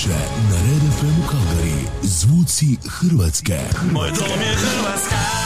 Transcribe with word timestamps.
veče 0.00 0.18
na 0.50 0.56
Red 0.56 0.92
FM 0.98 1.24
u 1.24 1.28
Kalgari. 1.28 1.74
Zvuci 2.02 2.76
Hrvatske. 2.86 3.58
Moj 3.92 4.08
dom 4.08 4.40
je 4.40 4.56
Hrvatska. 4.56 5.39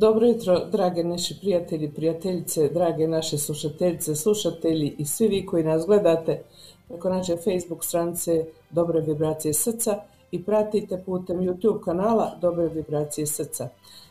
Dobro 0.00 0.26
jutro, 0.26 0.64
drage 0.72 1.04
naši 1.04 1.36
prijatelji, 1.40 1.90
prijateljice, 1.90 2.68
drage 2.68 3.08
naše 3.08 3.38
slušateljice, 3.38 4.14
slušatelji 4.14 4.94
i 4.98 5.04
svi 5.04 5.28
vi 5.28 5.46
koji 5.46 5.64
nas 5.64 5.86
gledate 5.86 6.42
preko 6.88 7.08
naše 7.10 7.36
Facebook 7.36 7.84
stranice 7.84 8.44
Dobre 8.70 9.00
vibracije 9.00 9.54
srca 9.54 9.98
i 10.30 10.44
pratite 10.44 11.02
putem 11.06 11.38
YouTube 11.38 11.84
kanala 11.84 12.36
Dobre 12.40 12.68
vibracije 12.68 13.26
srca. 13.26 13.68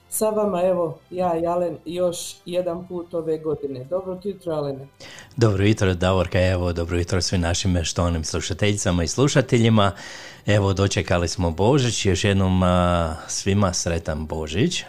Sa 0.10 0.30
vama 0.30 0.62
evo 0.62 0.98
ja 1.10 1.40
i 1.40 1.48
Alen 1.48 1.78
još 1.86 2.36
jedan 2.46 2.88
put 2.88 3.14
ove 3.14 3.38
godine. 3.38 3.84
Dobro 3.84 4.20
jutro 4.24 4.54
Alene. 4.54 4.88
Dobro 5.38 5.66
jutro 5.66 5.94
Davorka, 5.94 6.40
evo 6.40 6.74
dobro 6.74 6.98
jutro 6.98 7.22
svim 7.22 7.42
našim 7.42 7.72
meštonim 7.72 8.24
slušateljicama 8.24 9.04
i 9.04 9.08
slušateljima. 9.08 9.92
Evo 10.46 10.74
dočekali 10.74 11.28
smo 11.28 11.52
Božić, 11.52 12.06
još 12.06 12.24
jednom 12.24 12.62
svima 13.28 13.74
sretan 13.74 14.26
Božić. 14.26 14.84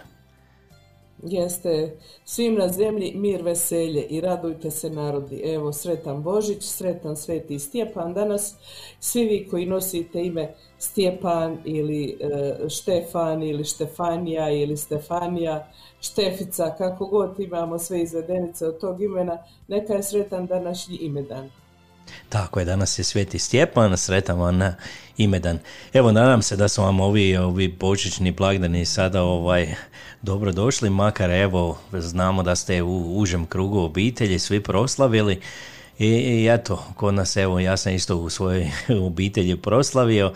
Jeste 1.22 1.96
svim 2.24 2.54
na 2.54 2.68
zemlji 2.68 3.12
mir, 3.14 3.42
veselje 3.42 4.02
i 4.02 4.20
radujte 4.20 4.70
se 4.70 4.90
narodi. 4.90 5.40
Evo, 5.44 5.72
sretan 5.72 6.22
Božić, 6.22 6.62
sretan 6.62 7.16
Sveti 7.16 7.58
Stjepan 7.58 8.14
danas. 8.14 8.54
Svi 9.00 9.24
vi 9.24 9.48
koji 9.50 9.66
nosite 9.66 10.22
ime 10.22 10.54
Stjepan 10.78 11.58
ili 11.64 12.18
e, 12.20 12.68
Štefan 12.68 13.42
ili 13.42 13.64
Štefanija 13.64 14.50
ili 14.50 14.76
Stefanija, 14.76 15.72
Štefica, 16.00 16.74
kako 16.78 17.06
god 17.06 17.40
imamo 17.40 17.78
sve 17.78 18.02
izvedenice 18.02 18.66
od 18.66 18.80
tog 18.80 19.02
imena, 19.02 19.38
neka 19.68 19.94
je 19.94 20.02
sretan 20.02 20.46
današnji 20.46 20.96
imedan. 20.96 21.50
Tako 22.28 22.60
je, 22.60 22.64
danas 22.64 22.98
je 22.98 23.04
Sveti 23.04 23.38
Stjepan, 23.38 23.96
sretan 23.96 24.38
vam 24.38 24.56
na 24.56 24.74
imedan. 25.16 25.58
Evo, 25.92 26.12
nadam 26.12 26.42
se 26.42 26.56
da 26.56 26.68
su 26.68 26.82
vam 26.82 27.00
ovi, 27.00 27.36
ovi 27.36 27.68
božićni 27.68 28.32
blagdani 28.32 28.84
sada 28.84 29.22
ovaj, 29.22 29.74
dobro 30.22 30.52
došli, 30.52 30.90
makar 30.90 31.30
evo, 31.30 31.78
znamo 31.92 32.42
da 32.42 32.56
ste 32.56 32.82
u 32.82 33.18
užem 33.18 33.46
krugu 33.46 33.78
obitelji 33.78 34.38
svi 34.38 34.62
proslavili. 34.62 35.40
I, 35.98 36.06
I 36.06 36.48
eto, 36.48 36.84
kod 36.96 37.14
nas 37.14 37.36
evo, 37.36 37.58
ja 37.58 37.76
sam 37.76 37.92
isto 37.92 38.16
u 38.16 38.30
svojoj 38.30 38.70
obitelji 39.08 39.56
proslavio, 39.56 40.32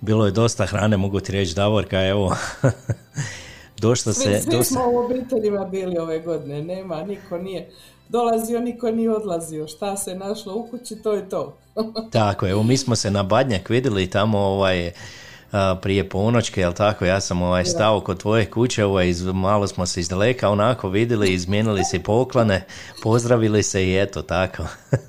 bilo 0.00 0.26
je 0.26 0.32
dosta 0.32 0.66
hrane, 0.66 0.96
mogu 0.96 1.20
ti 1.20 1.32
reći 1.32 1.54
Davorka, 1.54 2.06
evo, 2.06 2.36
došlo 3.80 4.12
svi, 4.12 4.24
se... 4.24 4.40
Svi 4.40 4.50
dosta... 4.50 4.74
smo 4.74 4.90
u 4.90 4.96
obiteljima 4.96 5.64
bili 5.64 5.98
ove 5.98 6.20
godine, 6.20 6.62
nema, 6.62 7.02
niko 7.02 7.38
nije 7.38 7.70
dolazio, 8.08 8.60
niko 8.60 8.90
nije 8.90 9.10
odlazio. 9.10 9.66
Šta 9.66 9.96
se 9.96 10.14
našlo 10.14 10.54
u 10.54 10.66
kući, 10.70 10.96
to 10.96 11.12
je 11.12 11.28
to. 11.28 11.56
tako 12.12 12.46
je, 12.46 12.64
mi 12.64 12.76
smo 12.76 12.96
se 12.96 13.10
na 13.10 13.22
Badnjak 13.22 13.68
vidjeli 13.68 14.10
tamo 14.10 14.38
ovaj, 14.38 14.92
prije 15.82 16.08
ponoćke, 16.08 16.60
jel 16.60 16.72
tako, 16.72 17.04
ja 17.04 17.20
sam 17.20 17.42
ovaj 17.42 17.64
stao 17.64 18.00
kod 18.00 18.20
tvoje 18.20 18.46
kuće, 18.46 18.84
ovaj, 18.84 19.08
iz, 19.08 19.22
malo 19.22 19.66
smo 19.66 19.86
se 19.86 20.00
iz 20.00 20.08
daleka 20.08 20.50
onako 20.50 20.88
vidjeli, 20.88 21.32
izmijenili 21.32 21.84
se 21.84 22.02
poklane, 22.02 22.64
pozdravili 23.02 23.62
se 23.62 23.86
i 23.86 24.02
eto 24.02 24.22
tako. 24.22 24.62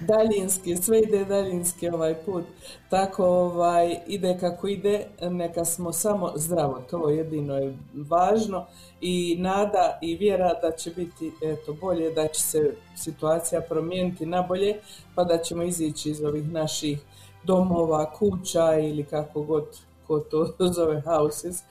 daljinski, 0.00 0.76
sve 0.76 1.00
ide 1.00 1.24
daljinski 1.24 1.88
ovaj 1.88 2.14
put. 2.14 2.44
Tako 2.88 3.24
ovaj, 3.26 3.96
ide 4.06 4.38
kako 4.40 4.68
ide, 4.68 5.06
neka 5.20 5.64
smo 5.64 5.92
samo 5.92 6.32
zdravo, 6.36 6.82
to 6.90 7.08
jedino 7.08 7.56
je 7.56 7.76
važno 7.94 8.66
i 9.00 9.36
nada 9.38 9.98
i 10.02 10.16
vjera 10.16 10.54
da 10.62 10.70
će 10.70 10.90
biti 10.90 11.32
eto, 11.42 11.72
bolje, 11.72 12.10
da 12.10 12.28
će 12.28 12.42
se 12.42 12.74
situacija 12.96 13.60
promijeniti 13.60 14.26
na 14.26 14.42
bolje, 14.42 14.74
pa 15.14 15.24
da 15.24 15.38
ćemo 15.38 15.62
izići 15.62 16.10
iz 16.10 16.24
ovih 16.24 16.52
naših 16.52 16.98
domova, 17.44 18.12
kuća 18.12 18.78
ili 18.78 19.04
kako 19.04 19.42
god 19.42 19.64
ko 20.06 20.20
to 20.20 20.52
zove 20.76 21.00
houses 21.00 21.62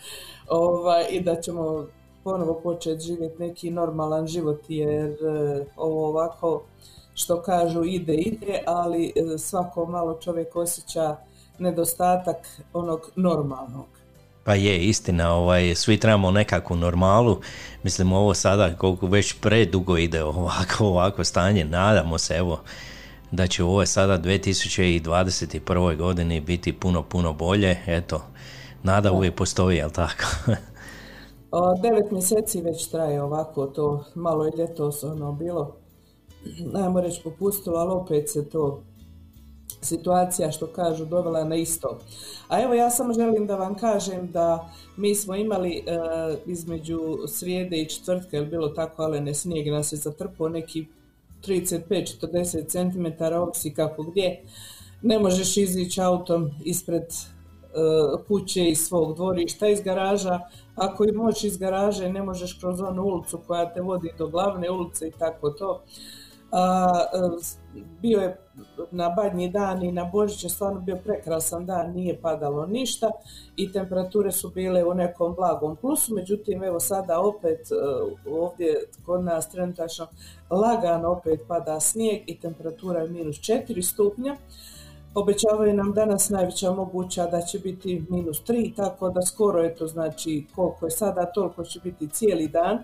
ovaj, 0.48 1.06
i 1.10 1.22
da 1.22 1.42
ćemo 1.42 1.88
ponovo 2.24 2.60
početi 2.64 3.04
živjeti 3.04 3.40
neki 3.40 3.72
normalan 3.72 4.28
život 4.28 4.60
jer 4.68 5.12
eh, 5.12 5.66
ovo 5.76 6.08
ovako 6.08 6.64
što 7.18 7.42
kažu 7.42 7.84
ide, 7.84 8.14
ide, 8.14 8.60
ali 8.66 9.14
e, 9.16 9.38
svako 9.38 9.86
malo 9.86 10.19
čovjek 10.22 10.56
osjeća 10.56 11.16
nedostatak 11.60 12.62
onog 12.74 13.12
normalnog. 13.16 13.86
Pa 14.44 14.56
je, 14.56 14.86
istina, 14.86 15.34
ovaj, 15.34 15.75
svi 15.75 15.98
trebamo 15.98 16.31
nekakvu 16.31 16.75
normalu, 16.75 17.40
mislim 17.84 18.14
ovo 18.14 18.34
sada 18.34 18.75
koliko 18.78 19.08
već 19.08 19.36
predugo 19.42 19.98
ide 19.98 20.24
ovako, 20.24 20.86
ovako 20.86 21.24
stanje, 21.24 21.66
nadamo 21.66 22.18
se 22.18 22.34
evo 22.34 22.60
da 23.31 23.48
će 23.48 23.64
u 23.64 23.69
ovoj 23.69 23.86
sada 23.86 24.19
2021. 24.19 25.98
godini 25.98 26.42
biti 26.42 26.74
puno, 26.74 27.04
puno 27.04 27.34
bolje, 27.34 27.80
eto, 27.88 28.22
nada 28.84 29.12
uvijek 29.12 29.36
postoji, 29.36 29.78
jel 29.78 29.90
tako? 29.90 30.24
o, 31.52 31.75
devet 31.81 32.12
mjeseci 32.12 32.62
već 32.62 32.88
traje 32.88 33.24
ovako, 33.24 33.66
to 33.66 34.06
malo 34.16 34.46
je 34.46 34.52
ljetos 34.58 35.04
ono 35.04 35.31
bilo 35.31 35.87
najmo 36.74 37.02
reći 37.02 37.22
popustilo, 37.24 37.78
ali 37.78 37.92
opet 37.92 38.30
se 38.30 38.50
to 38.50 38.84
situacija 39.82 40.52
što 40.52 40.68
kažu 40.68 41.06
dovela 41.06 41.44
na 41.44 41.56
isto. 41.56 42.00
A 42.48 42.62
evo 42.62 42.74
ja 42.74 42.90
samo 42.90 43.14
želim 43.14 43.48
da 43.48 43.56
vam 43.56 43.76
kažem 43.76 44.32
da 44.32 44.70
mi 44.98 45.16
smo 45.16 45.36
imali 45.36 45.72
e, 45.72 45.84
između 46.46 47.00
srijede 47.28 47.78
i 47.78 47.90
četvrtka, 47.90 48.38
je 48.38 48.46
bilo 48.46 48.68
tako, 48.68 49.04
ale 49.04 49.22
ne 49.22 49.34
snijeg 49.34 49.68
nas 49.68 49.92
je 49.92 49.98
zatrpao 49.98 50.50
neki 50.50 50.86
35-40 51.48 52.68
cm, 52.68 53.24
ovisi 53.36 53.74
kako 53.74 54.04
gdje. 54.04 54.42
Ne 55.02 55.20
možeš 55.20 55.58
izići 55.58 56.02
autom 56.02 56.52
ispred 56.66 57.04
e, 57.04 57.08
kuće 58.28 58.69
iz 58.69 58.80
svog 58.80 59.16
dvorišta, 59.16 59.68
iz 59.68 59.81
garaža. 59.81 60.40
Ako 60.76 61.06
i 61.06 61.12
možeš 61.12 61.44
iz 61.44 61.57
garaže, 61.57 62.10
ne 62.10 62.24
možeš 62.24 62.60
kroz 62.60 62.81
onu 62.81 63.04
ulicu 63.04 63.40
koja 63.48 63.74
te 63.74 63.81
vodi 63.81 64.12
do 64.18 64.28
glavne 64.28 64.69
ulice 64.71 65.07
i 65.07 65.12
tako 65.12 65.50
to. 65.50 65.83
A, 66.51 67.06
bio 68.01 68.19
je 68.19 68.37
na 68.92 69.09
badnji 69.09 69.49
dan 69.49 69.83
i 69.83 69.92
na 69.92 70.04
Božić 70.06 70.44
je 70.44 70.49
stvarno 70.49 70.80
bio 70.80 70.97
prekrasan 71.04 71.66
dan, 71.66 71.92
nije 71.92 72.21
padalo 72.21 72.66
ništa 72.66 73.11
i 73.56 73.71
temperature 73.71 74.31
su 74.31 74.49
bile 74.49 74.85
u 74.85 74.94
nekom 74.94 75.35
blagom 75.35 75.75
plusu, 75.75 76.16
međutim 76.16 76.63
evo 76.63 76.80
sada 76.80 77.19
opet 77.19 77.59
e, 77.71 77.75
ovdje 78.31 78.83
kod 79.06 79.23
nas 79.23 79.49
trenutačno 79.49 80.07
lagano 80.49 81.09
opet 81.09 81.39
pada 81.47 81.80
snijeg 81.80 82.21
i 82.27 82.39
temperatura 82.39 82.99
je 82.99 83.09
minus 83.09 83.35
4 83.35 83.81
stupnja. 83.81 84.37
Obećavaju 85.16 85.73
nam 85.73 85.94
danas 85.94 86.30
najveća 86.30 86.71
moguća 86.71 87.25
da 87.25 87.42
će 87.42 87.59
biti 87.59 88.06
minus 88.09 88.44
3, 88.44 88.75
tako 88.75 89.09
da 89.09 89.21
skoro 89.21 89.59
je 89.59 89.75
to 89.75 89.87
znači 89.87 90.45
koliko 90.56 90.85
je 90.85 90.92
sada, 90.92 91.25
toliko 91.25 91.63
će 91.63 91.80
biti 91.83 92.07
cijeli 92.07 92.47
dan. 92.47 92.83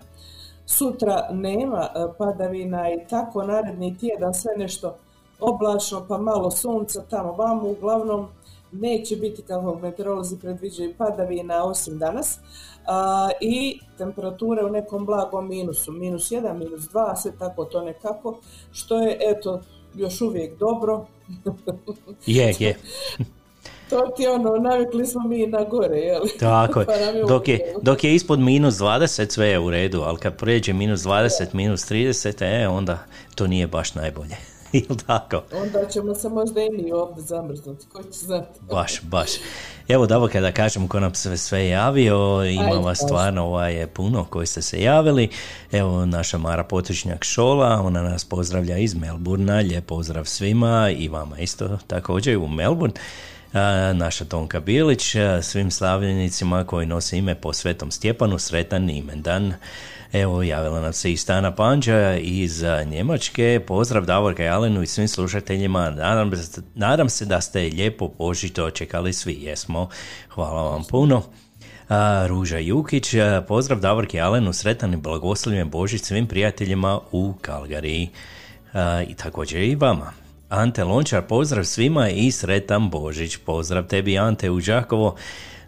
Sutra 0.66 1.28
nema 1.32 1.88
e, 1.94 2.06
padavina 2.18 2.90
i 2.90 3.06
tako 3.10 3.44
naredni 3.44 3.98
tjedan 3.98 4.34
sve 4.34 4.52
nešto 4.56 4.96
oblačno 5.40 6.06
pa 6.08 6.18
malo 6.18 6.50
sunca 6.50 7.02
tamo 7.10 7.32
vamo 7.32 7.68
uglavnom 7.68 8.28
neće 8.72 9.16
biti 9.16 9.42
kako 9.42 9.74
meteorolozi 9.74 10.38
predviđaju 10.38 10.94
padavina 10.98 11.64
osim 11.64 11.98
danas 11.98 12.38
a, 12.86 13.28
i 13.40 13.80
temperature 13.98 14.64
u 14.64 14.70
nekom 14.70 15.06
blagom 15.06 15.48
minusu, 15.48 15.92
minus 15.92 16.30
1, 16.30 16.58
minus 16.58 16.82
2, 16.82 17.16
sve 17.16 17.32
tako 17.38 17.64
to 17.64 17.82
nekako, 17.82 18.38
što 18.72 19.00
je 19.00 19.18
eto 19.20 19.60
još 19.94 20.20
uvijek 20.20 20.58
dobro. 20.58 21.06
Je, 22.26 22.54
je. 22.58 22.78
To 23.94 24.12
ti 24.16 24.26
ono, 24.26 24.56
navikli 24.56 25.06
smo 25.06 25.28
mi 25.28 25.46
na 25.46 25.64
gore, 25.64 25.98
jel? 25.98 26.22
Tako 26.40 26.80
je. 26.80 26.86
Pa 26.86 26.92
dok 27.28 27.48
je, 27.48 27.74
dok 27.82 28.04
je 28.04 28.14
ispod 28.14 28.40
minus 28.40 28.74
20 28.74 29.30
sve 29.30 29.48
je 29.48 29.58
u 29.58 29.70
redu, 29.70 30.00
ali 30.00 30.18
kad 30.18 30.36
pređe 30.36 30.72
minus 30.72 31.00
20, 31.00 31.46
minus 31.52 31.90
30, 31.90 32.62
e, 32.62 32.68
onda 32.68 32.98
to 33.34 33.46
nije 33.46 33.66
baš 33.66 33.94
najbolje. 33.94 34.36
Ili 34.72 34.98
tako? 35.06 35.42
Onda 35.52 35.88
ćemo 35.88 36.14
se 36.14 36.28
možda 36.28 36.60
i 36.60 36.70
mi 36.70 36.92
ovdje 36.92 37.22
zamrznuti, 37.22 37.86
ko 37.92 38.02
će 38.02 38.18
znati. 38.18 38.60
Baš, 38.60 39.02
baš. 39.02 39.30
Evo 39.88 40.06
da 40.06 40.28
kada 40.32 40.52
kažem 40.52 40.88
ko 40.88 41.00
nam 41.00 41.14
se 41.14 41.36
sve 41.36 41.68
javio, 41.68 42.44
ima 42.44 42.80
vas 42.84 42.98
stvarno 42.98 43.44
ovaj, 43.44 43.86
puno 43.86 44.24
koji 44.24 44.46
ste 44.46 44.62
se 44.62 44.82
javili. 44.82 45.28
Evo 45.72 46.06
naša 46.06 46.38
Mara 46.38 46.64
Potočnjak 46.64 47.24
Šola, 47.24 47.82
ona 47.84 48.02
nas 48.02 48.24
pozdravlja 48.24 48.78
iz 48.78 48.94
Melburna, 48.94 49.56
lijep 49.56 49.86
pozdrav 49.86 50.24
svima 50.24 50.90
i 50.96 51.08
vama 51.08 51.38
isto 51.38 51.78
također 51.86 52.38
u 52.38 52.48
Melbourne 52.48 52.94
naša 53.94 54.24
Tonka 54.24 54.60
Bilić, 54.60 55.16
svim 55.42 55.70
slavljenicima 55.70 56.64
koji 56.64 56.86
nose 56.86 57.18
ime 57.18 57.34
po 57.34 57.52
Svetom 57.52 57.90
Stjepanu, 57.90 58.38
sretan 58.38 58.90
imendan. 58.90 59.54
Evo, 60.12 60.42
javila 60.42 60.80
nam 60.80 60.92
se 60.92 61.12
i 61.12 61.16
Stana 61.16 61.54
Panđa 61.54 62.16
iz 62.16 62.64
Njemačke. 62.86 63.60
Pozdrav 63.66 64.04
Davorka 64.04 64.42
Jalenu 64.42 64.82
i 64.82 64.86
svim 64.86 65.08
slušateljima. 65.08 65.90
Nadam, 65.90 66.32
nadam 66.74 67.08
se 67.08 67.24
da 67.24 67.40
ste 67.40 67.60
lijepo 67.60 68.08
požito 68.08 68.70
čekali 68.70 69.12
svi. 69.12 69.42
Jesmo. 69.42 69.88
Hvala 70.28 70.62
vam 70.62 70.84
puno. 70.84 71.22
A, 71.88 72.26
Ruža 72.26 72.58
Jukić, 72.58 73.14
pozdrav 73.48 73.80
Davorke 73.80 74.20
Alenu, 74.20 74.52
sretan 74.52 74.94
i 74.94 74.96
blagoslovljen 74.96 75.70
Božić 75.70 76.02
svim 76.02 76.26
prijateljima 76.26 77.00
u 77.12 77.34
Kalgariji. 77.40 78.08
I 79.08 79.14
također 79.14 79.62
i 79.62 79.74
vama. 79.74 80.23
Ante 80.54 80.84
Lončar, 80.84 81.22
pozdrav 81.26 81.64
svima 81.64 82.08
i 82.08 82.30
sretan 82.30 82.90
Božić. 82.90 83.36
Pozdrav 83.36 83.86
tebi 83.86 84.18
Ante 84.18 84.50
u 84.50 84.60
Đakovo. 84.60 85.16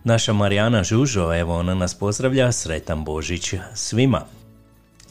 Naša 0.05 0.33
Marijana 0.33 0.85
Žužo, 0.85 1.35
evo 1.35 1.59
ona 1.59 1.75
nas 1.75 1.95
pozdravlja, 1.95 2.53
sretan 2.53 3.05
Božić 3.05 3.55
svima. 3.75 4.21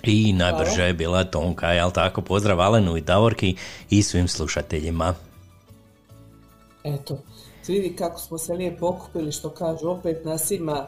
I 0.03 0.33
najbrža 0.33 0.83
je 0.83 0.93
bila 0.93 1.23
Tonka, 1.23 1.71
jel 1.71 1.91
tako? 1.91 2.21
Pozdrav 2.21 2.61
Alenu 2.61 2.97
i 2.97 3.01
Davorki 3.01 3.55
i 3.89 4.03
svim 4.03 4.27
slušateljima. 4.27 5.13
Eto, 6.83 7.17
vidi 7.67 7.95
kako 7.95 8.19
smo 8.19 8.37
se 8.37 8.53
lijepo 8.53 8.87
okupili, 8.87 9.31
što 9.31 9.49
kažu, 9.49 9.89
opet 9.89 10.25
nas 10.25 10.51
ima 10.51 10.85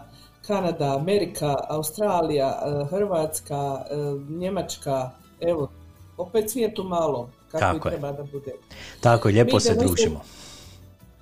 Kanada, 0.48 0.96
Amerika, 0.96 1.56
Australija, 1.70 2.48
e, 2.48 2.86
Hrvatska, 2.90 3.86
e, 3.92 3.96
Njemačka, 4.30 5.12
evo, 5.42 5.70
opet 6.18 6.52
svijetu 6.52 6.84
malo, 6.84 7.30
kako 7.52 7.60
Tako 7.60 7.90
i 7.90 7.92
je. 7.92 7.92
treba 7.92 8.12
da 8.14 8.24
bude. 8.24 8.52
Tako, 9.00 9.28
lijepo 9.28 9.56
Mi 9.56 9.62
se 9.62 9.68
idemo 9.68 9.84
isto- 9.84 9.88
družimo. 9.88 10.22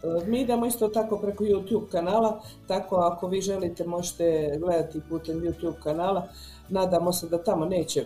E, 0.03 0.25
Mi 0.25 0.41
idemo 0.41 0.65
isto 0.65 0.87
tako 0.87 1.17
preko 1.17 1.43
YouTube 1.43 1.89
kanala, 1.89 2.31
tako 2.67 2.95
ako 2.95 3.27
vi 3.27 3.41
želite 3.41 3.83
možete 3.85 4.25
gledati 4.59 5.01
putem 5.01 5.35
YouTube 5.37 5.83
kanala. 5.83 6.27
Nadamo 6.69 7.13
se 7.13 7.27
da 7.27 7.37
tamo 7.39 7.65
neće, 7.65 7.99
e, 7.99 8.05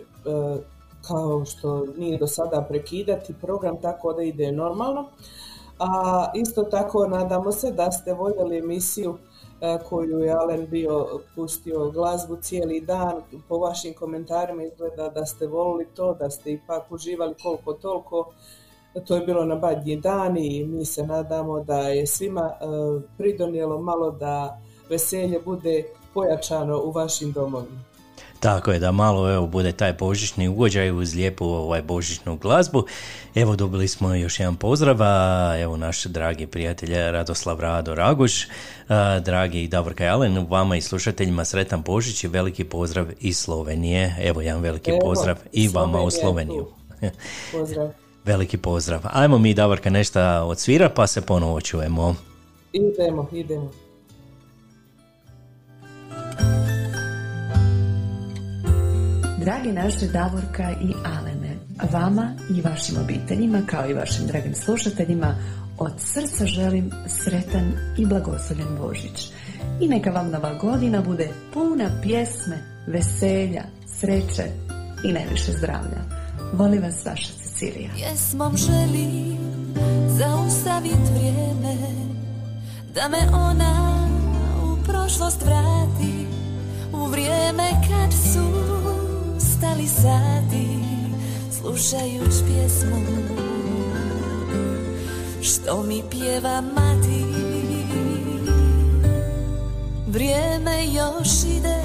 kao 1.02 1.44
što 1.44 1.86
nije 1.88 2.18
do 2.18 2.26
sada, 2.26 2.62
prekidati 2.62 3.34
program 3.34 3.80
tako 3.80 4.12
da 4.12 4.22
ide 4.22 4.52
normalno. 4.52 5.08
A 5.78 5.90
isto 6.36 6.62
tako 6.62 7.06
nadamo 7.06 7.52
se 7.52 7.70
da 7.72 7.92
ste 7.92 8.12
voljeli 8.12 8.58
emisiju 8.58 9.18
koju 9.88 10.18
je 10.18 10.32
Alen 10.32 10.66
bio 10.66 11.20
pustio 11.34 11.90
glazbu 11.90 12.36
cijeli 12.36 12.80
dan. 12.80 13.22
Po 13.48 13.58
vašim 13.58 13.94
komentarima 13.94 14.62
izgleda 14.62 15.08
da 15.08 15.26
ste 15.26 15.46
volili 15.46 15.88
to, 15.94 16.14
da 16.14 16.30
ste 16.30 16.52
ipak 16.52 16.92
uživali 16.92 17.34
koliko 17.42 17.72
toliko. 17.72 18.32
To 19.06 19.14
je 19.14 19.20
bilo 19.20 19.44
na 19.44 19.54
badnji 19.54 19.96
dan 19.96 20.36
i 20.36 20.64
mi 20.64 20.84
se 20.84 21.06
nadamo 21.06 21.64
da 21.64 21.78
je 21.78 22.06
svima 22.06 22.50
e, 22.50 22.64
pridonijelo 23.18 23.80
malo 23.80 24.10
da 24.10 24.60
veselje 24.88 25.40
bude 25.40 25.84
pojačano 26.14 26.82
u 26.84 26.90
vašim 26.90 27.32
domovima. 27.32 27.89
Tako 28.40 28.72
je, 28.72 28.78
da 28.78 28.92
malo 28.92 29.32
evo 29.32 29.46
bude 29.46 29.72
taj 29.72 29.92
božićni 29.92 30.48
ugođaj 30.48 30.90
uz 30.90 31.14
lijepu 31.14 31.44
ovaj 31.44 31.82
božićnu 31.82 32.36
glazbu. 32.36 32.86
Evo 33.34 33.56
dobili 33.56 33.88
smo 33.88 34.14
još 34.14 34.40
jedan 34.40 34.56
pozdrav, 34.56 34.96
a 35.00 35.54
evo 35.58 35.76
naš 35.76 36.04
dragi 36.04 36.46
prijatelj 36.46 36.94
Radoslav 36.94 37.60
Rado 37.60 37.94
Raguš, 37.94 38.46
a, 38.88 39.18
dragi 39.18 39.68
Davorka 39.68 40.04
Jalen, 40.04 40.46
vama 40.50 40.76
i 40.76 40.80
slušateljima 40.80 41.44
sretan 41.44 41.82
Božić 41.82 42.24
i 42.24 42.28
veliki 42.28 42.64
pozdrav 42.64 43.06
iz 43.20 43.38
Slovenije. 43.38 44.16
Evo 44.22 44.40
jedan 44.40 44.60
veliki 44.60 44.90
Evo, 44.90 45.00
pozdrav 45.00 45.36
i 45.52 45.68
vama 45.68 46.00
u 46.00 46.10
Sloveniju. 46.10 46.66
Pozdrav. 47.52 47.90
veliki 48.24 48.56
pozdrav. 48.56 49.00
Ajmo 49.04 49.38
mi 49.38 49.54
Davorka 49.54 49.90
nešto 49.90 50.20
odsvira 50.42 50.88
pa 50.88 51.06
se 51.06 51.20
ponovo 51.20 51.60
čujemo. 51.60 52.14
Idemo, 52.72 53.28
idemo. 53.32 53.70
Dragi 59.40 59.72
naše 59.72 60.06
Davorka 60.06 60.70
i 60.70 60.92
Alene, 61.04 61.56
vama 61.92 62.34
i 62.50 62.60
vašim 62.60 62.96
obiteljima, 62.96 63.62
kao 63.66 63.90
i 63.90 63.94
vašim 63.94 64.26
dragim 64.26 64.54
slušateljima, 64.54 65.34
od 65.78 65.92
srca 65.98 66.46
želim 66.46 66.90
sretan 67.06 67.72
i 67.98 68.06
blagoslovljen 68.06 68.76
Božić. 68.78 69.32
I 69.80 69.88
neka 69.88 70.10
vam 70.10 70.30
nova 70.30 70.54
godina 70.54 71.02
bude 71.02 71.28
puna 71.52 71.90
pjesme, 72.02 72.58
veselja, 72.86 73.62
sreće 73.86 74.44
i 75.04 75.12
najviše 75.12 75.52
zdravlja. 75.52 76.00
Volim 76.52 76.82
vas 76.82 77.06
vaša 77.06 77.32
Cecilija. 77.42 77.90
Pjesmom 77.96 78.56
želim 78.56 79.38
zaustavit 80.08 81.10
vrijeme 81.14 81.76
Da 82.94 83.08
me 83.08 83.36
ona 83.36 84.06
u 84.64 84.84
prošlost 84.84 85.42
vrati 85.42 86.26
U 86.92 87.06
vrijeme 87.06 87.70
kad 87.88 88.12
su 88.12 88.79
stali 89.60 89.86
sati 89.86 90.66
Slušajuć 91.50 92.34
pjesmu. 92.46 92.96
Što 95.42 95.82
mi 95.82 96.02
pjeva 96.10 96.60
mati? 96.60 97.24
Vrijeme 100.06 100.86
još 100.86 101.44
ide, 101.58 101.82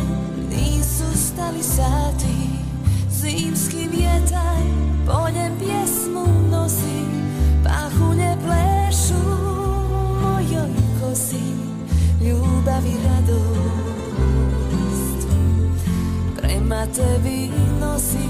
nisu 0.50 1.17
stali 1.27 1.63
sati. 1.63 2.36
Zimski 3.12 3.88
vjetar 3.98 4.63
poljem 5.08 5.53
pjesmu 5.60 6.25
nosi 6.51 7.05
Pahulje 7.63 8.38
plešu 8.46 9.29
mojoj 10.22 10.70
kosi. 11.01 11.55
Ljubav 12.22 12.86
i 12.86 12.96
radost 13.03 13.94
prema 16.55 16.88
tebi 16.88 17.51
nosi 17.79 18.29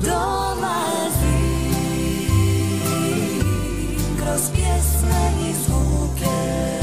Dolazi 0.00 1.38
kroz 4.18 4.50
pjesme 4.54 5.30
i 5.48 5.52
zvuke 5.64 6.81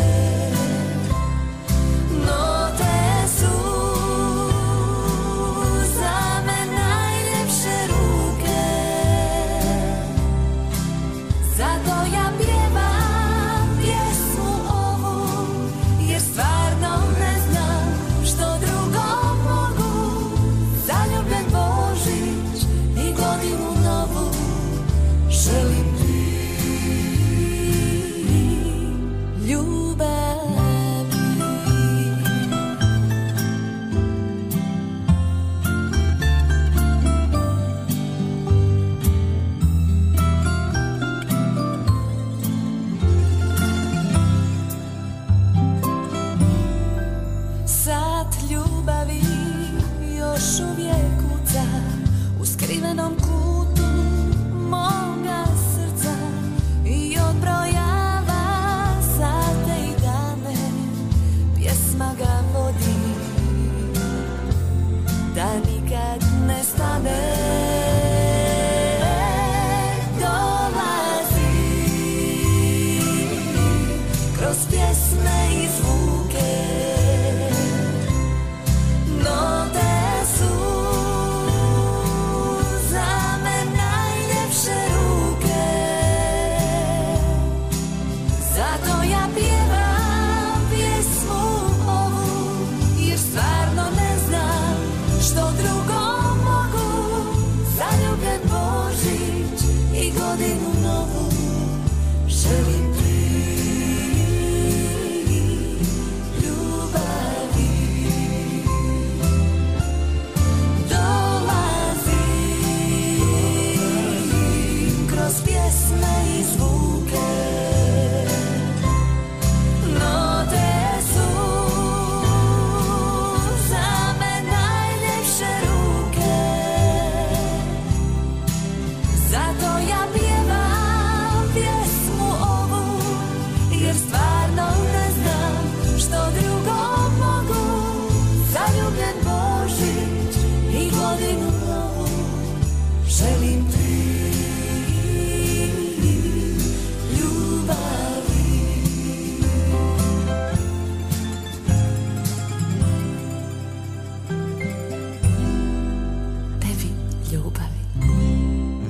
Zato 129.29 129.78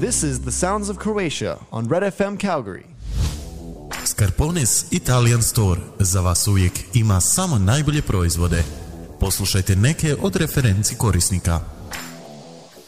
This 0.10 0.24
is 0.24 0.40
the 0.40 0.52
sounds 0.52 0.90
of 0.90 0.98
Croatia 0.98 1.58
on 1.72 1.88
Red 1.88 2.14
FM 2.14 2.38
Calgary. 2.38 2.86
Scarpones 4.06 4.86
Italian 4.92 5.44
Store 5.44 5.82
za 6.00 6.22
vas 6.22 6.48
uvijek 6.48 6.72
ima 6.94 7.22
samo 7.22 7.58
najbolje 7.58 8.02
proizvode. 8.02 8.64
Poslušajte 9.20 9.76
neke 9.76 10.16
od 10.22 10.36
referenci 10.36 10.96
korisnika. 10.96 11.60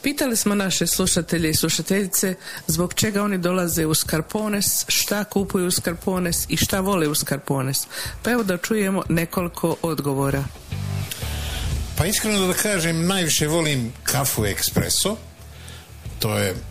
Pitali 0.03 0.35
smo 0.35 0.55
naše 0.55 0.87
slušatelje 0.87 1.49
i 1.49 1.55
slušateljice 1.55 2.35
zbog 2.67 2.93
čega 2.93 3.23
oni 3.23 3.37
dolaze 3.37 3.85
u 3.85 3.93
Skarpones, 3.93 4.85
šta 4.87 5.23
kupuju 5.23 5.67
u 5.67 5.71
Skarpones 5.71 6.45
i 6.49 6.57
šta 6.57 6.79
vole 6.79 7.07
u 7.07 7.15
Skarpones. 7.15 7.77
Pa 8.23 8.31
evo 8.31 8.43
da 8.43 8.57
čujemo 8.57 9.03
nekoliko 9.09 9.75
odgovora. 9.81 10.43
Pa 11.97 12.05
iskreno 12.05 12.47
da 12.47 12.53
kažem, 12.53 13.07
najviše 13.07 13.47
volim 13.47 13.93
kafu 14.03 14.45
ekspreso. 14.45 15.17
To 16.19 16.37
je 16.37 16.70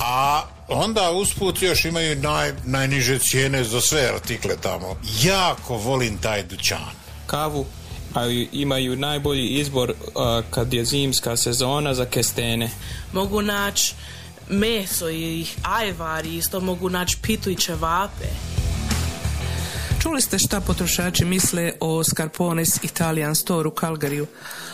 A 0.00 0.42
onda 0.68 1.10
usput 1.10 1.62
još 1.62 1.84
imaju 1.84 2.16
naj, 2.16 2.52
najniže 2.64 3.18
cijene 3.18 3.64
za 3.64 3.80
sve 3.80 4.10
artikle 4.14 4.56
tamo. 4.62 4.96
Jako 5.22 5.76
volim 5.76 6.18
taj 6.18 6.42
dućan. 6.42 6.90
Kavu 7.26 7.66
a 8.14 8.26
imaju 8.52 8.96
najbolji 8.96 9.46
izbor 9.46 9.94
a, 10.16 10.42
kad 10.50 10.72
je 10.72 10.84
zimska 10.84 11.36
sezona 11.36 11.94
za 11.94 12.04
kestene. 12.04 12.70
Mogu 13.12 13.42
naći 13.42 13.94
meso 14.48 15.10
i 15.10 15.46
ajvar, 15.62 16.26
isto 16.26 16.60
mogu 16.60 16.90
naći 16.90 17.16
pitu 17.22 17.50
i 17.50 17.56
čevape. 17.56 18.26
Čuli 20.02 20.20
ste 20.20 20.38
šta 20.38 20.60
potrošači 20.60 21.24
misle 21.24 21.72
o 21.80 22.04
Scarpones 22.04 22.84
Italian 22.84 23.34
Store 23.34 23.68
u 23.68 23.72
Calgaryu. 23.72 24.26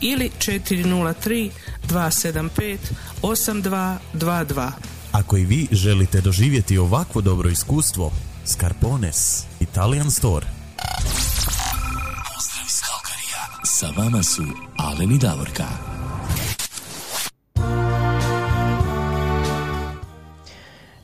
ili 0.00 0.30
403 0.38 1.50
275 1.88 2.78
8222. 3.22 4.70
Ako 5.12 5.36
i 5.36 5.44
vi 5.44 5.68
želite 5.72 6.20
doživjeti 6.20 6.78
ovakvo 6.78 7.20
dobro 7.20 7.48
iskustvo, 7.50 8.12
Scarpones 8.46 9.44
Italian 9.60 10.10
Store. 10.10 10.46
Pozdrav 12.34 12.66
iz 12.66 12.80
Kalkarija. 12.80 13.64
Sa 13.64 14.02
vama 14.02 14.22
su 14.22 14.42
Alen 14.76 15.12
i 15.12 15.18
Davorka. 15.18 15.99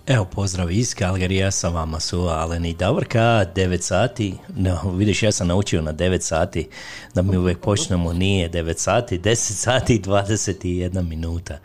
Evo 0.06 0.24
pozdrav 0.24 0.70
iz 0.70 0.94
Kalgarija, 0.94 1.50
sa 1.50 1.68
vama 1.68 2.00
su 2.00 2.20
Alen 2.20 2.64
i 2.64 2.74
Davorka, 2.74 3.44
9 3.54 3.80
sati, 3.80 4.34
no, 4.56 4.90
vidiš 4.90 5.22
ja 5.22 5.32
sam 5.32 5.48
naučio 5.48 5.82
na 5.82 5.92
9 5.92 6.20
sati 6.20 6.68
da 7.14 7.22
mi 7.22 7.36
uvijek 7.36 7.58
počnemo, 7.58 8.12
nije 8.12 8.50
9 8.50 8.78
sati, 8.78 9.18
10 9.18 9.34
sati 9.34 9.94
i 9.94 10.00
21 10.00 11.02
minuta. 11.02 11.58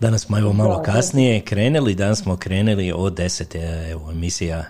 Danas 0.00 0.22
smo 0.22 0.38
evo 0.38 0.52
malo 0.52 0.82
kasnije 0.82 1.40
krenuli, 1.40 1.94
danas 1.94 2.22
smo 2.22 2.36
krenuli 2.36 2.92
od 2.96 3.18
10, 3.18 3.90
evo 3.90 4.10
emisija 4.10 4.64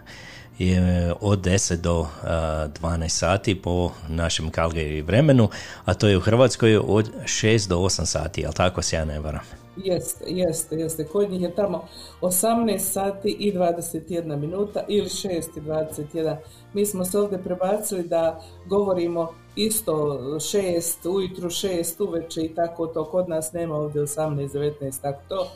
je 0.59 1.15
od 1.21 1.41
10 1.41 1.77
do 1.77 2.07
a, 2.23 2.69
12 2.83 3.09
sati 3.09 3.55
po 3.55 3.91
našem 4.09 4.51
Calgary 4.51 5.07
vremenu, 5.07 5.49
a 5.85 5.95
to 5.95 6.09
je 6.09 6.17
u 6.17 6.21
Hrvatskoj 6.21 6.77
od 6.77 7.11
6 7.25 7.69
do 7.69 7.79
8 7.79 8.07
sati, 8.07 8.41
jel 8.41 8.53
tako 8.53 8.83
se 8.83 8.97
ja 8.97 9.05
ne 9.05 9.21
varam? 9.21 9.62
Jeste, 9.77 10.25
jeste, 10.29 10.77
jeste. 10.77 11.05
Kod 11.05 11.31
njih 11.31 11.43
je 11.43 11.55
tamo 11.55 11.85
18 12.21 12.79
sati 12.79 13.29
i 13.29 13.53
21 13.53 14.37
minuta 14.37 14.81
ili 14.89 15.09
6 15.09 15.43
i 15.57 15.61
21. 15.61 16.37
Mi 16.73 16.87
smo 16.87 17.05
se 17.05 17.19
ovdje 17.19 17.43
prebacili 17.43 18.03
da 18.03 18.41
govorimo 18.67 19.29
isto 19.57 19.93
6 19.93 21.09
ujutru, 21.09 21.51
6 21.51 22.05
uveče 22.05 22.41
i 22.43 22.55
tako 22.55 22.87
to. 22.87 23.05
Kod 23.05 23.29
nas 23.29 23.53
nema 23.53 23.75
ovdje 23.75 24.03
18, 24.03 24.49
19, 24.81 25.03
tako 25.03 25.21
to. 25.29 25.49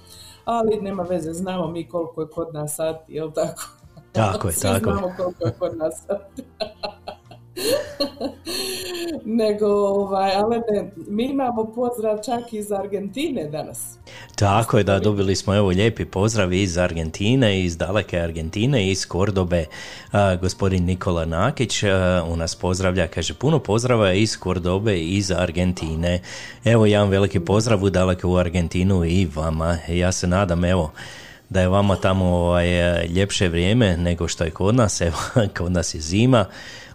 Ali 0.44 0.80
nema 0.80 1.02
veze, 1.02 1.32
znamo 1.32 1.66
mi 1.68 1.88
koliko 1.88 2.20
je 2.20 2.28
kod 2.28 2.54
nas 2.54 2.74
sati, 2.74 3.12
jel 3.14 3.32
tako? 3.32 3.62
Tako 4.12 4.48
je, 4.48 4.52
Svi 4.52 4.62
tako 4.62 4.90
je. 4.90 4.96
znamo 4.96 5.14
koliko 5.16 5.46
je 5.46 5.54
kod 5.58 5.76
nas 5.76 6.02
sati. 6.06 6.42
Nego, 9.24 9.66
ovaj, 9.66 10.32
ali 10.34 10.56
ne, 10.56 10.90
mi 11.08 11.24
imamo 11.24 11.72
pozdrav 11.74 12.18
čak 12.24 12.52
iz 12.52 12.72
Argentine 12.72 13.48
danas. 13.48 13.98
Tako 14.34 14.78
je, 14.78 14.84
da, 14.84 14.98
dobili 14.98 15.36
smo 15.36 15.54
evo 15.54 15.68
lijepi 15.68 16.04
pozdrav 16.04 16.52
iz 16.52 16.78
Argentine, 16.78 17.64
iz 17.64 17.76
daleke 17.76 18.18
Argentine, 18.18 18.90
iz 18.90 19.06
Kordobe. 19.06 19.64
A, 20.12 20.36
gospodin 20.36 20.84
Nikola 20.84 21.24
Nakić 21.24 21.82
a, 21.82 22.24
u 22.28 22.36
nas 22.36 22.54
pozdravlja, 22.54 23.06
kaže 23.06 23.34
puno 23.34 23.58
pozdrava 23.58 24.12
iz 24.12 24.38
Kordobe, 24.38 25.00
iz 25.00 25.30
Argentine. 25.30 26.20
Evo 26.64 26.86
jedan 26.86 27.08
veliki 27.08 27.40
pozdrav 27.40 27.84
u 27.84 27.90
daleke 27.90 28.26
u 28.26 28.36
Argentinu 28.36 29.04
i 29.04 29.28
vama. 29.34 29.78
Ja 29.88 30.12
se 30.12 30.26
nadam, 30.26 30.64
evo, 30.64 30.92
da 31.50 31.60
je 31.60 31.68
vama 31.68 31.96
tamo 31.96 32.24
ovaj, 32.24 32.68
ljepše 33.06 33.48
vrijeme 33.48 33.96
nego 33.96 34.28
što 34.28 34.44
je 34.44 34.50
kod 34.50 34.74
nas, 34.74 35.00
evo, 35.00 35.16
kod 35.58 35.72
nas 35.72 35.94
je 35.94 36.00
zima, 36.00 36.44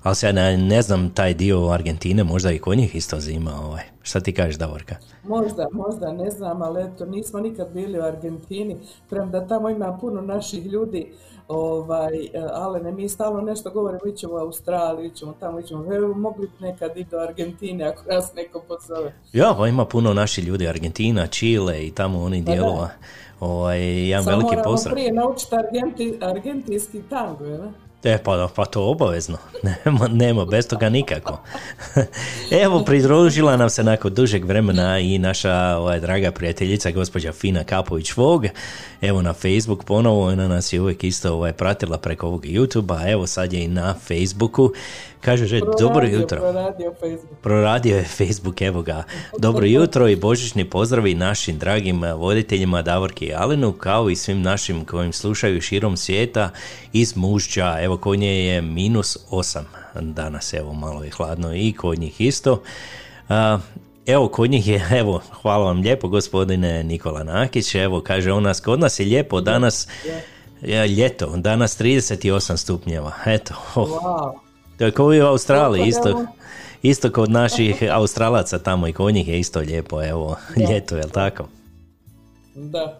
ali 0.04 0.16
se 0.16 0.28
ja 0.28 0.32
ne, 0.32 0.58
ne 0.58 0.82
znam 0.82 1.10
taj 1.10 1.34
dio 1.34 1.70
Argentine, 1.70 2.24
možda 2.24 2.52
i 2.52 2.60
kod 2.60 2.78
njih 2.78 2.96
isto 2.96 3.20
zima, 3.20 3.52
ovaj. 3.64 3.84
Šta 4.02 4.20
ti 4.20 4.34
kažeš, 4.34 4.56
Davorka? 4.56 4.96
Možda, 5.24 5.68
možda, 5.72 6.12
ne 6.12 6.32
znam, 6.32 6.62
ali 6.62 6.84
eto, 6.84 7.06
nismo 7.06 7.40
nikad 7.40 7.68
bili 7.74 8.00
u 8.00 8.04
Argentini, 8.04 8.78
premda 9.10 9.48
tamo 9.48 9.70
ima 9.70 9.98
puno 10.02 10.22
naših 10.22 10.66
ljudi, 10.66 11.12
ovaj, 11.48 12.12
ale 12.54 12.80
ne, 12.80 12.92
mi 12.92 13.10
stalno 13.10 13.42
nešto 13.42 13.70
govorimo, 13.70 14.14
ićemo 14.14 14.34
u 14.34 14.38
Australiju, 14.38 15.06
ićemo 15.06 15.34
tamo, 15.40 15.60
ićemo, 15.60 15.96
evo, 15.96 16.14
mogli 16.14 16.48
bi 16.48 16.66
nekad 16.66 16.98
i 16.98 17.04
do 17.04 17.18
Argentine, 17.18 17.86
ako 17.86 18.04
nas 18.14 18.34
neko 18.36 18.64
pozove. 18.68 19.14
Ja, 19.34 19.56
pa 19.58 19.68
ima 19.68 19.86
puno 19.86 20.14
naših 20.14 20.46
ljudi, 20.46 20.68
Argentina, 20.68 21.28
Čile 21.28 21.86
i 21.88 21.92
tamo 21.92 22.24
oni 22.24 22.46
Pa 22.46 22.56
da. 22.56 22.90
Ovaj, 23.42 24.08
jedan 24.08 24.24
Samo 24.24 24.38
veliki 24.38 24.56
moramo 24.56 24.72
pozdrav. 24.72 24.94
prije 24.94 25.14
naučiti 25.14 25.56
argenti, 25.56 26.18
argentinski 26.22 27.02
tango, 27.10 27.46
ne? 27.46 27.72
E, 28.04 28.18
pa, 28.24 28.50
pa 28.56 28.66
to 28.66 28.84
obavezno. 28.84 29.38
Nema, 29.86 30.08
nema, 30.08 30.46
bez 30.46 30.68
toga 30.68 30.90
nikako. 30.90 31.40
Evo, 32.64 32.84
pridružila 32.84 33.58
nam 33.58 33.70
se 33.70 33.84
nakon 33.84 34.14
dužeg 34.14 34.46
vremena 34.46 35.00
i 35.00 35.18
naša 35.20 35.54
ovaj, 35.78 36.00
draga 36.00 36.32
prijateljica, 36.32 36.92
gospođa 36.92 37.32
Fina 37.32 37.64
Kapović-Vog. 37.64 38.48
Evo 39.02 39.22
na 39.22 39.34
Facebook 39.34 39.84
ponovo, 39.84 40.28
ona 40.28 40.48
nas 40.48 40.74
je 40.74 40.82
uvijek 40.82 41.04
isto 41.04 41.34
ovaj, 41.34 41.54
pratila 41.54 41.98
preko 41.98 42.28
ovog 42.28 42.46
YouTube-a, 42.46 43.12
evo 43.12 43.28
sad 43.28 43.54
je 43.54 43.64
i 43.64 43.68
na 43.68 43.94
Facebooku. 43.94 44.72
Kaže, 45.22 45.46
že, 45.46 45.60
dobro 45.60 45.78
Proradio, 45.94 46.20
jutro. 46.20 46.40
Proradio 46.40 46.94
Facebook. 47.00 47.40
Proradio 47.42 47.98
je 47.98 48.04
Facebook, 48.04 48.62
evo 48.62 48.82
ga. 48.82 49.04
Dobro 49.38 49.66
jutro 49.66 50.08
i 50.08 50.16
božićni 50.16 50.70
pozdravi 50.70 51.16
našim 51.16 51.58
dragim 51.58 52.02
voditeljima 52.02 52.82
Davorki 52.82 53.26
i 53.26 53.34
Alenu, 53.34 53.72
kao 53.72 54.10
i 54.10 54.16
svim 54.16 54.42
našim 54.42 54.86
kojim 54.86 55.14
slušaju 55.14 55.62
širom 55.62 55.98
svijeta 55.98 56.50
iz 56.94 57.18
Mušća. 57.18 57.78
Evo, 57.82 57.98
kod 57.98 58.20
nje 58.20 58.46
je 58.46 58.62
minus 58.62 59.18
8 59.32 59.62
danas, 59.96 60.54
evo, 60.54 60.74
malo 60.74 61.04
je 61.04 61.12
hladno 61.12 61.56
i 61.56 61.74
kod 61.74 62.00
njih 62.00 62.22
isto. 62.22 62.62
A, 63.30 63.60
Evo, 64.06 64.28
kod 64.28 64.52
njih 64.52 64.68
je, 64.68 64.88
evo, 65.00 65.22
hvala 65.42 65.66
vam 65.66 65.82
lijepo 65.82 66.08
gospodine 66.08 66.84
Nikola 66.84 67.24
Nakić, 67.24 67.76
evo, 67.76 68.02
kaže 68.02 68.32
on 68.32 68.44
nas, 68.44 68.60
kod 68.60 68.80
nas 68.80 69.00
je 69.00 69.06
lijepo, 69.06 69.42
danas 69.42 69.88
je 70.62 70.88
ljeto, 70.88 71.38
danas 71.38 71.80
38 71.80 72.58
stupnjeva, 72.58 73.14
eto, 73.26 73.54
oh. 73.76 73.90
Wow. 73.90 74.51
To 74.82 74.86
je 74.86 74.92
kao 74.92 75.14
i 75.14 75.22
u 75.22 75.26
Australiji, 75.26 75.88
isto, 75.88 76.26
isto 76.82 77.12
kod 77.12 77.32
naših 77.32 77.84
Australaca 77.92 78.60
tamo 78.60 78.88
i 78.88 78.94
kod 78.94 79.14
njih 79.14 79.28
je 79.28 79.40
isto 79.40 79.60
lijepo, 79.60 80.04
evo, 80.04 80.36
Da. 80.56 80.74
ljeto, 80.74 80.96
jel 80.96 81.10
tako? 81.10 81.48
Da, 82.56 82.98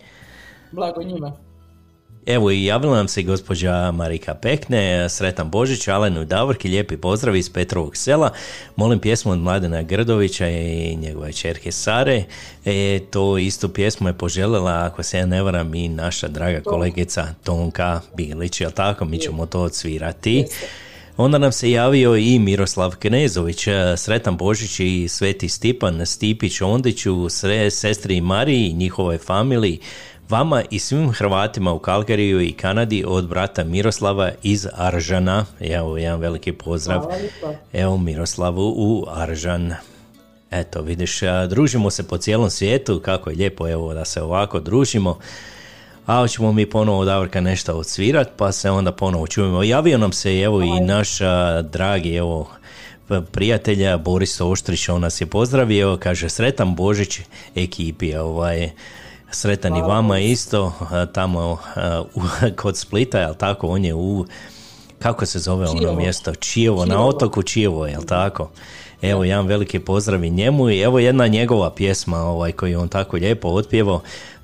blago 0.72 1.04
njima. 1.04 1.32
Evo 2.26 2.52
i 2.52 2.66
javila 2.66 2.96
nam 2.96 3.08
se 3.08 3.24
gospođa 3.24 3.92
Marika 3.92 4.34
Pekne, 4.36 5.10
sretan 5.10 5.50
Božić, 5.50 5.88
Alenu 5.88 6.22
i 6.22 6.26
Davorki, 6.26 6.68
lijepi 6.68 6.98
pozdrav 6.98 7.36
iz 7.36 7.54
Petrovog 7.54 7.98
sela. 7.98 8.32
Molim 8.76 9.00
pjesmu 9.00 9.32
od 9.32 9.40
Mladena 9.40 9.82
Grdovića 9.82 10.48
i 10.48 10.96
njegove 10.96 11.34
čerke 11.34 11.72
Sare. 11.72 12.24
E, 12.66 13.00
to 13.12 13.38
istu 13.38 13.70
pjesmu 13.70 14.10
je 14.10 14.14
poželjela, 14.14 14.86
ako 14.86 15.04
se 15.04 15.18
ja 15.18 15.26
ne 15.26 15.44
varam, 15.44 15.76
i 15.76 15.90
naša 15.90 16.28
draga 16.28 16.62
kolegica 16.62 17.28
Tonka 17.44 18.02
Bilić, 18.18 18.62
jel 18.62 18.72
tako? 18.72 19.06
Mi 19.06 19.20
ćemo 19.20 19.46
to 19.46 19.62
odsvirati. 19.62 20.46
Onda 21.18 21.38
nam 21.38 21.52
se 21.52 21.72
javio 21.72 22.16
i 22.18 22.40
Miroslav 22.40 22.96
Knezović, 22.96 23.68
Sretan 23.98 24.38
Božić 24.38 24.80
i 24.80 25.08
Sveti 25.08 25.50
Stipan 25.50 26.06
Stipić 26.06 26.62
Ondiću, 26.62 27.30
sre, 27.30 27.72
sestri 27.72 28.22
Mariji 28.22 28.70
i 28.70 28.74
njihovoj 28.74 29.18
familiji, 29.18 29.80
vama 30.30 30.64
i 30.70 30.80
svim 30.80 31.12
Hrvatima 31.12 31.74
u 31.74 31.80
Kalgariju 31.80 32.42
i 32.42 32.52
Kanadi 32.52 33.04
od 33.08 33.28
brata 33.28 33.64
Miroslava 33.64 34.32
iz 34.44 34.68
Aržana. 34.74 35.46
Evo, 35.60 35.98
jedan 35.98 36.20
veliki 36.20 36.52
pozdrav. 36.52 37.06
Evo 37.74 37.98
Miroslavu 37.98 38.74
u 38.78 39.06
Aržan. 39.10 39.74
Eto, 40.52 40.82
vidiš, 40.82 41.20
družimo 41.50 41.90
se 41.90 42.08
po 42.08 42.18
cijelom 42.18 42.50
svijetu, 42.50 43.02
kako 43.06 43.30
je 43.30 43.36
lijepo 43.36 43.70
evo 43.70 43.94
da 43.94 44.06
se 44.06 44.22
ovako 44.22 44.60
družimo. 44.60 45.20
A 46.06 46.16
hoćemo 46.16 46.52
mi 46.52 46.66
ponovo 46.66 47.00
od 47.00 47.08
Avrka 47.08 47.42
nešto 47.42 47.74
odsvirat, 47.74 48.30
pa 48.38 48.52
se 48.52 48.72
onda 48.72 48.92
ponovo 48.92 49.28
čujemo. 49.28 49.64
Javio 49.64 49.98
nam 49.98 50.12
se 50.12 50.40
evo 50.40 50.62
i 50.62 50.80
naš 50.80 51.20
dragi 51.64 52.16
evo 52.16 52.50
prijatelja 53.32 53.98
Boris 53.98 54.42
Oštrić, 54.42 54.90
on 54.90 55.02
nas 55.02 55.22
je 55.22 55.26
pozdravio, 55.26 55.98
kaže 56.00 56.30
sretan 56.30 56.76
Božić 56.76 57.20
ekipi, 57.56 58.16
ovaj, 58.16 58.70
Sretan 59.34 59.78
i 59.78 59.82
vama 59.82 60.20
isto, 60.20 60.74
tamo 61.14 61.58
kod 62.62 62.78
Splita, 62.78 63.20
jel 63.20 63.34
tako, 63.36 63.68
on 63.68 63.86
je 63.86 63.94
u, 63.94 64.26
kako 65.00 65.26
se 65.26 65.40
zove 65.40 65.68
ono 65.68 65.96
mjesto, 65.96 66.36
Čijevo, 66.36 66.86
na 66.86 67.06
otoku 67.06 67.44
Čijevo, 67.44 67.88
jel 67.88 68.04
tako? 68.04 68.50
Evo, 69.02 69.24
jedan 69.24 69.48
veliki 69.48 69.80
pozdrav 69.80 70.24
i 70.24 70.30
njemu 70.30 70.70
i 70.70 70.80
evo 70.80 71.00
jedna 71.00 71.28
njegova 71.28 71.70
pjesma 71.70 72.18
ovaj, 72.18 72.52
koju 72.52 72.80
on 72.80 72.88
tako 72.88 73.18
lijepo 73.18 73.48
otpjevo, 73.48 74.02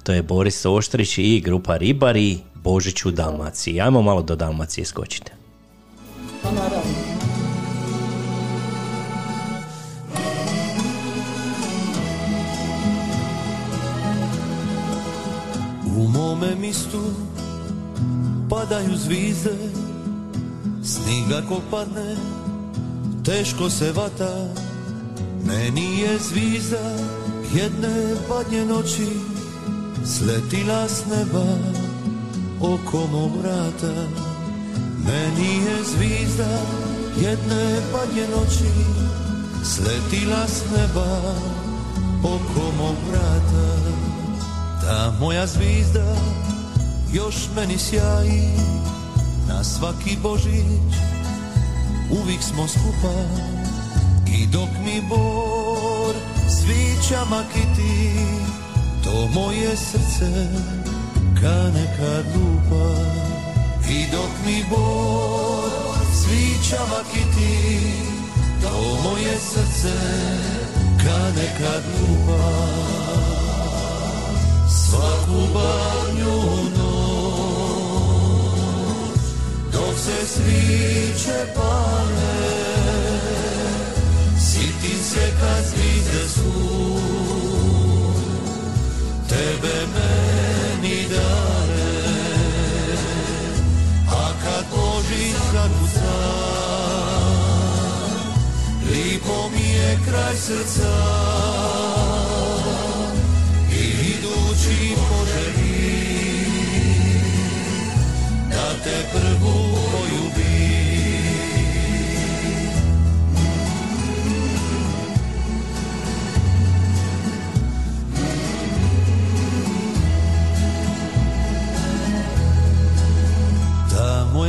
to 0.07 0.13
je 0.13 0.23
Boris 0.23 0.65
Oštrić 0.65 1.17
i 1.17 1.41
grupa 1.45 1.77
Ribari, 1.77 2.37
Božić 2.55 3.05
u 3.05 3.11
Dalmaciji. 3.11 3.81
Ajmo 3.81 4.01
malo 4.01 4.21
do 4.21 4.35
Dalmacije 4.35 4.85
skočite. 4.85 5.31
U 15.97 16.07
mome 16.07 16.55
mistu 16.55 17.03
padaju 18.49 18.95
zvizde 18.95 19.55
Sniga 20.83 21.41
ko 21.49 21.61
padne, 21.71 22.15
teško 23.25 23.69
se 23.69 23.91
vata 23.91 24.53
Meni 25.45 25.99
je 25.99 26.17
zvizda 26.19 26.95
jedne 27.53 28.15
badnje 28.29 28.65
noći 28.65 29.37
Sletila 30.07 30.87
s 30.87 31.03
neba 31.05 31.45
oko 32.61 33.07
mog 33.11 33.31
vrata. 33.41 33.93
Meni 35.05 35.55
je 35.65 35.83
zvizda 35.83 36.59
jedne 37.21 37.81
badnje 37.93 38.27
noći. 38.27 38.71
Sletila 39.63 40.47
s 40.47 40.63
neba 40.71 41.33
oko 42.23 42.71
mog 42.77 42.95
vrata. 43.11 43.67
Ta 44.81 45.13
moja 45.19 45.47
zvizda 45.47 46.15
još 47.13 47.35
meni 47.55 47.77
sjaji. 47.77 48.49
Na 49.47 49.63
svaki 49.63 50.17
Božić 50.23 50.95
uvijek 52.21 52.41
smo 52.41 52.67
skupa. 52.67 53.13
I 54.27 54.47
dok 54.47 54.69
mi 54.85 55.01
bor 55.09 56.15
svića 56.49 57.25
makiti 57.29 58.46
To 59.07 59.27
moje 59.31 59.71
srce 59.77 60.31
ka 61.39 61.71
nekad 61.71 62.25
lupa. 62.35 62.87
I 63.89 64.11
dok 64.11 64.31
mi 64.45 64.63
bor 64.69 65.99
svića 66.13 66.81
makiti 66.91 67.79
To 68.61 68.99
moje 69.03 69.37
srce 69.39 69.97
ka 71.03 71.19
nekad 71.39 71.83
lupa. 71.95 72.47
Svaku 74.69 75.39
badnju 75.53 76.39
noć 76.77 77.27
dok 79.71 79.95
se 80.05 80.27
sviće 80.27 81.39
pale 81.55 82.37
sitim 84.39 84.99
se 85.03 85.31
kad 85.39 85.63
zvizde 85.65 86.29
su 86.29 87.16
tebe 89.37 89.77
meni 89.93 90.97
dare 91.13 91.93
a 94.07 94.25
kad 94.43 94.65
Boži 94.71 95.27
zakuca 95.53 96.17
lipo 98.89 99.49
mi 99.53 99.69
je 99.69 99.99
kraj 100.05 100.35
srca 100.35 100.95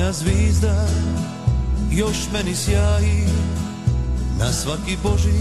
moja 0.08 0.12
zvizda 0.12 0.86
još 1.90 2.16
meni 2.32 2.56
sjaji 2.56 3.24
na 4.38 4.52
svaki 4.52 4.96
Boži 5.02 5.38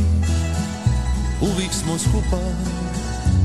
uvijek 1.41 1.73
smo 1.73 1.97
skupa 1.97 2.41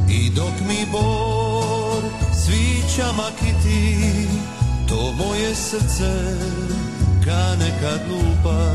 i 0.09 0.31
dok 0.31 0.53
mi 0.69 0.87
bor 0.93 2.03
svića 2.45 3.13
makiti, 3.13 3.99
to 4.89 5.13
moje 5.13 5.55
srce 5.55 6.39
ka 7.25 7.57
nekad 7.59 8.01
lupa. 8.11 8.73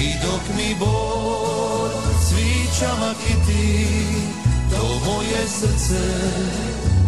I 0.00 0.12
dok 0.22 0.56
mi 0.56 0.74
bor 0.78 1.90
svića 2.28 2.90
makiti, 3.00 3.86
to 4.70 5.10
moje 5.10 5.48
srce 5.48 6.02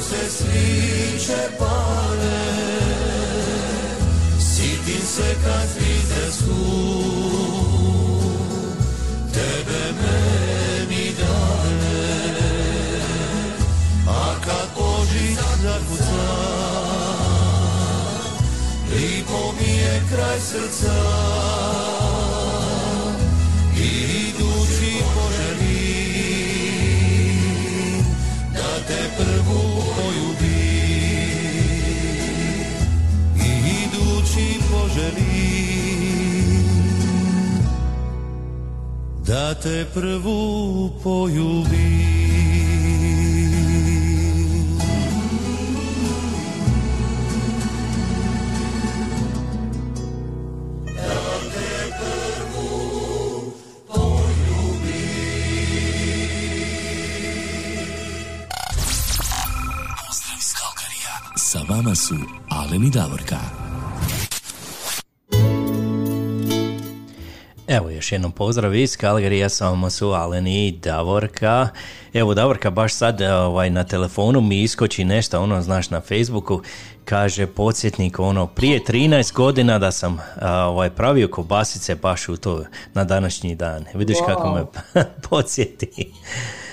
se 0.10 0.22
sviće 0.30 1.42
pale, 1.60 2.50
Sitim 4.40 5.02
se 5.08 5.36
kad 5.44 5.68
su 6.32 6.62
Tebe 9.34 9.84
meni 10.02 11.06
dane. 11.20 12.10
A 14.08 14.42
kraj 20.10 20.40
srca 20.40 21.81
poželi 34.92 35.24
da 39.28 39.54
te 39.54 39.86
prvu. 39.94 40.90
Pozdrav 60.08 60.38
iz 60.40 60.54
Kalkarija. 60.54 61.36
Sa 61.36 61.60
vama 61.70 61.96
su 61.96 62.16
Davorka. 62.90 63.61
Evo 67.72 67.90
još 67.90 68.12
jednom 68.12 68.32
pozdrav 68.32 68.76
iz 68.76 68.98
Kalgarija, 68.98 69.50
samo 69.50 69.90
su 69.90 70.10
Aleni 70.10 70.68
i 70.68 70.72
Davorka. 70.72 71.68
Evo 72.14 72.34
Davorka 72.34 72.70
baš 72.70 72.94
sad 72.94 73.22
ovaj, 73.22 73.70
na 73.70 73.84
telefonu 73.84 74.42
mi 74.42 74.62
iskoči 74.62 75.06
nešto, 75.06 75.42
ono 75.42 75.62
znaš 75.62 75.90
na 75.90 76.02
Facebooku, 76.02 76.62
kaže 77.06 77.48
podsjetnik 77.48 78.20
ono 78.20 78.48
prije 78.48 78.80
13 78.88 79.34
godina 79.34 79.80
da 79.80 79.92
sam 79.92 80.20
a, 80.42 80.66
ovaj, 80.66 80.90
pravio 80.90 81.28
kobasice 81.28 81.96
baš 81.96 82.30
u 82.30 82.38
to 82.38 82.64
na 82.94 83.04
današnji 83.04 83.56
dan. 83.56 83.86
Vidiš 83.94 84.18
kako 84.28 84.50
me 84.50 84.66
podsjeti. 85.30 86.12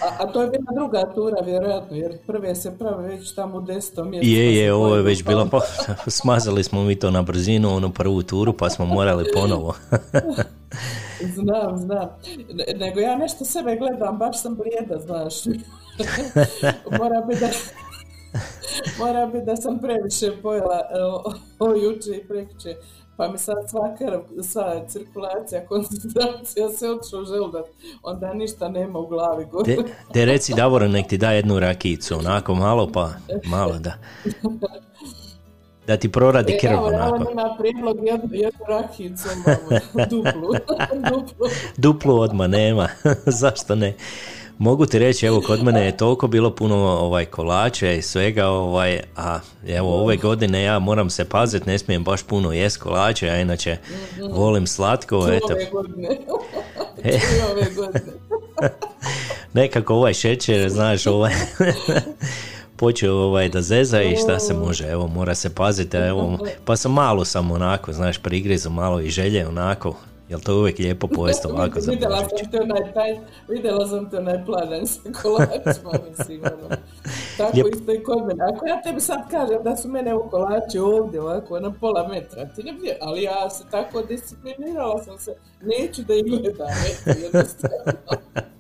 A, 0.03 0.25
a 0.25 0.33
to 0.33 0.43
je 0.43 0.49
bila 0.49 0.73
druga 0.75 1.15
tura, 1.15 1.37
vjerojatno, 1.45 1.97
jer 1.97 2.19
prve 2.27 2.55
se 2.55 2.79
prave 2.79 3.09
već 3.09 3.35
tamo 3.35 3.57
u 3.57 3.61
desetom 3.61 4.11
mjestu. 4.11 4.29
Je, 4.29 4.49
pa 4.49 4.53
je, 4.53 4.67
se 4.67 4.73
ovo 4.73 4.97
je 4.97 5.03
već 5.03 5.25
bilo, 5.25 5.47
po, 5.47 5.61
smazali 6.21 6.65
smo 6.65 6.85
mi 6.85 6.95
to 6.99 7.11
na 7.11 7.23
brzinu, 7.23 7.77
onu 7.77 7.91
prvu 7.91 8.23
turu, 8.23 8.53
pa 8.53 8.71
smo 8.71 8.87
morali 8.87 9.25
ponovo. 9.35 9.75
Znam, 11.35 11.79
znam. 11.79 12.09
Ne- 12.53 12.75
Nego 12.87 13.01
ja 13.01 13.17
nešto 13.17 13.45
sebe 13.45 13.77
gledam, 13.77 14.19
baš 14.19 14.43
sam 14.43 14.57
blijeda, 14.57 14.99
znaš. 15.07 15.35
Mora 16.99 17.21
biti 17.29 17.41
da... 17.41 17.49
Mora 18.99 19.27
biti 19.27 19.45
da 19.45 19.57
sam 19.57 19.79
previše 19.79 20.33
pojela 20.43 20.81
e, 20.91 21.03
o, 21.03 21.33
o 21.59 21.75
juče 21.75 22.11
i 22.11 22.29
prekjuče. 22.29 22.77
Pa 23.17 23.29
mi 23.29 23.39
sad 23.39 23.57
sva 23.71 23.95
krv, 23.99 24.43
sva 24.43 24.87
cirkulacija, 24.89 25.67
koncentracija 25.67 26.69
se 26.69 26.91
otišla 26.91 27.21
u 27.21 27.25
želudac. 27.25 27.67
Onda 28.03 28.35
ništa 28.35 28.69
nema 28.69 28.99
u 28.99 29.07
glavi. 29.07 29.47
Te, 29.65 29.77
te 30.13 30.25
reci 30.25 30.55
Davoro, 30.55 30.89
nek 30.89 31.07
ti 31.07 31.19
da 31.19 31.31
jednu 31.33 31.61
rakicu, 31.61 32.19
onako 32.19 32.55
malo 32.55 32.89
pa, 32.93 33.11
malo 33.45 33.79
da. 33.79 33.93
Da 35.87 35.97
ti 35.97 36.13
proradi 36.13 36.53
E, 36.53 36.59
krv 36.59 36.73
evo, 36.73 36.89
evo 36.89 36.97
onako. 36.97 37.31
ima 37.33 37.57
prijedlog 37.59 37.97
jednu, 38.03 38.29
jednu 38.33 38.65
rakicu, 38.69 39.29
mamu, 39.47 39.81
duplu, 40.11 40.49
duplu. 41.11 41.47
Duplu 41.77 42.21
odma 42.21 42.47
nema, 42.47 42.89
zašto 43.27 43.75
ne? 43.75 43.95
Mogu 44.59 44.87
ti 44.87 44.99
reći, 44.99 45.27
evo, 45.27 45.41
kod 45.47 45.65
mene 45.65 45.87
je 45.87 45.97
toliko 45.97 46.27
bilo 46.27 46.51
puno 46.51 46.77
ovaj 46.77 47.25
kolača 47.25 47.93
i 47.93 48.03
svega, 48.03 48.47
ovaj, 48.47 49.01
a 49.17 49.41
evo 49.67 50.03
ove 50.03 50.17
godine 50.17 50.63
ja 50.63 50.79
moram 50.79 51.11
se 51.11 51.25
paziti, 51.25 51.71
ne 51.71 51.79
smijem 51.79 52.05
baš 52.05 52.23
puno 52.23 52.53
jest 52.53 52.77
kolača, 52.77 53.27
ja 53.27 53.41
inače 53.41 53.77
volim 54.33 54.67
slatko, 54.67 55.27
Tu 55.27 55.33
eto, 55.33 55.47
ove 55.53 55.67
godine. 55.73 56.09
E. 57.05 57.19
Ove 57.53 57.67
godine. 57.77 58.13
nekako 59.61 59.95
ovaj 59.95 60.15
šećer, 60.15 60.71
znaš, 60.71 61.07
ovaj, 61.07 61.33
počeo 62.77 63.15
ovaj 63.15 63.49
da 63.49 63.63
zeza 63.63 64.03
i 64.03 64.17
šta 64.17 64.39
se 64.39 64.55
može, 64.55 64.89
evo, 64.89 65.07
mora 65.07 65.35
se 65.35 65.55
paziti, 65.55 65.97
a 65.97 66.07
evo, 66.07 66.39
pa 66.65 66.77
sam 66.77 66.93
malo 66.93 67.25
sam 67.25 67.51
onako, 67.51 67.93
znaš, 67.93 68.19
prigrizu 68.19 68.71
malo 68.71 69.01
i 69.01 69.11
želje 69.11 69.49
onako, 69.49 69.95
jel 70.29 70.41
to 70.41 70.59
uvijek 70.59 70.79
lijepo 70.79 71.07
pojesti 71.07 71.49
ovako 71.53 71.81
za 71.81 71.91
vidjela 71.91 72.19
sam 72.19 72.51
te 72.51 72.61
onaj 72.61 72.93
taj, 72.95 73.19
vidjela 73.49 73.87
sam 73.87 74.11
te 74.11 74.19
onaj 74.19 74.45
pladan 74.45 74.87
sa 74.87 75.01
kolačima, 75.23 75.93
mislim, 76.09 76.41
ono. 76.41 76.77
Tako 77.37 77.69
isto 77.69 77.93
i 77.93 78.03
kod 78.03 78.27
mene. 78.27 78.45
Ako 78.55 78.67
ja 78.67 78.83
tebi 78.83 79.01
sad 79.01 79.31
kažem 79.31 79.63
da 79.65 79.77
su 79.77 79.89
mene 79.89 80.15
u 80.15 80.31
kolači 80.31 80.79
ovdje, 80.79 81.21
ovako, 81.21 81.61
na 81.61 81.73
pola 81.81 82.09
metra, 82.09 82.45
ti 82.45 82.63
ne 82.63 82.73
bi, 82.73 82.93
ali 83.01 83.23
ja 83.23 83.51
se 83.51 83.65
tako 83.71 84.03
disciplinirala 84.03 85.05
sam 85.05 85.19
se, 85.19 85.35
neću 85.63 86.03
da 86.03 86.15
ih 86.15 86.25
gledam. 86.25 86.69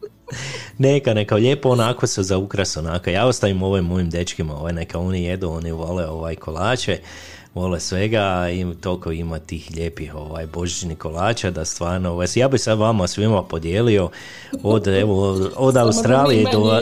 Neka, 0.78 1.14
neka 1.14 1.34
lijepo 1.34 1.68
onako 1.68 2.06
se 2.06 2.22
za 2.22 2.38
ukras 2.38 2.76
onako. 2.76 3.10
Ja 3.10 3.26
ostavim 3.26 3.62
ovim 3.62 3.84
mojim 3.84 4.10
dečkima, 4.10 4.54
ovaj, 4.54 4.72
neka 4.72 4.98
oni 4.98 5.24
jedu, 5.24 5.50
oni 5.50 5.72
vole 5.72 6.06
ovaj 6.06 6.34
kolače, 6.34 6.98
vole 7.58 7.80
svega 7.80 8.48
i 8.52 8.74
toliko 8.80 9.12
ima 9.12 9.38
tih 9.38 9.70
lijepih 9.76 10.14
ovaj 10.14 10.46
božićnih 10.46 10.98
kolača 10.98 11.50
da 11.50 11.64
stvarno, 11.64 12.10
ovaj, 12.10 12.26
ja 12.34 12.48
bi 12.48 12.58
sad 12.58 12.78
vama 12.78 13.06
svima 13.06 13.42
podijelio 13.42 14.08
od, 14.62 14.86
evo, 14.86 15.50
od 15.56 15.76
Australije 15.76 16.44
do, 16.52 16.80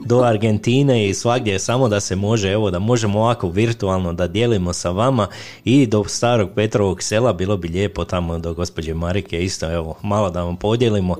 do 0.00 0.22
Argentine 0.22 1.08
i 1.08 1.14
svagdje 1.14 1.58
samo 1.58 1.88
da 1.88 2.00
se 2.00 2.16
može, 2.16 2.52
evo 2.52 2.70
da 2.70 2.78
možemo 2.78 3.20
ovako 3.20 3.48
virtualno 3.48 4.12
da 4.12 4.26
dijelimo 4.26 4.72
sa 4.72 4.90
vama 4.90 5.26
i 5.64 5.86
do 5.86 6.04
starog 6.04 6.50
Petrovog 6.54 7.02
sela 7.02 7.32
bilo 7.32 7.56
bi 7.56 7.68
lijepo 7.68 8.04
tamo 8.04 8.38
do 8.38 8.54
gospođe 8.54 8.94
Marike 8.94 9.44
isto, 9.44 9.72
evo, 9.72 9.94
malo 10.02 10.30
da 10.30 10.42
vam 10.42 10.56
podijelimo 10.56 11.16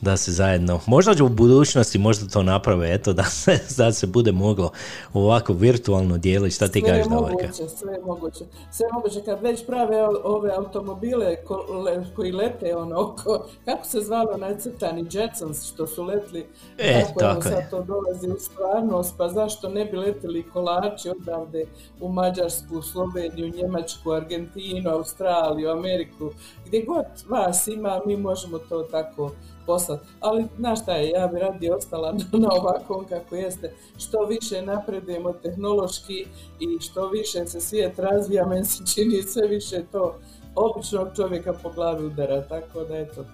da 0.00 0.16
se 0.16 0.32
zajedno, 0.32 0.80
možda 0.86 1.24
u 1.24 1.28
budućnosti 1.28 1.98
možda 1.98 2.28
to 2.28 2.42
naprave, 2.42 2.94
eto 2.94 3.12
da 3.12 3.24
se, 3.24 3.58
da 3.76 3.92
se 3.92 4.06
bude 4.06 4.32
moglo 4.32 4.70
ovako 5.12 5.52
virtualno 5.52 6.18
dijeliti, 6.18 6.54
šta 6.54 6.68
ti 6.68 6.82
kažeš 6.82 7.06
Davorka? 7.06 7.52
sve 7.52 7.92
je 7.92 8.00
moguće. 8.06 8.39
Sve 8.70 8.86
je 8.86 8.92
moguće. 8.92 9.22
Kad 9.22 9.42
već 9.42 9.66
prave 9.66 9.96
ove 10.24 10.50
automobile 10.50 11.44
ko- 11.44 11.82
le- 11.84 12.04
koji 12.16 12.32
lete 12.32 12.76
ono 12.76 13.00
oko, 13.00 13.20
kako 13.64 13.84
se 13.84 14.00
zvalo 14.00 14.36
najcrtani 14.36 15.06
Jetsons 15.10 15.64
što 15.64 15.86
su 15.86 16.04
letli, 16.04 16.46
E, 16.78 16.90
evo 16.90 17.08
tako 17.18 17.36
je. 17.38 17.42
sad 17.44 17.70
to 17.70 17.82
dolazi 17.82 18.28
u 18.28 18.38
stvarnost, 18.38 19.14
pa 19.18 19.28
zašto 19.28 19.68
ne 19.68 19.84
bi 19.84 19.96
letili 19.96 20.50
kolači 20.50 21.08
odavde 21.10 21.64
u 22.00 22.08
Mađarsku, 22.08 22.82
Sloveniju, 22.82 23.52
Njemačku, 23.52 24.12
Argentinu, 24.12 24.90
Australiju, 24.90 25.70
Ameriku, 25.70 26.30
gdje 26.66 26.82
god 26.82 27.04
vas 27.28 27.66
ima, 27.66 28.00
mi 28.06 28.16
možemo 28.16 28.58
to 28.58 28.82
tako 28.82 29.30
poslati. 29.70 30.06
Ali, 30.20 30.44
znaš 30.58 30.82
šta 30.82 30.92
je, 30.92 31.10
ja 31.10 31.26
bi 31.26 31.38
radije 31.38 31.74
ostala 31.74 32.12
na 32.42 32.48
ovakvom 32.52 33.06
kako 33.08 33.36
jeste. 33.36 33.72
Što 33.98 34.24
više 34.24 34.62
napredujemo 34.62 35.32
tehnološki 35.32 36.26
i 36.60 36.80
što 36.80 37.08
više 37.08 37.46
se 37.46 37.60
svijet 37.60 37.98
razvija, 37.98 38.46
meni 38.46 38.64
se 38.64 38.84
čini 38.94 39.22
sve 39.22 39.48
više 39.48 39.82
to 39.92 40.18
običnog 40.54 41.08
čovjeka 41.16 41.52
po 41.52 41.70
glavi 41.70 42.06
udara, 42.06 42.42
tako 42.42 42.84
da 42.84 42.96
eto. 42.96 43.24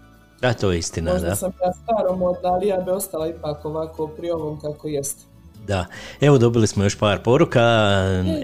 Da, 0.40 0.52
to 0.52 0.72
je 0.72 0.78
istina, 0.78 1.12
Možda 1.12 1.28
da. 1.28 1.36
sam 1.36 1.52
ja 1.62 1.72
staromodna, 1.72 2.48
ali 2.48 2.66
ja 2.66 2.76
bi 2.76 2.90
ostala 2.90 3.28
ipak 3.28 3.64
ovako 3.64 4.06
pri 4.06 4.30
ovom 4.30 4.60
kako 4.60 4.88
jeste. 4.88 5.22
Da, 5.66 5.86
evo 6.20 6.38
dobili 6.38 6.66
smo 6.66 6.84
još 6.84 6.98
par 6.98 7.22
poruka, 7.22 7.60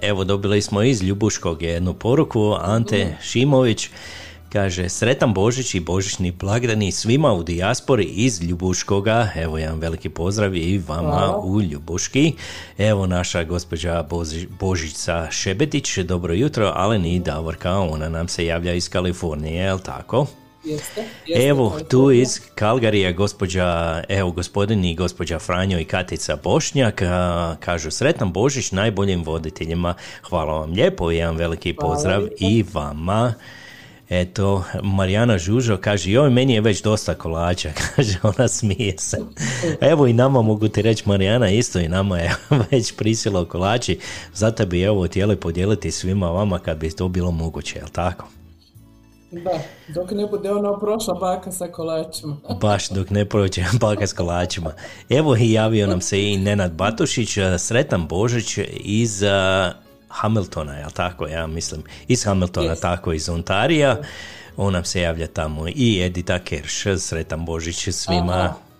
evo 0.02 0.24
dobili 0.24 0.62
smo 0.62 0.82
iz 0.82 1.02
Ljubuškog 1.02 1.62
jednu 1.62 1.94
poruku, 1.94 2.54
Ante 2.60 3.16
Šimović 3.20 3.90
kaže 4.52 4.88
sretan 4.88 5.34
Božić 5.34 5.74
i 5.74 5.80
božićni 5.80 6.30
blagdani 6.30 6.92
svima 6.92 7.32
u 7.32 7.42
dijaspori 7.42 8.04
iz 8.04 8.42
Ljubuškoga, 8.42 9.28
evo 9.36 9.58
jedan 9.58 9.78
veliki 9.78 10.08
pozdrav 10.08 10.54
i 10.56 10.82
vama 10.88 11.08
Hvala. 11.10 11.38
u 11.38 11.60
Ljubuški, 11.60 12.32
evo 12.78 13.06
naša 13.06 13.44
gospođa 13.44 14.04
Boži- 14.10 14.46
Božica 14.60 15.28
Šebetić, 15.30 15.98
dobro 15.98 16.34
jutro, 16.34 16.72
Alen 16.76 17.06
i 17.06 17.20
Davorka, 17.20 17.78
ona 17.78 18.08
nam 18.08 18.28
se 18.28 18.46
javlja 18.46 18.72
iz 18.72 18.88
Kalifornije, 18.88 19.64
jel 19.64 19.78
tako? 19.78 20.26
Jeste? 20.64 21.04
jeste 21.26 21.46
Evo, 21.48 21.78
tu 21.90 22.10
iz 22.10 22.40
Kalgarija 22.54 23.12
gospođa, 23.12 24.02
evo 24.08 24.30
gospodin 24.30 24.84
i 24.84 24.94
gospođa 24.94 25.38
Franjo 25.38 25.78
i 25.78 25.84
Katica 25.84 26.36
Bošnjak 26.36 27.02
a, 27.02 27.56
kažu 27.60 27.90
sretan 27.90 28.32
Božić 28.32 28.72
najboljim 28.72 29.22
voditeljima. 29.24 29.94
Hvala 30.22 30.58
vam 30.58 30.70
lijepo 30.72 31.10
i 31.10 31.16
jedan 31.16 31.36
veliki 31.36 31.74
Hvala 31.74 31.94
pozdrav 31.94 32.20
lijepo. 32.20 32.36
i 32.38 32.64
vama. 32.72 33.34
Eto, 34.12 34.64
Marijana 34.82 35.38
Žužo 35.38 35.76
kaže, 35.76 36.10
joj, 36.10 36.30
meni 36.30 36.54
je 36.54 36.60
već 36.60 36.82
dosta 36.82 37.14
kolača, 37.14 37.70
kaže, 37.96 38.18
ona 38.22 38.48
smije 38.48 38.98
se. 38.98 39.18
Evo 39.80 40.06
i 40.06 40.12
nama 40.12 40.42
mogu 40.42 40.68
ti 40.68 40.82
reći, 40.82 41.02
Marijana, 41.06 41.50
isto 41.50 41.78
i 41.78 41.88
nama 41.88 42.18
je 42.18 42.34
već 42.70 42.96
prisilo 42.96 43.44
kolači, 43.44 43.98
zato 44.34 44.66
bi 44.66 44.82
evo 44.82 45.06
htjeli 45.06 45.36
podijeliti 45.36 45.90
svima 45.90 46.30
vama 46.30 46.58
kad 46.58 46.78
bi 46.78 46.90
to 46.90 47.08
bilo 47.08 47.30
moguće, 47.30 47.78
jel 47.78 47.88
tako? 47.92 48.26
Da, 49.30 49.60
dok 49.94 50.10
ne 50.10 50.26
bude 50.26 50.50
ono 50.50 50.80
prošla 50.80 51.14
baka 51.14 51.52
sa 51.52 51.66
kolačima. 51.66 52.36
Baš 52.62 52.88
dok 52.88 53.10
ne 53.10 53.24
prođe 53.24 53.64
baka 53.80 54.06
s 54.06 54.12
kolačima. 54.12 54.72
Evo 55.08 55.36
i 55.36 55.52
javio 55.52 55.86
nam 55.86 56.00
se 56.00 56.22
i 56.22 56.38
Nenad 56.38 56.72
Batušić, 56.72 57.38
sretan 57.58 58.06
Božić 58.08 58.58
iz 58.80 59.22
Hamiltona, 60.12 60.74
jel 60.74 60.90
tako, 60.90 61.26
ja 61.26 61.46
mislim, 61.46 61.82
iz 62.08 62.24
Hamiltona, 62.24 62.70
Jest. 62.70 62.82
tako, 62.82 63.12
iz 63.12 63.28
Ontarija. 63.28 63.96
On 64.56 64.72
nam 64.72 64.84
se 64.84 65.00
javlja 65.00 65.26
tamo 65.26 65.68
i 65.68 66.02
Edita 66.02 66.38
Kerš, 66.38 66.84
sretan 66.98 67.44
Božić 67.44 67.88
svima. 67.92 68.32
Aha. 68.32 68.71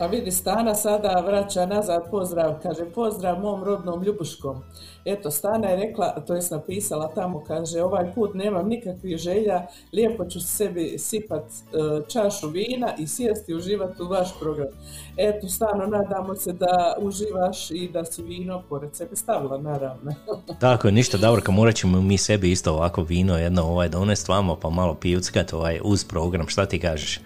Pa 0.00 0.06
vidi, 0.06 0.30
Stana 0.30 0.74
sada 0.74 1.22
vraća 1.26 1.66
nazad 1.66 2.10
pozdrav, 2.10 2.54
kaže 2.62 2.84
pozdrav 2.94 3.40
mom 3.40 3.64
rodnom 3.64 4.02
Ljubuškom. 4.02 4.62
Eto, 5.04 5.30
Stana 5.30 5.68
je 5.68 5.76
rekla, 5.76 6.20
to 6.26 6.34
jest 6.34 6.50
napisala 6.50 7.08
tamo, 7.14 7.44
kaže 7.44 7.82
ovaj 7.82 8.14
put 8.14 8.34
nemam 8.34 8.68
nikakvih 8.68 9.16
želja, 9.16 9.66
lijepo 9.92 10.24
ću 10.24 10.40
sebi 10.40 10.98
sipat 10.98 11.42
e, 11.42 11.76
čašu 12.08 12.48
vina 12.48 12.94
i 12.98 13.06
sjesti 13.06 13.54
uživati 13.54 14.02
u 14.02 14.08
vaš 14.08 14.38
program. 14.40 14.68
Eto, 15.16 15.48
Stano, 15.48 15.86
nadamo 15.86 16.34
se 16.34 16.52
da 16.52 16.96
uživaš 17.00 17.70
i 17.70 17.88
da 17.92 18.04
si 18.04 18.22
vino 18.22 18.62
pored 18.68 18.96
sebe 18.96 19.16
stavila, 19.16 19.58
naravno. 19.58 20.12
Tako 20.60 20.88
je, 20.88 20.92
ništa 20.92 21.18
Davorka, 21.18 21.52
morat 21.52 21.74
ćemo 21.74 22.00
mi 22.00 22.18
sebi 22.18 22.50
isto 22.50 22.72
ovako 22.72 23.02
vino 23.02 23.38
jedno 23.38 23.62
ovaj 23.62 23.88
donest 23.88 24.28
vama 24.28 24.56
pa 24.56 24.70
malo 24.70 24.94
pijuckat 24.94 25.52
ovaj 25.52 25.80
uz 25.84 26.04
program, 26.04 26.48
šta 26.48 26.66
ti 26.66 26.78
kažeš? 26.78 27.20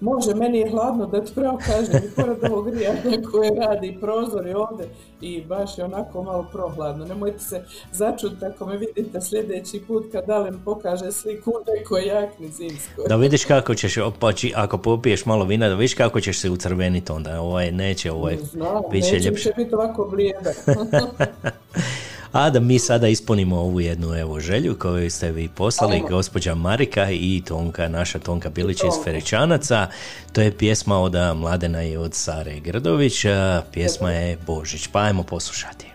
Može, 0.00 0.34
meni 0.34 0.58
je 0.58 0.70
hladno 0.70 1.06
da 1.06 1.24
ti 1.24 1.32
pravo 1.34 1.58
kažem, 1.58 1.96
i 1.96 2.10
pored 2.12 2.44
ovog 2.44 2.70
grijanja 2.70 3.00
koje 3.32 3.50
radi 3.56 3.98
prozor 4.00 4.46
i 4.46 4.54
ovdje 4.54 4.88
i 5.20 5.42
baš 5.42 5.78
je 5.78 5.84
onako 5.84 6.22
malo 6.22 6.46
prohladno. 6.52 7.04
Nemojte 7.04 7.38
se 7.38 7.62
začuti 7.92 8.44
ako 8.44 8.66
me 8.66 8.76
vidite 8.76 9.20
sljedeći 9.20 9.80
put 9.80 10.04
kad 10.12 10.30
Alen 10.30 10.60
pokaže 10.64 11.12
sliku 11.12 11.50
u 11.50 11.72
nekoj 11.72 12.06
jakni 12.06 12.48
zimskoj. 12.48 13.04
Da 13.08 13.16
vidiš 13.16 13.44
kako 13.44 13.74
ćeš, 13.74 13.94
pa 14.18 14.32
či- 14.32 14.52
ako 14.56 14.78
popiješ 14.78 15.26
malo 15.26 15.44
vina, 15.44 15.68
da 15.68 15.74
vidiš 15.74 15.94
kako 15.94 16.20
ćeš 16.20 16.40
se 16.40 16.50
ucrveniti 16.50 17.12
onda. 17.12 17.40
Ovaj, 17.40 17.72
neće, 17.72 18.12
ovaj, 18.12 18.36
Znam, 18.36 18.82
bit 18.90 19.04
će 19.04 19.12
neće 19.12 19.28
ljepše. 19.28 19.52
biti 19.56 19.74
ovako 19.74 20.04
blijeda. 20.06 20.50
A 22.32 22.50
da 22.50 22.60
mi 22.60 22.78
sada 22.78 23.08
ispunimo 23.08 23.56
ovu 23.56 23.80
jednu 23.80 24.14
evo 24.14 24.40
želju 24.40 24.76
koju 24.78 25.10
ste 25.10 25.32
vi 25.32 25.48
poslali, 25.48 25.94
Ajmo. 25.94 26.08
gospođa 26.08 26.54
Marika 26.54 27.10
i 27.10 27.42
Tonka, 27.46 27.88
naša 27.88 28.18
Tonka 28.18 28.50
Bilić 28.50 28.78
iz. 28.78 29.04
Feričanaca. 29.04 29.86
To 30.32 30.40
je 30.40 30.58
pjesma 30.58 30.98
od 30.98 31.14
Mladena 31.36 31.82
i 31.82 31.96
od 31.96 32.14
Sare 32.14 32.60
Grdović. 32.60 33.24
Pjesma 33.72 34.10
je 34.10 34.38
Božić, 34.46 34.86
pa 34.92 35.00
ajmo 35.00 35.22
poslušati. 35.22 35.86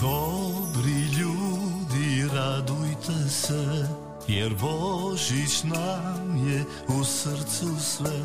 Dobri 0.00 1.00
ljudi, 1.20 2.28
radujte 2.34 3.30
se, 3.30 3.86
jer 4.28 4.52
Božić 4.54 5.62
nam 5.62 6.48
je 6.48 6.64
u 7.00 7.04
srcu 7.04 7.80
sve. 7.80 8.20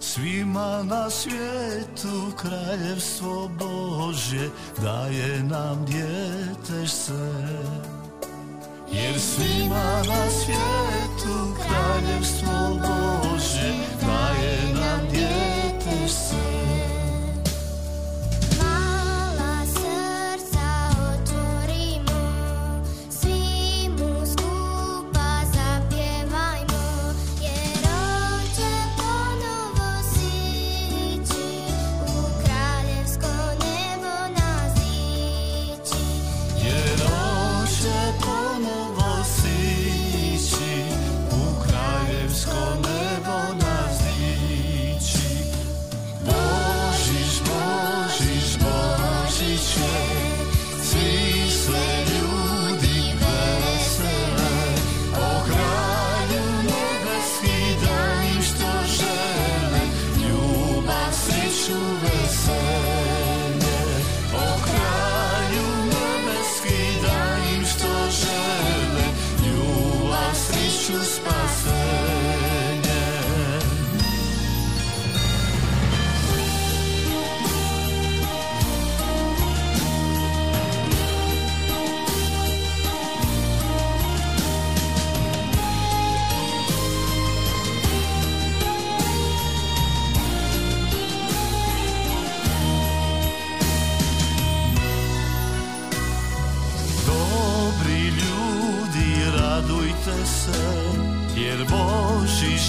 Svima 0.00 0.82
na 0.82 1.10
svijetu 1.10 2.32
kraljevstvo 2.36 3.48
Božje 3.48 4.50
daje 4.82 5.42
nam 5.42 5.84
djete 5.84 6.88
se. 6.88 7.32
Jer 8.92 9.20
svima 9.20 10.02
na 10.08 10.30
svijetu 10.30 11.54
kraljevstvo 11.66 12.68
Božje 12.68 13.74
daje 14.00 14.74
nam 14.74 15.08
djete 15.10 16.08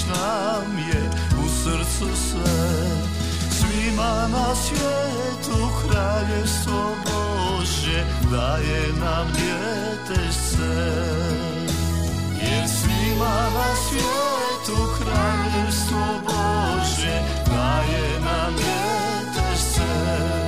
nam 0.10 0.78
je 0.78 1.10
u 1.46 1.50
srcu 1.50 2.16
sve. 2.16 2.80
Svima 3.52 4.28
na 4.32 4.56
svijetu 4.56 5.70
kraljevstvo 5.82 6.96
Bože 7.06 8.04
daje 8.32 8.94
nam 9.00 9.28
djete 9.34 10.32
se. 10.32 11.04
Jer 12.42 12.68
svima 12.70 13.50
na 13.54 13.76
svijetu 13.90 14.82
kraljevstvo 14.98 16.00
Bože 16.24 17.22
daje 17.46 18.20
nam 18.20 18.54
djete 18.56 19.58
se. 19.58 20.39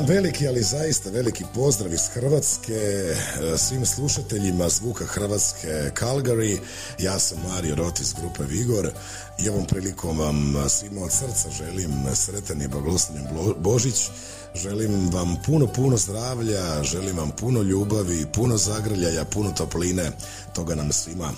Jedan 0.00 0.14
veliki, 0.14 0.48
ali 0.48 0.62
zaista 0.62 1.10
veliki 1.10 1.44
pozdrav 1.54 1.92
iz 1.92 2.08
Hrvatske 2.08 2.74
e, 2.74 3.14
svim 3.58 3.86
slušateljima 3.86 4.68
Zvuka 4.68 5.04
Hrvatske 5.04 5.90
Calgary. 5.94 6.58
Ja 6.98 7.18
sam 7.18 7.38
Mario 7.48 7.74
Rot 7.74 8.00
iz 8.00 8.12
grupe 8.12 8.42
Vigor 8.44 8.90
i 9.38 9.48
ovom 9.48 9.66
prilikom 9.66 10.18
vam 10.18 10.54
svima 10.68 11.02
od 11.02 11.12
srca 11.12 11.50
želim 11.50 11.92
sretan 12.14 12.62
i 12.62 12.68
blagoslovljen 12.68 13.26
Božić. 13.58 14.08
Želim 14.54 15.10
vam 15.10 15.36
puno, 15.46 15.66
puno 15.66 15.96
zdravlja, 15.96 16.82
želim 16.82 17.16
vam 17.16 17.30
puno 17.30 17.62
ljubavi, 17.62 18.26
puno 18.34 18.56
zagrljaja, 18.56 19.24
puno 19.24 19.50
topline. 19.50 20.10
Toga 20.54 20.74
nam 20.74 20.92
svima 20.92 21.32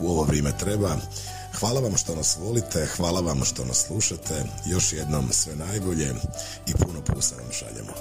u 0.00 0.08
ovo 0.08 0.24
vrijeme 0.24 0.52
treba. 0.58 0.96
Hvala 1.58 1.80
vam 1.80 1.96
što 1.96 2.14
nas 2.14 2.36
volite, 2.40 2.86
hvala 2.96 3.20
vam 3.20 3.44
što 3.44 3.64
nas 3.64 3.86
slušate. 3.86 4.44
Još 4.66 4.92
jednom 4.92 5.32
sve 5.32 5.56
najbolje 5.56 6.14
i 6.66 6.72
puno 6.72 7.00
plusa 7.06 7.34
vam 7.34 7.52
šaljemo. 7.52 7.92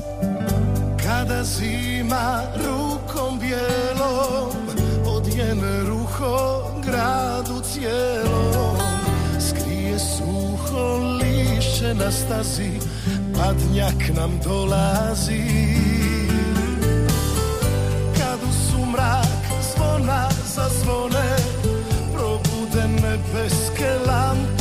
Kada 1.03 1.43
zima 1.43 2.43
rukom 2.55 3.39
bijelom 3.39 4.51
odjene 5.05 5.83
ruho 5.83 6.61
gradu 6.85 7.61
cijelom 7.73 8.77
skrije 9.39 9.99
su 9.99 10.49
na 11.93 12.11
stazi, 12.11 12.71
padnjak 13.35 14.15
nam 14.15 14.39
dolazi. 14.43 15.43
Kad 18.17 18.39
u 18.49 18.53
sumrak 18.71 19.25
zvona 19.73 20.29
zazvone, 20.55 21.35
bis 23.33 23.71
gelandet. 23.77 24.58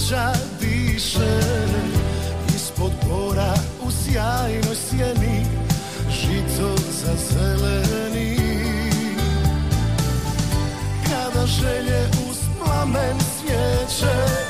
Sreća 0.00 0.32
diše 0.60 1.40
Ispod 2.54 2.92
gora 3.08 3.54
u 3.82 3.90
sjajnoj 3.90 4.74
sjeni 4.74 5.46
Žito 6.10 6.76
za 6.90 7.12
zeleni. 7.30 8.36
Kada 11.04 11.46
želje 11.46 12.08
uz 12.30 12.38
plamen 12.58 13.16
svijeće 13.20 14.49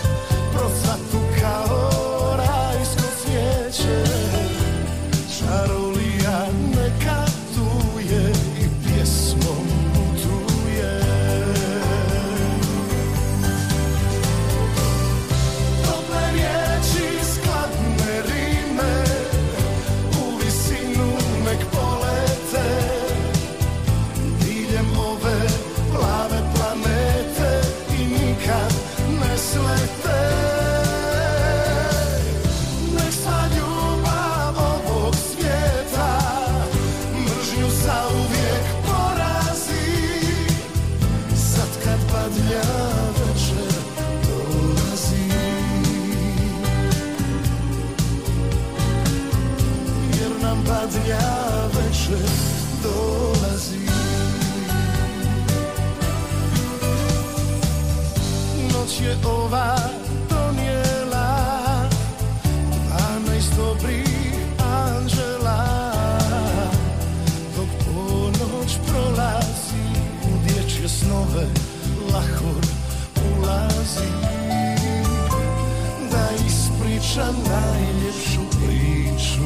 ispriča 77.10 77.32
najljepšu 77.50 78.40
priču 78.50 79.44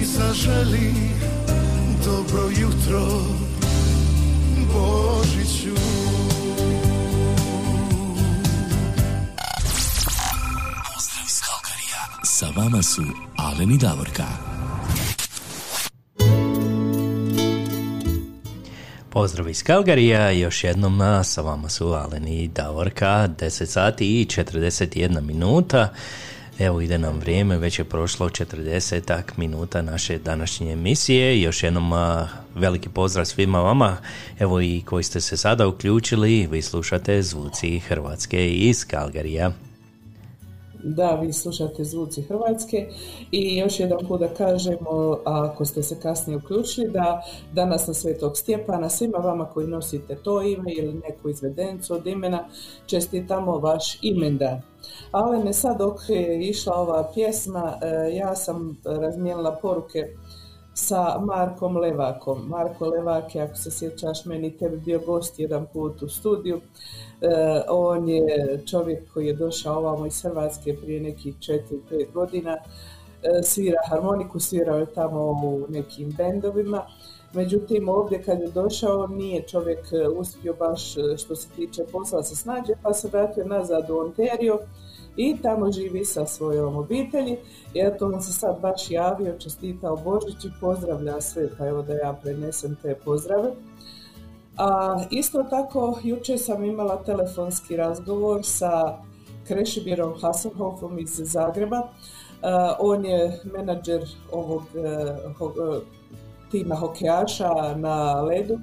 I 0.00 0.04
zaželi 0.04 0.92
dobro 2.04 2.42
jutro 2.60 3.06
Božiću 4.72 5.74
Pozdrav 10.94 11.24
iz 11.26 11.40
Kalkarija. 11.40 12.02
Sa 12.24 12.46
vama 12.56 12.82
su 12.82 13.02
Alen 13.36 13.70
i 13.70 13.78
Davorka. 13.78 14.55
Pozdrav 19.16 19.48
iz 19.48 19.62
Kalgarija, 19.62 20.30
još 20.30 20.64
jednom 20.64 21.00
sa 21.24 21.42
vama 21.42 21.68
su 21.68 21.88
Alen 21.92 22.28
i 22.28 22.48
Davorka, 22.48 23.28
10 23.38 23.66
sati 23.66 24.20
i 24.20 24.26
41 24.26 25.20
minuta. 25.20 25.92
Evo 26.58 26.80
ide 26.80 26.98
nam 26.98 27.18
vrijeme, 27.18 27.58
već 27.58 27.78
je 27.78 27.84
prošlo 27.84 28.28
40 28.28 29.22
minuta 29.36 29.82
naše 29.82 30.18
današnje 30.18 30.72
emisije. 30.72 31.40
Još 31.42 31.62
jednom 31.62 31.92
veliki 32.54 32.88
pozdrav 32.88 33.24
svima 33.24 33.60
vama, 33.60 33.96
evo 34.38 34.60
i 34.60 34.82
koji 34.86 35.04
ste 35.04 35.20
se 35.20 35.36
sada 35.36 35.66
uključili, 35.66 36.48
vi 36.50 36.62
slušate 36.62 37.22
Zvuci 37.22 37.78
Hrvatske 37.78 38.50
iz 38.50 38.86
Kalgarija. 38.86 39.52
Da, 40.88 41.18
vi 41.22 41.32
slušate 41.32 41.84
Zvuci 41.84 42.22
Hrvatske 42.22 42.88
i 43.32 43.56
još 43.56 43.80
jedan 43.80 43.98
put 44.08 44.20
da 44.20 44.28
kažemo, 44.28 45.18
ako 45.24 45.64
ste 45.64 45.82
se 45.82 46.00
kasnije 46.00 46.36
uključili, 46.36 46.90
da 46.90 47.22
danas 47.52 47.86
na 47.86 47.94
Svetog 47.94 48.36
Stjepana 48.36 48.88
svima 48.88 49.18
vama 49.18 49.44
koji 49.44 49.66
nosite 49.66 50.16
to 50.16 50.42
ime 50.42 50.72
ili 50.72 50.94
neku 50.94 51.28
izvedencu 51.28 51.94
od 51.94 52.06
imena, 52.06 52.48
čestitamo 52.86 53.58
vaš 53.58 53.98
imendan. 54.02 54.62
Ali 55.10 55.44
ne 55.44 55.52
sad 55.52 55.78
dok 55.78 56.00
je 56.08 56.48
išla 56.48 56.74
ova 56.74 57.10
pjesma, 57.14 57.78
e, 57.82 58.16
ja 58.16 58.36
sam 58.36 58.76
razmijenila 58.84 59.58
poruke 59.62 60.16
sa 60.76 61.18
Markom 61.18 61.76
Levakom. 61.76 62.48
Marko 62.48 62.86
Levak 62.86 63.36
ako 63.36 63.56
se 63.56 63.70
sjećaš, 63.70 64.24
meni 64.24 64.56
tebi 64.56 64.76
bio 64.76 64.98
gost 64.98 65.38
jedan 65.38 65.66
put 65.72 66.02
u 66.02 66.08
studiju. 66.08 66.60
E, 67.20 67.62
on 67.68 68.08
je 68.08 68.62
čovjek 68.66 69.12
koji 69.12 69.26
je 69.26 69.32
došao 69.32 69.78
ovamo 69.78 70.06
iz 70.06 70.22
Hrvatske 70.22 70.76
prije 70.82 71.00
nekih 71.00 71.34
4-5 71.36 72.12
godina. 72.12 72.52
E, 72.52 73.42
svira 73.42 73.78
harmoniku, 73.88 74.40
svirao 74.40 74.78
je 74.78 74.94
tamo 74.94 75.20
u 75.20 75.66
nekim 75.68 76.10
bendovima. 76.10 76.82
Međutim, 77.32 77.88
ovdje 77.88 78.22
kad 78.22 78.40
je 78.40 78.48
došao 78.48 79.06
nije 79.06 79.42
čovjek 79.42 79.92
e, 79.92 80.08
uspio 80.08 80.54
baš 80.54 80.96
e, 80.96 81.16
što 81.16 81.36
se 81.36 81.48
tiče 81.56 81.84
posla 81.92 82.22
se 82.22 82.36
snađe, 82.36 82.72
pa 82.82 82.92
se 82.92 83.08
vratio 83.12 83.44
nazad 83.44 83.90
u 83.90 83.98
Ontario 83.98 84.58
i 85.16 85.36
tamo 85.42 85.72
živi 85.72 86.04
sa 86.04 86.26
svojom 86.26 86.76
obitelji. 86.76 87.36
I 87.74 87.80
eto, 87.80 88.06
on 88.06 88.22
se 88.22 88.32
sad 88.32 88.60
baš 88.60 88.90
javio, 88.90 89.38
čestitao 89.38 89.96
Božić 89.96 90.44
i 90.44 90.50
pozdravlja 90.60 91.20
sve, 91.20 91.48
pa 91.58 91.66
evo 91.66 91.82
da 91.82 91.92
ja 91.92 92.18
prenesem 92.22 92.76
te 92.82 92.94
pozdrave. 93.04 93.52
A 94.56 94.98
isto 95.10 95.42
tako, 95.42 95.98
jučer 96.02 96.38
sam 96.38 96.64
imala 96.64 97.02
telefonski 97.04 97.76
razgovor 97.76 98.40
sa 98.44 98.98
Krešibirom 99.46 100.14
Hasselhoffom 100.20 100.98
iz 100.98 101.20
Zagreba. 101.24 101.88
A, 102.42 102.76
on 102.78 103.04
je 103.04 103.40
menadžer 103.44 104.04
ovog 104.32 104.62
e, 104.74 105.14
ho- 105.38 105.54
e, 105.76 105.80
tima 106.50 106.74
hokejaša 106.74 107.74
na 107.76 108.20
ledu. 108.20 108.58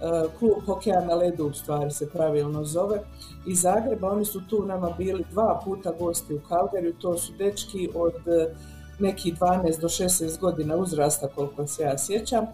E, 0.00 0.28
Klub 0.38 0.64
hokeja 0.66 1.04
na 1.04 1.14
ledu 1.14 1.46
u 1.46 1.52
stvari 1.52 1.90
se 1.90 2.10
pravilno 2.10 2.64
zove. 2.64 3.00
Iz 3.46 3.60
Zagreba 3.60 4.10
oni 4.10 4.24
su 4.24 4.40
tu 4.48 4.66
nama 4.66 4.90
bili 4.98 5.24
dva 5.30 5.60
puta 5.64 5.92
gosti 5.98 6.34
u 6.34 6.40
Kalgariju. 6.48 6.94
To 6.94 7.18
su 7.18 7.32
dečki 7.38 7.90
od 7.94 8.28
e, 8.28 8.54
neki 8.98 9.32
12 9.32 9.80
do 9.80 9.88
16 9.88 10.40
godina 10.40 10.76
uzrasta 10.76 11.28
koliko 11.28 11.66
se 11.66 11.82
ja 11.82 11.98
sjećam. 11.98 12.46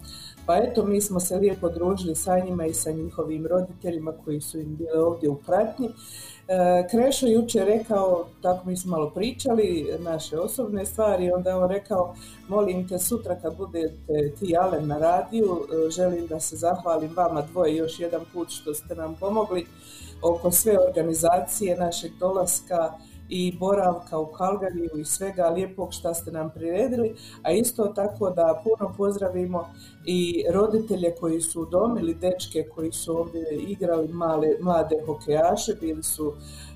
Pa 0.46 0.56
eto, 0.56 0.84
mi 0.84 1.00
smo 1.00 1.20
se 1.20 1.36
lijepo 1.36 1.68
družili 1.68 2.14
sa 2.14 2.38
njima 2.38 2.66
i 2.66 2.74
sa 2.74 2.90
njihovim 2.90 3.46
roditeljima 3.46 4.12
koji 4.24 4.40
su 4.40 4.58
im 4.58 4.76
bili 4.76 4.98
ovdje 4.98 5.28
u 5.28 5.36
pratnji. 5.36 5.88
E, 6.48 6.88
Krešo 6.90 7.26
jučer 7.26 7.66
rekao, 7.66 8.26
tako 8.42 8.68
mi 8.68 8.76
smo 8.76 8.96
malo 8.96 9.10
pričali, 9.10 9.96
naše 9.98 10.38
osobne 10.38 10.86
stvari, 10.86 11.32
onda 11.32 11.50
je 11.50 11.56
on 11.56 11.70
rekao, 11.70 12.14
molim 12.48 12.88
te 12.88 12.98
sutra 12.98 13.36
kad 13.42 13.56
budete 13.56 14.32
ti 14.40 14.56
Alen 14.56 14.86
na 14.86 14.98
radiju, 14.98 15.66
e, 15.86 15.90
želim 15.90 16.26
da 16.26 16.40
se 16.40 16.56
zahvalim 16.56 17.10
vama 17.16 17.42
dvoje 17.42 17.76
još 17.76 18.00
jedan 18.00 18.20
put 18.32 18.50
što 18.50 18.74
ste 18.74 18.94
nam 18.94 19.16
pomogli 19.20 19.66
oko 20.22 20.50
sve 20.50 20.78
organizacije 20.88 21.76
našeg 21.76 22.12
dolaska 22.20 22.92
i 23.28 23.56
boravka 23.58 24.18
u 24.18 24.26
Kalgariju 24.26 24.90
i 24.98 25.04
svega 25.04 25.48
lijepog 25.48 25.92
šta 25.92 26.14
ste 26.14 26.32
nam 26.32 26.50
priredili, 26.54 27.16
a 27.42 27.52
isto 27.52 27.84
tako 27.84 28.30
da 28.30 28.62
puno 28.64 28.92
pozdravimo 28.96 29.68
i 30.04 30.44
roditelje 30.52 31.14
koji 31.20 31.40
su 31.40 31.62
udomili 31.62 32.14
dečke 32.14 32.68
koji 32.74 32.92
su 32.92 33.18
ovdje 33.18 33.44
igrali 33.68 34.08
male, 34.08 34.48
mlade 34.60 34.96
hokejaše, 35.06 35.74
bili 35.80 36.02
su 36.02 36.32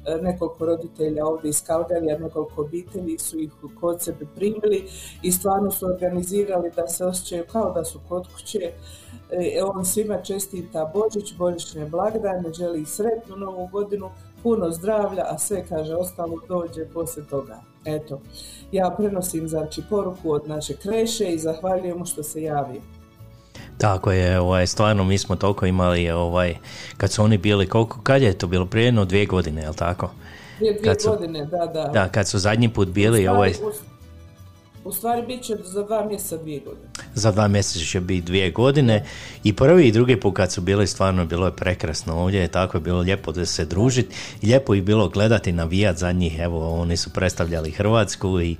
e, 0.07 0.23
nekoliko 0.23 0.67
roditelja 0.67 1.27
ovdje 1.27 1.49
iz 1.49 1.63
Kalgarija, 1.65 2.19
nekoliko 2.19 2.63
obitelji 2.63 3.19
su 3.19 3.39
ih 3.39 3.53
kod 3.81 4.03
sebe 4.03 4.27
primili 4.35 4.85
i 5.23 5.33
stvarno 5.33 5.71
su 5.71 5.87
organizirali 5.87 6.71
da 6.77 6.89
se 6.89 7.05
osjećaju 7.05 7.45
kao 7.53 7.73
da 7.73 7.85
su 7.85 8.01
kod 8.09 8.27
kuće. 8.35 8.73
E, 9.31 9.63
On 9.75 9.85
svima 9.85 10.23
čestita 10.23 10.93
Božić, 10.95 11.35
Božićne 11.39 11.87
blagdane, 11.87 12.53
želi 12.53 12.87
sretnu 12.87 13.37
novu 13.37 13.67
godinu, 13.67 14.11
puno 14.43 14.71
zdravlja, 14.71 15.25
a 15.25 15.39
sve 15.39 15.67
kaže 15.67 15.95
ostalo 15.95 16.37
dođe 16.49 16.85
poslije 16.85 17.27
toga. 17.27 17.61
Eto, 17.87 18.21
ja 18.73 18.91
prenosim 18.91 19.49
znači 19.49 19.83
poruku 19.91 20.33
od 20.33 20.49
naše 20.49 20.75
kreše 20.75 21.25
i 21.25 21.39
zahvaljujem 21.39 21.99
mu 21.99 22.07
što 22.07 22.23
se 22.23 22.43
javio. 22.43 22.81
Tako 23.79 24.13
je, 24.13 24.41
ovaj, 24.41 24.67
stvarno 24.67 25.05
mi 25.05 25.19
smo 25.19 25.37
toliko 25.37 25.67
imali, 25.67 26.11
ovaj, 26.11 26.57
kad 26.97 27.13
su 27.13 27.23
oni 27.23 27.39
bili, 27.39 27.67
koliko, 27.67 28.01
kad 28.01 28.23
je 28.23 28.33
to 28.35 28.47
bilo, 28.47 28.67
prije 28.67 28.85
jedno 28.85 29.05
dvije 29.05 29.27
godine, 29.27 29.63
jel 29.63 29.75
tako? 29.75 30.11
Dvije 30.59 30.79
Kad 30.79 31.01
su- 31.01 31.11
godine, 31.11 31.45
da, 31.45 31.67
da. 31.67 31.85
Da, 31.85 32.09
kad 32.09 32.29
su 32.29 32.39
zadnji 32.39 32.69
put 32.69 32.89
bili, 32.89 33.29
U 33.29 33.33
ovaj, 33.33 33.53
stvari- 33.53 33.75
u, 33.77 33.90
u 34.85 34.93
stvari 34.93 35.27
bit 35.27 35.43
će 35.43 35.57
za 35.65 35.83
dva 35.83 36.07
mjeseca 36.07 36.37
dvije 36.37 36.61
godine. 36.61 36.89
za 37.15 37.33
dva 37.33 37.49
mjeseca 37.49 37.85
će 37.85 38.01
biti 38.01 38.27
dvije 38.27 38.51
godine. 38.51 39.05
I 39.45 39.53
prvi 39.53 39.89
i 39.89 39.93
drugi 39.93 40.21
put 40.21 40.37
kad 40.37 40.53
su 40.53 40.61
bili 40.61 40.87
stvarno 40.87 41.25
bilo 41.25 41.47
je 41.47 41.57
prekrasno 41.57 42.15
ovdje, 42.15 42.49
tako 42.49 42.77
je 42.77 42.81
bilo 42.81 43.01
lijepo 43.01 43.33
da 43.33 43.47
se 43.47 43.65
družiti 43.65 44.15
lijepo 44.43 44.75
je 44.75 44.83
bilo 44.83 45.09
gledati 45.09 45.53
navijat 45.53 45.97
za 45.97 46.13
njih, 46.13 46.39
evo 46.39 46.81
oni 46.81 46.97
su 46.97 47.11
predstavljali 47.11 47.71
Hrvatsku 47.71 48.41
i 48.41 48.57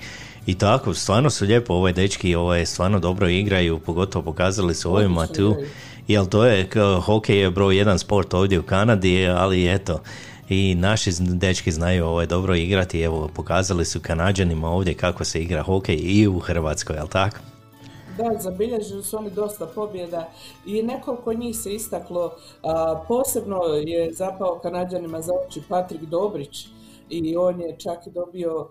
i 0.47 0.55
tako, 0.55 0.95
stvarno 0.95 1.31
su 1.31 1.45
lijepo, 1.45 1.75
ovaj 1.75 1.93
dečki 1.93 2.35
ovaj, 2.35 2.67
stvarno 2.67 2.99
dobro 2.99 3.29
igraju, 3.29 3.79
pogotovo 3.79 4.25
pokazali 4.25 4.75
su 4.75 4.95
ovima 4.95 5.27
tu, 5.27 5.57
jel 6.09 6.27
to 6.27 6.47
je, 6.47 6.69
hokej 7.03 7.39
je 7.39 7.51
broj 7.51 7.77
jedan 7.77 7.99
sport 7.99 8.35
ovdje 8.35 8.59
u 8.59 8.63
Kanadi, 8.63 9.27
ali 9.27 9.75
eto, 9.75 10.03
i 10.51 10.75
naši 10.75 11.11
dečki 11.19 11.73
znaju 11.73 12.07
ovaj, 12.07 12.27
dobro 12.27 12.55
igrati, 12.55 13.01
evo, 13.01 13.31
pokazali 13.35 13.85
su 13.85 14.01
Kanađanima 14.01 14.69
ovdje 14.69 14.95
kako 14.95 15.25
se 15.25 15.43
igra 15.43 15.63
hokej 15.63 15.99
i 16.03 16.29
u 16.29 16.39
Hrvatskoj, 16.39 16.97
jel 16.97 17.09
tako? 17.09 17.37
Da, 18.17 18.39
zabilježili 18.41 19.03
su 19.05 19.17
oni 19.17 19.31
dosta 19.31 19.67
pobjeda 19.67 20.29
i 20.67 20.83
nekoliko 20.83 21.33
njih 21.33 21.57
se 21.57 21.75
istaklo. 21.75 22.37
A, 22.63 23.03
posebno 23.09 23.57
je 23.65 24.13
zapao 24.13 24.59
Kanadjanima 24.63 25.21
za 25.21 25.33
oči 25.47 25.63
Patrik 25.69 26.03
Dobrić 26.03 26.67
i 27.11 27.37
on 27.37 27.61
je 27.61 27.77
čak 27.79 28.07
i 28.07 28.11
dobio 28.11 28.69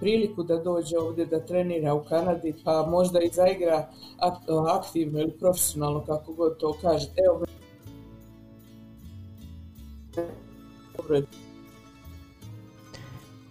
priliku 0.00 0.42
da 0.42 0.56
dođe 0.56 0.98
ovdje 0.98 1.26
da 1.26 1.40
trenira 1.40 1.94
u 1.94 2.04
Kanadi, 2.04 2.54
pa 2.64 2.86
možda 2.86 3.20
i 3.20 3.28
zaigra 3.28 3.88
ak- 4.18 4.78
aktivno 4.78 5.20
ili 5.20 5.30
profesionalno, 5.30 6.04
kako 6.04 6.32
god 6.32 6.58
to 6.58 6.76
kažete. 6.82 7.14
Evo, 7.26 7.44
dobro 11.08 11.26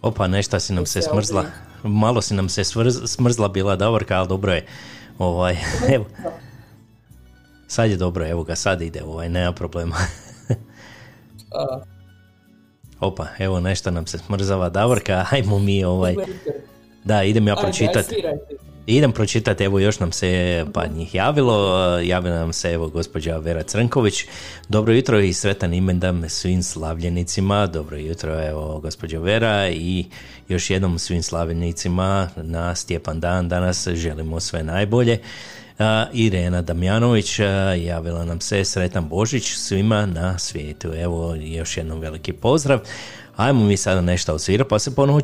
Opa, 0.02 0.28
nešto 0.28 0.60
si 0.60 0.74
nam 0.74 0.86
se 0.86 1.02
smrzla. 1.02 1.46
Malo 1.84 2.22
si 2.22 2.34
nam 2.34 2.50
se 2.50 2.64
svrz- 2.64 3.08
smrzla 3.08 3.48
bila 3.48 3.76
Davorka, 3.76 4.18
ali 4.18 4.28
dobro 4.28 4.54
je. 4.54 4.66
Ovaj, 5.18 5.58
evo. 5.96 6.06
Sad 7.68 7.90
je 7.90 7.98
dobro, 7.98 8.28
evo 8.28 8.44
ga, 8.44 8.56
sad 8.56 8.82
ide, 8.82 9.04
ovaj, 9.04 9.30
nema 9.30 9.52
problema. 9.52 9.96
Opa, 13.00 13.28
evo 13.40 13.60
nešto 13.60 13.92
nam 13.92 14.08
se 14.08 14.18
smrzava 14.18 14.70
Davorka, 14.70 15.26
ajmo 15.32 15.60
mi 15.60 15.84
ovaj... 15.84 16.16
Da, 17.04 17.24
idem 17.24 17.48
ja 17.48 17.56
pročitati. 17.56 18.24
Idem 18.86 19.12
pročitati, 19.12 19.64
evo 19.64 19.80
još 19.80 20.00
nam 20.00 20.12
se 20.12 20.66
pa 20.74 20.88
njih 20.88 21.16
javilo, 21.16 21.80
javila 22.00 22.36
nam 22.36 22.54
se 22.54 22.72
evo 22.72 22.90
gospođa 22.90 23.38
Vera 23.38 23.64
Crnković. 23.64 24.26
Dobro 24.70 24.94
jutro 24.94 25.20
i 25.20 25.34
sretan 25.34 25.74
imendan 25.74 26.30
svim 26.30 26.64
slavljenicima. 26.64 27.68
Dobro 27.68 27.98
jutro 27.98 28.48
evo 28.48 28.80
gospođa 28.80 29.20
Vera 29.20 29.70
i 29.70 30.06
još 30.48 30.70
jednom 30.70 31.00
svim 31.00 31.24
slavljenicima 31.24 32.30
na 32.36 32.76
Stjepan 32.76 33.20
dan 33.20 33.50
danas 33.50 33.88
želimo 33.88 34.40
sve 34.40 34.64
najbolje. 34.64 35.20
Irena 36.14 36.62
Damjanović 36.62 37.40
javila 37.78 38.26
nam 38.26 38.42
se 38.42 38.66
sretan 38.66 39.10
Božić 39.10 39.54
svima 39.54 40.06
na 40.06 40.40
svijetu. 40.40 40.94
Evo 40.94 41.36
još 41.36 41.78
jednom 41.78 42.00
veliki 42.00 42.34
pozdrav. 42.34 42.80
Ajmo 43.36 43.66
mi 43.66 43.78
sada 43.78 44.02
nešto 44.02 44.34
odsvirati 44.34 44.70
pa 44.70 44.80
se 44.80 44.96
ponovo. 44.96 45.22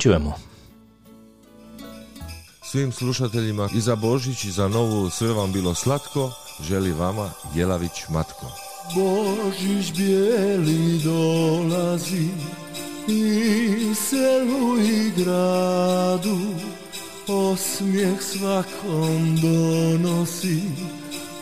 Svim 2.71 2.91
slušateljima 2.91 3.69
i 3.73 3.81
za 3.81 3.95
Božić 3.95 4.45
i 4.45 4.51
za 4.51 4.67
novu 4.67 5.09
sve 5.09 5.33
vam 5.33 5.51
bilo 5.51 5.75
slatko, 5.75 6.31
želi 6.61 6.91
vama 6.91 7.29
Jelavić 7.55 8.07
Matko. 8.09 8.45
Božić 8.95 9.93
bijeli 9.93 11.01
dolazi 11.03 12.27
i 13.07 13.95
selu 13.95 14.79
i 14.79 15.11
gradu 15.17 16.39
osmijeh 17.27 18.21
svakom 18.21 19.37
donosi 19.41 20.61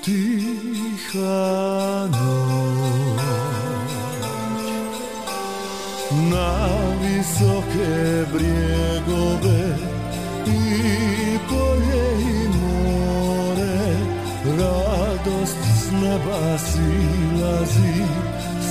tiha 0.03 1.27
noć. 2.11 3.15
Na 6.31 6.67
visoke 7.01 8.25
brijegove 8.33 9.77
i 10.47 11.14
polje 11.49 12.05
i 12.21 12.47
more 12.47 13.95
radost 14.57 15.57
s 15.81 15.91
neba 15.91 16.57
silazi 16.57 18.05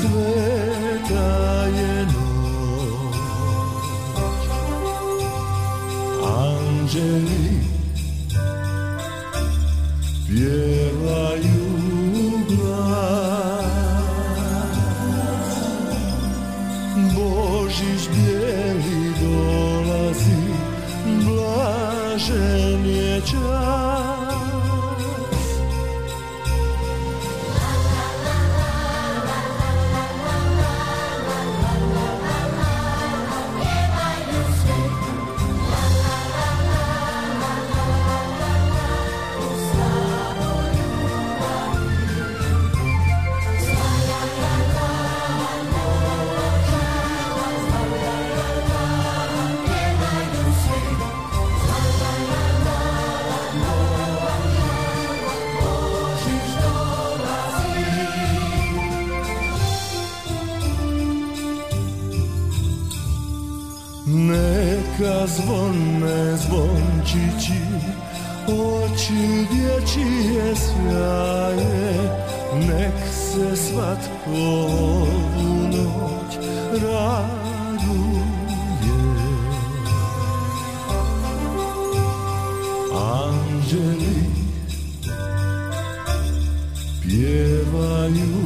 sveta 0.01 1.33
je 1.67 2.07
noć. 2.07 3.17
Anđeli 6.25 7.49
pjevaju 10.27 11.67
glas. 12.49 13.65
Božić 17.15 18.09
bijeli 18.15 18.44
blažen 22.15 22.87
je 22.87 23.21
Neka 64.99 65.27
zvone 65.27 66.37
zvončići, 66.37 67.61
oči 68.49 69.47
dječije 69.53 70.55
sjaje, 70.57 71.93
nek 72.69 72.95
se 73.13 73.57
svatko 73.57 74.31
ovu 74.31 75.69
noć 75.73 76.37
raduje. 76.73 78.25
anđeli 82.95 84.25
pjevaju 87.03 88.44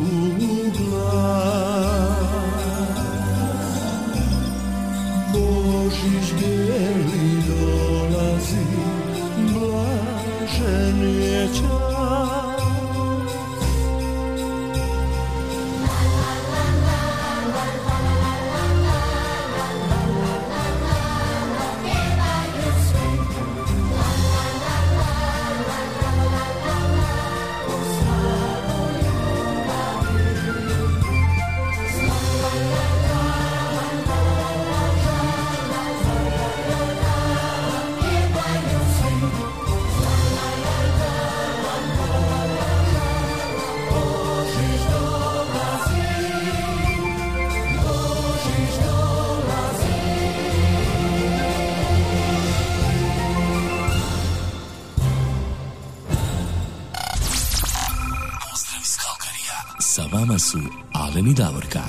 Su 60.39 60.59
Alen 60.95 61.27
i 61.27 61.35
Davorka. 61.35 61.81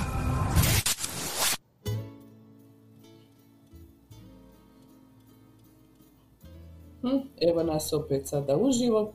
Hm, 7.01 7.19
Evo 7.41 7.63
nas 7.63 7.93
opet 7.93 8.27
sada 8.27 8.57
uživo. 8.57 9.13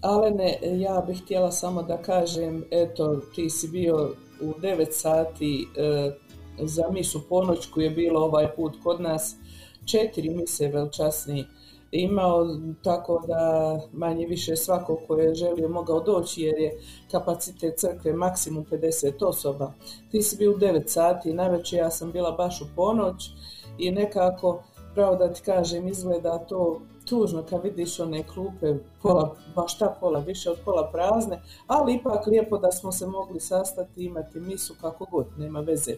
Alene, 0.00 0.58
ja 0.62 1.04
bih 1.06 1.22
htjela 1.22 1.52
samo 1.52 1.82
da 1.82 2.02
kažem, 2.02 2.64
eto, 2.70 3.20
ti 3.34 3.50
si 3.50 3.68
bio 3.68 4.14
u 4.40 4.52
9 4.60 4.86
sati 4.90 5.68
e, 5.76 6.10
za 6.58 6.84
misu 6.92 7.28
ponoć 7.28 7.66
koju 7.66 7.84
je 7.84 7.90
bilo 7.90 8.20
ovaj 8.20 8.54
put 8.56 8.72
kod 8.82 9.00
nas. 9.00 9.36
Četiri 9.84 10.30
mise 10.30 10.68
velčasni 10.68 11.44
imao, 11.90 12.46
tako 12.82 13.24
da 13.26 13.80
manje 13.92 14.26
više 14.26 14.56
svako 14.56 14.98
ko 15.06 15.16
je 15.16 15.34
želio 15.34 15.68
mogao 15.68 16.00
doći 16.00 16.42
jer 16.42 16.58
je 16.58 16.80
kapacitet 17.10 17.78
crkve 17.78 18.12
maksimum 18.12 18.66
50 18.70 19.24
osoba. 19.24 19.72
Ti 20.10 20.22
si 20.22 20.36
bio 20.36 20.52
u 20.52 20.56
9 20.56 20.86
sati, 20.86 21.32
najveće 21.32 21.76
ja 21.76 21.90
sam 21.90 22.12
bila 22.12 22.32
baš 22.32 22.60
u 22.60 22.66
ponoć 22.76 23.30
i 23.78 23.90
nekako 23.90 24.62
pravo 24.94 25.16
da 25.16 25.32
ti 25.32 25.42
kažem, 25.42 25.88
izgleda 25.88 26.38
to 26.38 26.80
tužno 27.08 27.42
kad 27.50 27.62
vidiš 27.62 28.00
one 28.00 28.22
klupe, 28.22 28.74
pola, 29.02 29.34
baš 29.54 29.78
ta 29.78 29.96
pola, 30.00 30.20
više 30.20 30.50
od 30.50 30.58
pola 30.64 30.90
prazne, 30.92 31.42
ali 31.66 31.94
ipak 31.94 32.26
lijepo 32.26 32.58
da 32.58 32.70
smo 32.70 32.92
se 32.92 33.06
mogli 33.06 33.40
sastati 33.40 34.02
i 34.02 34.04
imati 34.04 34.40
misu 34.40 34.74
kako 34.80 35.06
god, 35.10 35.26
nema 35.36 35.60
veze. 35.60 35.92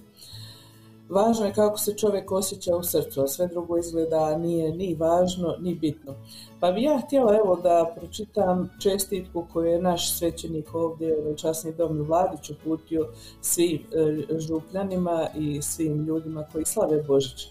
Važno 1.11 1.47
je 1.47 1.53
kako 1.53 1.79
se 1.79 1.97
čovjek 1.97 2.33
osjeća 2.33 2.77
u 2.77 2.83
srcu, 2.83 3.23
a 3.23 3.29
sve 3.29 3.47
drugo 3.47 3.79
izgleda 3.79 4.39
nije 4.39 4.73
ni 4.73 4.95
važno, 4.95 5.57
ni 5.61 5.75
bitno. 5.75 6.15
Pa 6.61 6.73
bi 6.73 6.83
ja 6.83 7.01
htjela 7.07 7.37
evo 7.37 7.57
da 7.57 7.95
pročitam 7.97 8.71
čestitku 8.83 9.47
koju 9.53 9.67
je 9.67 9.83
naš 9.83 10.19
svećenik 10.19 10.75
ovdje, 10.75 11.37
časni 11.37 11.73
dom 11.73 12.03
Vladić 12.03 12.51
uputio 12.51 13.09
svim 13.41 13.79
e, 13.79 14.39
župljanima 14.39 15.27
i 15.35 15.63
svim 15.63 16.05
ljudima 16.05 16.47
koji 16.53 16.65
slave 16.65 17.03
Božić. 17.03 17.49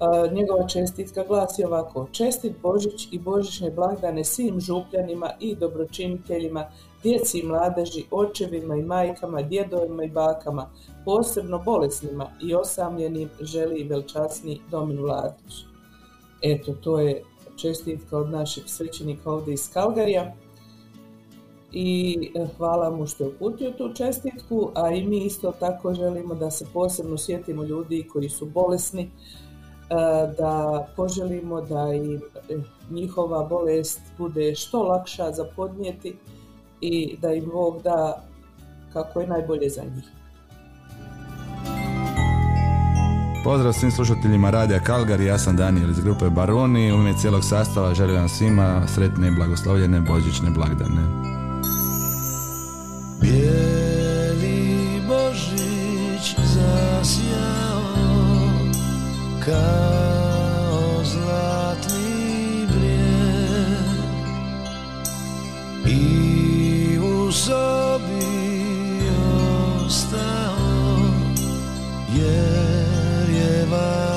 A, 0.00 0.26
Njegova 0.32 0.68
čestitka 0.68 1.24
glasi 1.28 1.64
ovako. 1.64 2.06
Čestit 2.12 2.52
Božić 2.62 3.08
i 3.10 3.18
Božićne 3.18 3.70
blagdane 3.70 4.24
svim 4.24 4.60
župljanima 4.60 5.30
i 5.40 5.56
dobročiniteljima, 5.56 6.70
djeci 7.04 7.38
i 7.38 7.46
mladeži, 7.46 8.04
očevima 8.10 8.76
i 8.76 8.82
majkama, 8.82 9.42
djedovima 9.42 10.04
i 10.04 10.10
bakama, 10.10 10.70
posebno 11.04 11.58
bolesnima 11.58 12.30
i 12.42 12.54
osamljenim 12.54 13.30
želi 13.40 13.80
i 13.80 13.88
velčasni 13.88 14.60
Domin 14.70 15.00
Vladić. 15.00 15.64
Eto, 16.42 16.72
to 16.72 17.00
je 17.00 17.22
čestitka 17.56 18.18
od 18.18 18.30
našeg 18.30 18.64
svećenika 18.66 19.32
ovdje 19.32 19.54
iz 19.54 19.70
Kalgarija 19.72 20.34
i 21.72 22.30
e, 22.34 22.46
hvala 22.56 22.90
mu 22.90 23.06
što 23.06 23.24
je 23.24 23.28
uputio 23.28 23.70
tu 23.70 23.94
čestitku, 23.94 24.70
a 24.74 24.90
i 24.90 25.06
mi 25.06 25.18
isto 25.18 25.52
tako 25.60 25.94
želimo 25.94 26.34
da 26.34 26.50
se 26.50 26.66
posebno 26.72 27.18
sjetimo 27.18 27.62
ljudi 27.64 28.08
koji 28.12 28.28
su 28.28 28.46
bolesni, 28.46 29.02
e, 29.02 29.08
da 30.38 30.86
poželimo 30.96 31.60
da 31.60 31.94
i 31.94 32.14
e, 32.14 32.18
njihova 32.90 33.44
bolest 33.44 34.00
bude 34.18 34.54
što 34.54 34.82
lakša 34.82 35.32
za 35.32 35.44
podnijeti 35.56 36.16
i 36.84 37.16
da 37.22 37.32
im 37.32 37.44
Bog 37.52 37.82
da 37.82 38.24
kako 38.92 39.20
je 39.20 39.26
najbolje 39.26 39.68
za 39.68 39.82
njih. 39.82 40.04
Pozdrav 43.44 43.72
svim 43.72 43.90
slušateljima 43.90 44.50
Radija 44.50 44.80
Kalgari, 44.80 45.24
ja 45.24 45.38
sam 45.38 45.56
Daniel 45.56 45.90
iz 45.90 46.00
grupe 46.00 46.30
Baroni. 46.30 46.92
U 46.92 46.94
ime 46.94 47.14
cijelog 47.20 47.44
sastava 47.44 47.94
želim 47.94 48.16
vam 48.16 48.28
svima 48.28 48.86
sretne 48.94 49.28
i 49.28 49.30
blagoslovljene 49.30 50.00
božićne 50.00 50.50
blagdane. 50.50 51.02
Bijeli 53.20 55.00
Božić 55.08 56.36
zasjao 56.38 57.82
kao 59.44 60.13
je 73.84 74.13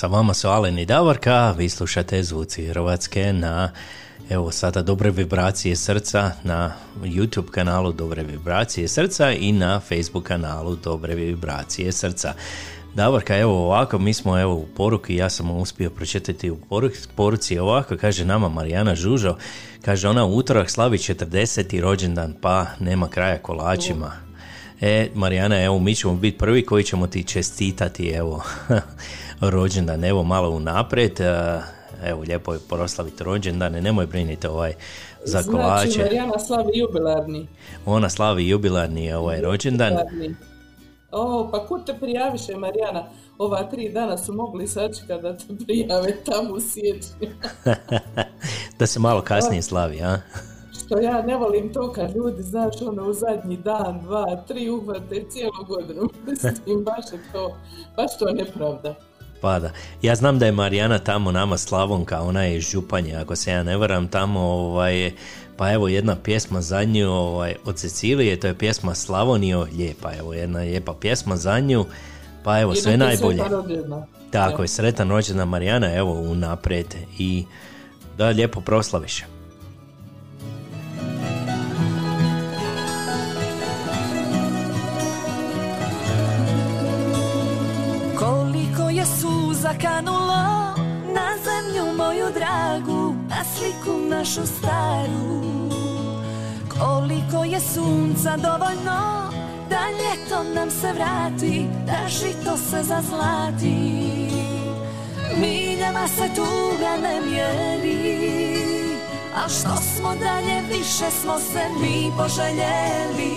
sa 0.00 0.06
vama 0.06 0.34
su 0.34 0.48
Alen 0.48 0.78
i 0.78 0.86
Davorka, 0.86 1.54
vi 1.58 1.68
slušate 1.68 2.22
Zvuci 2.22 2.66
Hrvatske 2.66 3.32
na 3.32 3.70
evo 4.30 4.50
sada 4.50 4.82
dobre 4.82 5.10
vibracije 5.10 5.76
srca 5.76 6.32
na 6.44 6.72
YouTube 7.02 7.50
kanalu 7.50 7.92
Dobre 7.92 8.22
vibracije 8.22 8.88
srca 8.88 9.32
i 9.32 9.52
na 9.52 9.80
Facebook 9.80 10.24
kanalu 10.24 10.76
Dobre 10.76 11.14
vibracije 11.14 11.92
srca. 11.92 12.34
Davorka, 12.94 13.36
evo 13.36 13.64
ovako, 13.64 13.98
mi 13.98 14.14
smo 14.14 14.40
evo 14.40 14.54
u 14.54 14.66
poruki, 14.76 15.16
ja 15.16 15.30
sam 15.30 15.50
uspio 15.50 15.90
pročitati 15.90 16.50
u 16.50 16.56
poruci, 16.56 17.08
poruci 17.16 17.58
ovako, 17.58 17.96
kaže 17.96 18.24
nama 18.24 18.48
Marijana 18.48 18.94
Žužo, 18.94 19.36
kaže 19.82 20.08
ona 20.08 20.24
u 20.24 20.36
utorak 20.36 20.70
slavi 20.70 20.98
40. 20.98 21.80
rođendan, 21.80 22.34
pa 22.40 22.66
nema 22.78 23.08
kraja 23.08 23.38
kolačima. 23.38 24.12
E, 24.80 25.08
Marijana, 25.14 25.62
evo 25.62 25.78
mi 25.78 25.94
ćemo 25.94 26.14
biti 26.14 26.38
prvi 26.38 26.66
koji 26.66 26.84
ćemo 26.84 27.06
ti 27.06 27.24
čestitati, 27.24 28.08
evo, 28.08 28.42
rođendan, 29.40 30.04
evo 30.04 30.22
malo 30.22 30.50
unaprijed, 30.50 31.20
evo 32.04 32.22
lijepo 32.22 32.52
je 32.52 32.60
proslaviti 32.68 33.24
rođendan, 33.24 33.72
nemoj 33.72 34.06
brinite 34.06 34.48
ovaj 34.48 34.74
za 35.24 35.42
Znači, 35.42 35.48
kolače. 35.48 36.02
Marijana 36.02 36.38
slavi 36.38 36.78
jubilarni. 36.78 37.48
Ona 37.86 38.10
slavi 38.10 38.48
jubilarni 38.48 39.12
ovaj 39.12 39.40
rođendan. 39.40 39.92
Jubilarni. 39.92 40.36
O, 41.12 41.48
pa 41.52 41.66
kud 41.66 41.86
te 41.86 41.94
prijaviše, 42.00 42.56
Marijana? 42.56 43.04
Ova 43.38 43.62
tri 43.62 43.88
dana 43.88 44.18
su 44.18 44.32
mogli 44.32 44.66
sačekati 44.66 45.22
da 45.22 45.36
te 45.36 45.44
prijave 45.64 46.16
tamo 46.24 46.54
u 46.54 46.58
da 48.78 48.86
se 48.86 49.00
malo 49.00 49.22
kasnije 49.22 49.62
slavi, 49.62 50.02
a? 50.02 50.18
Što 50.84 51.00
ja 51.00 51.22
ne 51.22 51.36
volim 51.36 51.72
to 51.72 51.92
kad 51.92 52.16
ljudi, 52.16 52.42
znaš, 52.42 52.82
ono, 52.82 53.04
u 53.04 53.12
zadnji 53.12 53.56
dan, 53.56 54.00
dva, 54.02 54.42
tri 54.48 54.70
uhvate 54.70 55.24
cijelu 55.30 55.64
godinu. 55.68 56.02
Mislim, 56.26 56.84
baš 56.84 57.12
je 57.12 57.18
to, 57.32 57.56
baš 57.96 58.18
to 58.18 58.24
nepravda. 58.24 58.94
Pa 59.40 59.58
da. 59.58 59.70
Ja 60.02 60.14
znam 60.14 60.38
da 60.38 60.46
je 60.46 60.52
Marijana 60.52 60.98
tamo 60.98 61.32
nama 61.32 61.58
Slavonka, 61.58 62.20
ona 62.20 62.42
je 62.42 62.56
iz 62.56 62.64
Županje, 62.64 63.16
ako 63.16 63.36
se 63.36 63.50
ja 63.50 63.62
ne 63.62 63.76
varam 63.76 64.08
tamo, 64.08 64.40
ovaj, 64.40 65.12
pa 65.56 65.72
evo 65.72 65.88
jedna 65.88 66.16
pjesma 66.16 66.60
za 66.60 66.84
nju 66.84 67.10
ovaj, 67.10 67.54
od 67.64 67.76
Cecilije, 67.76 68.40
to 68.40 68.46
je 68.46 68.58
pjesma 68.58 68.94
Slavonio, 68.94 69.66
lijepa, 69.76 70.12
evo 70.18 70.34
jedna 70.34 70.60
lijepa 70.60 70.94
pjesma 71.00 71.36
za 71.36 71.60
nju, 71.60 71.84
pa 72.44 72.60
evo 72.60 72.72
I 72.72 72.76
sve 72.76 72.96
najbolje. 72.96 73.42
Tako 74.30 74.62
je, 74.62 74.68
sretan 74.68 75.10
rođendan 75.10 75.48
Marijana, 75.48 75.94
evo 75.94 76.12
unaprijed 76.12 76.94
i 77.18 77.44
da 78.18 78.28
lijepo 78.28 78.60
proslaviš. 78.60 79.24
Suza 89.60 89.74
kanulo 89.82 90.74
na 91.14 91.28
zemlju 91.44 91.96
moju 91.96 92.26
dragu, 92.34 93.14
na 93.28 93.44
sliku 93.44 93.98
našu 94.08 94.46
staru. 94.46 95.40
Koliko 96.78 97.44
je 97.44 97.60
sunca 97.60 98.36
dovoljno 98.36 99.30
da 99.70 99.80
ljeto 99.90 100.42
nam 100.54 100.70
se 100.70 100.92
vrati, 100.92 101.66
da 101.86 102.08
žito 102.08 102.56
se 102.56 102.82
zazlati. 102.82 103.76
Miljama 105.36 106.08
se 106.08 106.28
tuga 106.34 106.96
ne 107.02 107.20
mjeri, 107.20 108.96
a 109.34 109.48
što 109.48 109.76
smo 109.76 110.14
dalje 110.14 110.60
više 110.68 111.10
smo 111.22 111.38
se 111.38 111.62
mi 111.80 112.10
poželjeli. 112.16 113.32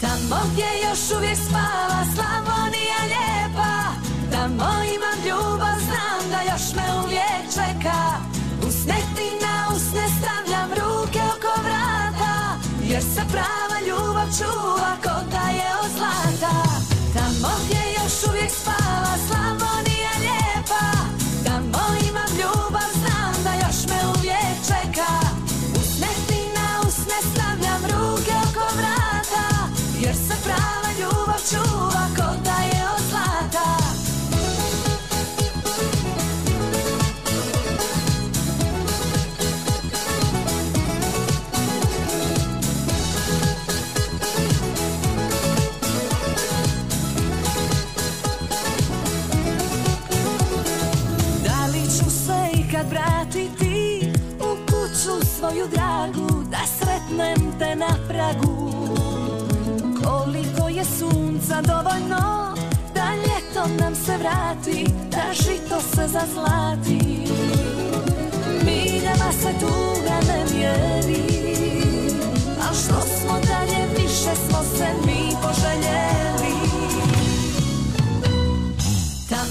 Tamo 0.00 0.40
gdje 0.52 0.88
još 0.88 1.16
uvijek 1.16 1.36
spava 1.36 2.04
Slavonija 2.14 3.00
lijepa 3.08 3.35
Tamo 4.46 4.70
imam 4.94 5.18
ljubav, 5.26 5.76
znam 5.86 6.30
da 6.30 6.40
još 6.52 6.74
me 6.76 6.82
uvijek 7.04 7.44
čeka. 7.54 8.02
Usne 8.68 8.96
ti 9.16 9.28
na 9.42 9.76
usne 9.76 10.04
stavljam 10.18 10.70
ruke 10.70 11.20
oko 11.34 11.60
vrata 11.62 12.34
Jer 12.82 13.02
se 13.02 13.22
prava 13.32 13.78
ljubav 13.88 14.28
čuva 14.38 14.92
ko 15.02 15.14
da 15.30 15.48
je 15.58 15.68
od 15.84 15.90
zlata. 15.96 16.62
Tamo 17.14 17.54
gdje 17.64 17.82
još 17.98 18.30
uvijek 18.30 18.50
spava 18.50 19.16
Slavonija 19.28 19.65
se 52.66 52.72
ikad 52.72 52.86
vratiti 52.90 54.12
u 54.40 54.56
kuću 54.66 55.26
svoju 55.38 55.66
dragu 55.68 56.42
Da 56.50 56.58
sretnem 56.78 57.58
te 57.58 57.76
na 57.76 57.98
pragu. 58.08 58.70
Koliko 60.04 60.68
je 60.68 60.84
sunca 60.84 61.62
dovoljno 61.62 62.54
Da 62.94 63.08
ljeto 63.14 63.82
nam 63.82 63.94
se 63.94 64.16
vrati 64.16 64.86
Da 65.10 65.32
žito 65.32 65.80
se 65.80 66.08
zazlati. 66.08 67.26
Miljama 68.64 69.32
se 69.32 69.52
tuga 69.60 70.20
ne 70.28 70.44
mjeri 70.54 71.22
A 72.60 72.74
što 72.74 73.00
smo 73.00 73.32
dalje 73.32 73.86
više 73.98 74.34
smo 74.48 74.62
se 74.76 74.86
mi 75.06 75.30
poželjeli 75.42 76.75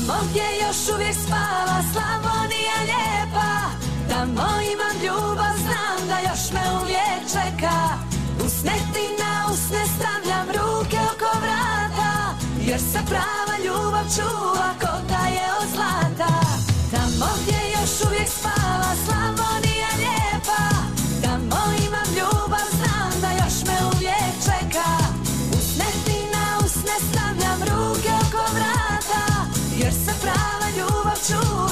Tamo 0.08 0.20
gdje 0.30 0.48
još 0.68 0.96
uvijek 0.96 1.16
spava 1.26 1.78
Slavonija 1.92 2.80
lijepa. 2.90 3.52
Tamo 4.10 4.48
imam 4.74 4.96
ljubav, 5.06 5.56
znam 5.66 6.08
da 6.08 6.18
još 6.30 6.52
me 6.54 6.62
uvijek 6.82 7.22
čeka. 7.34 7.78
Usne 8.46 8.76
ti 8.94 9.06
na 9.20 9.54
usne 9.54 9.84
stavljam 9.96 10.48
ruke 10.48 10.98
oko 11.14 11.40
vrata 11.42 12.14
Jer 12.68 12.80
se 12.80 13.00
prava 13.10 13.56
ljubav 13.66 14.06
čuva 14.16 14.70
ko 14.82 15.14
je 15.36 15.48
od 15.62 15.68
zlata. 15.76 16.34
Tamo 16.92 17.30
gdje 17.42 17.60
još 17.76 18.08
uvijek 18.08 18.30
spava 18.30 18.45
ljubav 31.30 31.65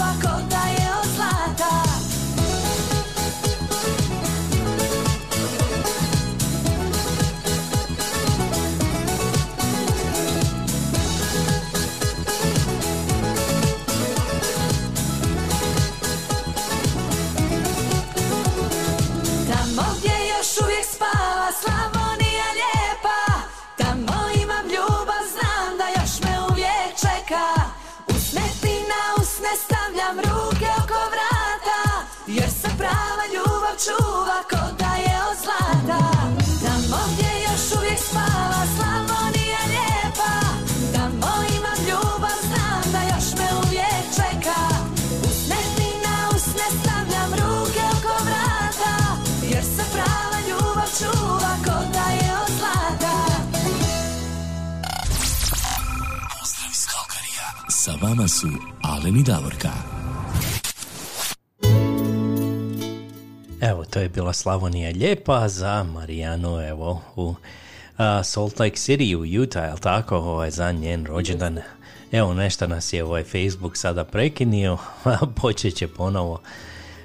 spava 38.10 38.62
Slavonija 38.76 39.62
lijepa 39.74 40.34
Tamo 40.93 41.34
imam 41.58 41.80
ljubav, 41.89 42.38
znam 42.49 42.82
da 42.93 43.01
još 43.12 43.28
me 43.39 43.47
uvijek 43.62 44.06
čeka 44.18 44.60
Usne 45.30 45.60
ti 45.76 45.89
na 46.06 46.16
usne 46.36 46.68
stavljam 46.80 47.32
ruke 47.32 47.84
oko 47.97 48.16
vrata 48.28 48.95
Jer 49.51 49.64
se 49.64 49.84
prava 49.93 50.39
ljubav 50.49 50.89
čuva 50.99 51.54
ko 51.66 51.78
da 51.93 52.06
je 52.20 52.30
od 52.43 52.51
zlata 52.60 53.16
Pozdrav 56.39 56.72
iz 56.72 56.86
Kalkarija. 56.91 57.47
Sa 57.70 57.91
vama 58.01 58.28
su 58.28 58.47
Alen 58.84 59.18
i 59.18 59.24
Davorka. 59.24 59.72
Evo, 63.62 63.86
to 63.86 63.99
je 63.99 64.10
bila 64.10 64.34
Slavonija 64.34 64.91
lijepa 64.95 65.47
za 65.49 65.84
Marijanu, 65.84 66.60
evo, 66.62 67.01
u 67.16 67.36
Salt 68.24 68.60
Lake 68.60 68.76
City 68.76 69.16
u 69.16 69.44
Utah, 69.44 69.64
jel 69.64 69.78
tako, 69.78 70.16
ovaj, 70.18 70.52
za 70.52 70.72
njen 70.72 71.06
rođendan. 71.06 71.60
Evo, 72.12 72.34
nešto 72.34 72.68
nas 72.68 72.94
je 72.94 73.04
ovaj 73.04 73.24
Facebook 73.24 73.78
sada 73.78 74.04
prekinio, 74.04 74.78
počet 75.41 75.76
će 75.76 75.88
ponovo 75.88 76.41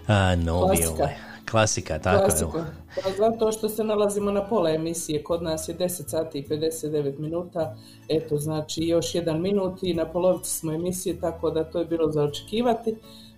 a, 0.07 0.37
novi 0.37 0.77
Klasika. 0.77 0.93
ovaj. 0.93 1.15
Klasika, 1.51 1.99
tako. 1.99 2.25
Klasika. 2.25 2.65
Pa 3.03 3.11
zato 3.19 3.53
što 3.53 3.69
se 3.69 3.85
nalazimo 3.85 4.31
na 4.31 4.49
pola 4.49 4.71
emisije, 4.71 5.23
kod 5.23 5.43
nas 5.43 5.69
je 5.69 5.77
10 5.79 5.89
sati 6.09 6.39
i 6.39 6.45
59 6.49 7.19
minuta, 7.19 7.77
eto 8.09 8.39
znači 8.39 8.85
još 8.85 9.15
jedan 9.15 9.41
minut 9.41 9.83
i 9.83 9.95
na 9.95 10.07
polovici 10.07 10.51
smo 10.51 10.73
emisije, 10.73 11.21
tako 11.21 11.51
da 11.51 11.65
to 11.65 11.79
je 11.79 11.85
bilo 11.85 12.11
za 12.11 12.23
očekivati. 12.23 12.95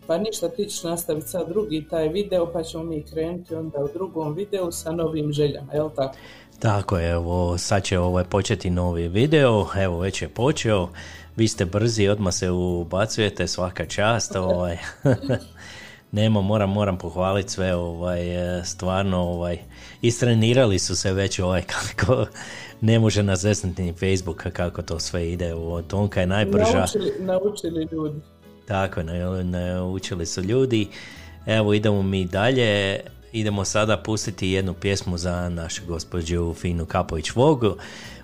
Pa 0.06 0.18
ništa, 0.18 0.48
ti 0.48 0.64
ćeš 0.64 0.82
nastaviti 0.82 1.28
sad 1.28 1.48
drugi 1.48 1.86
taj 1.90 2.08
video, 2.08 2.52
pa 2.52 2.62
ćemo 2.62 2.84
mi 2.84 3.02
krenuti 3.02 3.54
onda 3.54 3.78
u 3.78 3.88
drugom 3.94 4.34
videu 4.34 4.72
sa 4.72 4.92
novim 4.92 5.32
željama, 5.32 5.72
jel 5.72 5.90
tako? 5.96 6.14
Tako 6.60 6.98
je, 6.98 7.10
evo, 7.10 7.58
sad 7.58 7.82
će 7.82 7.98
ovaj 7.98 8.24
početi 8.24 8.70
novi 8.70 9.08
video, 9.08 9.66
evo 9.76 9.98
već 9.98 10.22
je 10.22 10.28
počeo, 10.28 10.88
vi 11.36 11.48
ste 11.48 11.64
brzi, 11.64 12.08
odmah 12.08 12.34
se 12.34 12.50
ubacujete, 12.50 13.46
svaka 13.46 13.86
čast, 13.86 14.36
ovaj, 14.50 14.78
Nemo, 16.12 16.42
moram, 16.42 16.70
moram 16.70 16.98
pohvaliti 16.98 17.52
sve, 17.52 17.74
ovaj, 17.74 18.58
e, 18.58 18.64
stvarno, 18.64 19.18
ovaj, 19.18 19.58
istrenirali 20.02 20.78
su 20.78 20.96
se 20.96 21.12
već 21.12 21.38
ovaj, 21.38 21.62
kako 21.72 22.26
ne 22.80 22.98
može 22.98 23.22
nas 23.22 23.40
zesnati 23.40 23.82
ni 23.82 23.92
Facebook 23.92 24.46
kako 24.52 24.82
to 24.82 25.00
sve 25.00 25.32
ide, 25.32 25.54
ovo, 25.54 25.82
Tonka 25.82 26.20
je 26.20 26.26
najbrža. 26.26 26.78
Naučili, 26.78 27.12
naučili 27.18 27.88
ljudi. 27.92 28.20
Tako, 28.66 29.02
naučili 29.42 30.26
su 30.26 30.42
ljudi. 30.42 30.88
Evo 31.46 31.74
idemo 31.74 32.02
mi 32.02 32.24
dalje. 32.24 33.00
Idemo 33.32 33.64
sada 33.64 33.96
pustiti 33.96 34.48
jednu 34.48 34.74
pjesmu 34.74 35.18
za 35.18 35.48
našu 35.48 35.82
gospođu 35.86 36.54
Finu 36.54 36.86
Kapović 36.86 37.30
Vogu. 37.34 37.74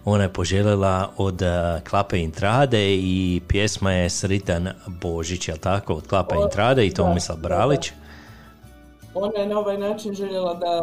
Ona 0.04 0.22
je 0.22 0.32
poželjela 0.32 1.10
od 1.16 1.42
uh, 1.42 1.88
Klape 1.90 2.18
Intrade 2.18 2.94
i 2.94 3.40
pjesma 3.48 3.92
je 3.92 4.10
Sritan 4.10 4.68
Božić, 4.86 5.48
jel 5.48 5.56
tako? 5.56 5.94
Od 5.94 6.06
Klape 6.06 6.36
O, 6.36 6.44
Intrade 6.44 6.86
i 6.86 6.94
Tomislav 6.94 7.38
da, 7.38 7.48
Bralić. 7.48 7.92
Ona 9.14 9.38
je 9.38 9.46
na 9.46 9.58
ovaj 9.58 9.78
način 9.78 10.14
željela 10.14 10.54
da 10.54 10.82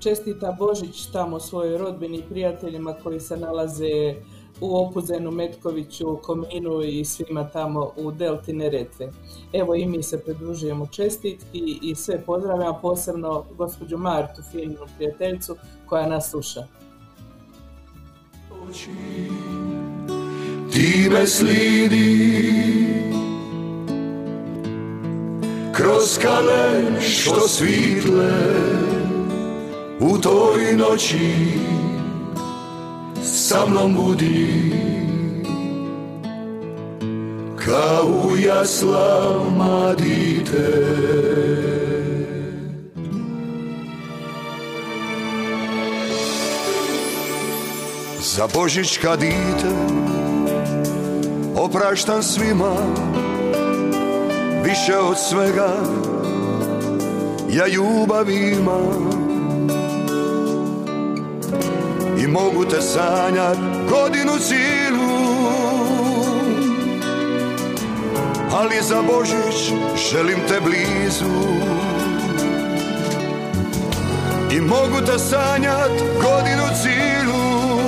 čestita 0.00 0.56
Božić 0.58 1.06
tamo 1.12 1.40
svojoj 1.40 1.78
rodbini 1.78 2.18
i 2.18 2.22
prijateljima 2.22 2.94
koji 3.02 3.20
se 3.20 3.36
nalaze 3.36 4.14
u 4.60 4.76
Opuzenu, 4.76 5.30
Metkoviću, 5.30 6.16
Kominu 6.22 6.82
i 6.82 7.04
svima 7.04 7.48
tamo 7.48 7.90
u 7.96 8.12
Delti 8.12 8.52
Neretve. 8.52 9.08
Evo 9.52 9.74
i 9.74 9.86
mi 9.86 10.02
se 10.02 10.20
pridružujemo 10.24 10.86
čestitki 10.86 11.78
i 11.82 11.94
sve 11.94 12.22
pozdravljam, 12.26 12.74
posebno 12.82 13.44
gospođu 13.56 13.98
Martu, 13.98 14.42
finu 14.52 14.76
prijateljicu 14.96 15.56
koja 15.86 16.06
nas 16.06 16.30
sluša. 16.30 16.66
ti 20.72 21.08
me 21.10 21.26
slidi 21.26 22.48
kroz 25.76 26.10
skale 26.10 27.00
što 27.00 27.48
svitle 27.48 28.32
u 30.00 30.18
toj 30.18 30.72
noći 30.76 31.34
sa 33.32 33.66
mnom 33.66 33.94
budi. 33.94 34.72
Kao 37.64 38.06
u 38.06 38.36
jaslama 38.36 39.94
dite. 39.94 40.88
Za 48.20 48.48
Božić 48.54 48.98
kad 48.98 49.22
ide 49.22 49.74
opraštam 51.56 52.22
svima 52.22 52.74
više 54.64 54.98
od 54.98 55.16
svega. 55.28 55.70
Ja 57.50 57.66
ljubav 57.66 58.30
imam 58.30 59.17
mogu 62.28 62.64
te 62.64 62.80
sanjat 62.80 63.58
godinu 63.88 64.32
cijelu 64.38 65.18
ali 68.52 68.76
za 68.82 69.02
Božić 69.02 69.72
želim 70.10 70.38
te 70.48 70.60
blizu. 70.60 71.24
I 74.50 74.60
mogu 74.60 75.06
te 75.06 75.18
sanjat 75.18 75.90
godinu 76.22 76.64
cijelu 76.82 77.78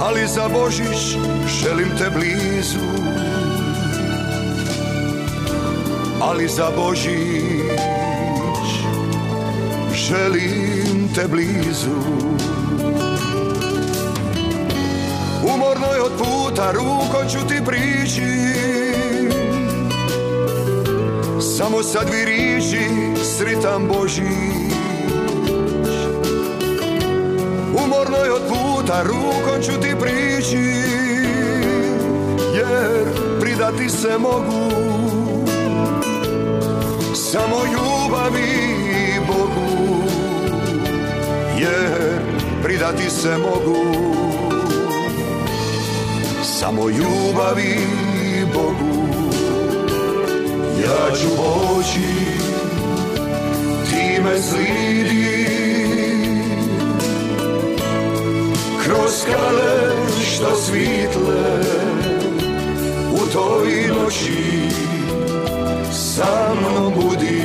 ali 0.00 0.26
za 0.26 0.48
Božić 0.48 1.16
želim 1.62 1.88
te 1.98 2.10
blizu. 2.10 2.78
Ali 6.20 6.48
za 6.48 6.70
Božić 6.76 7.62
želim 9.94 10.81
te 11.14 11.28
blizu. 11.28 11.90
Umornoj 15.54 16.00
od 16.04 16.12
puta 16.18 16.72
rukom 16.72 17.28
ću 17.28 17.38
ti 17.48 17.60
prići. 17.66 18.22
Samo 21.56 21.82
sad 21.82 22.08
vi 22.10 22.24
riči 22.24 22.86
sritan 23.24 23.88
Božić 23.88 24.72
Umornoj 27.84 28.30
od 28.30 28.42
puta 28.48 29.02
rukom 29.02 29.62
ću 29.62 29.80
ti 29.80 29.94
prići. 30.00 30.56
Jer 32.54 33.06
pridati 33.40 33.88
se 33.88 34.18
mogu. 34.18 34.72
Samo 37.14 37.56
ljubavi 37.64 39.01
pridati 42.62 43.10
se 43.10 43.36
mogu. 43.38 43.76
Samo 46.42 46.88
ljubavi 46.88 47.78
Bogu. 48.54 49.02
Ja 50.82 51.16
ću 51.16 51.28
poći 51.36 52.42
Ti 53.90 54.22
me 54.22 54.42
slidi. 54.42 55.46
Kroz 58.84 59.12
skale 59.20 59.92
što 60.26 60.56
svitle 60.56 61.60
u 63.12 63.32
toj 63.32 63.88
noći 63.88 64.68
sa 65.92 66.54
mnom 66.54 66.92
budi. 66.94 67.42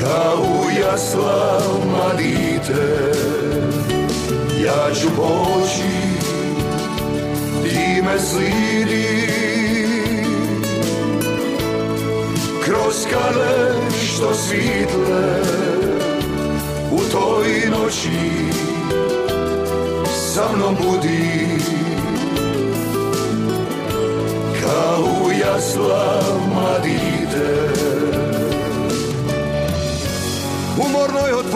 Kao 0.00 0.51
u 0.92 0.94
jaslama 0.94 2.14
dite 2.16 3.12
ja 4.64 4.94
ću 4.94 5.08
poći 5.16 5.92
ti 7.62 8.02
me 8.02 8.18
slidi. 8.18 9.28
Kroz 12.64 12.94
skale 13.02 13.74
što 14.06 14.34
svitle 14.34 15.40
u 16.90 16.98
toj 17.12 17.70
noći 17.70 18.52
sa 20.34 20.42
mnom 20.56 20.76
budi. 20.82 21.48
Kao 24.62 25.04
u 25.26 25.30
jaslama 25.40 26.78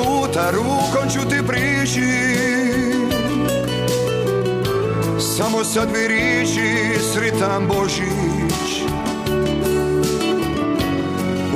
puta 0.07 0.51
rukom 0.51 1.09
ću 1.11 1.29
ti 1.29 1.37
prići. 1.47 2.07
Samo 5.37 5.65
sad 5.65 5.89
vi 5.95 6.09
riči 6.09 6.99
sritan 7.13 7.67
Božić. 7.69 8.83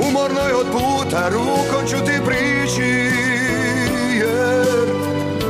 Umornoj 0.09 0.53
od 0.53 0.67
puta 0.71 1.29
rukom 1.29 1.87
ću 1.89 2.05
ti 2.05 2.19
prići 2.25 3.11
Jer 4.19 4.65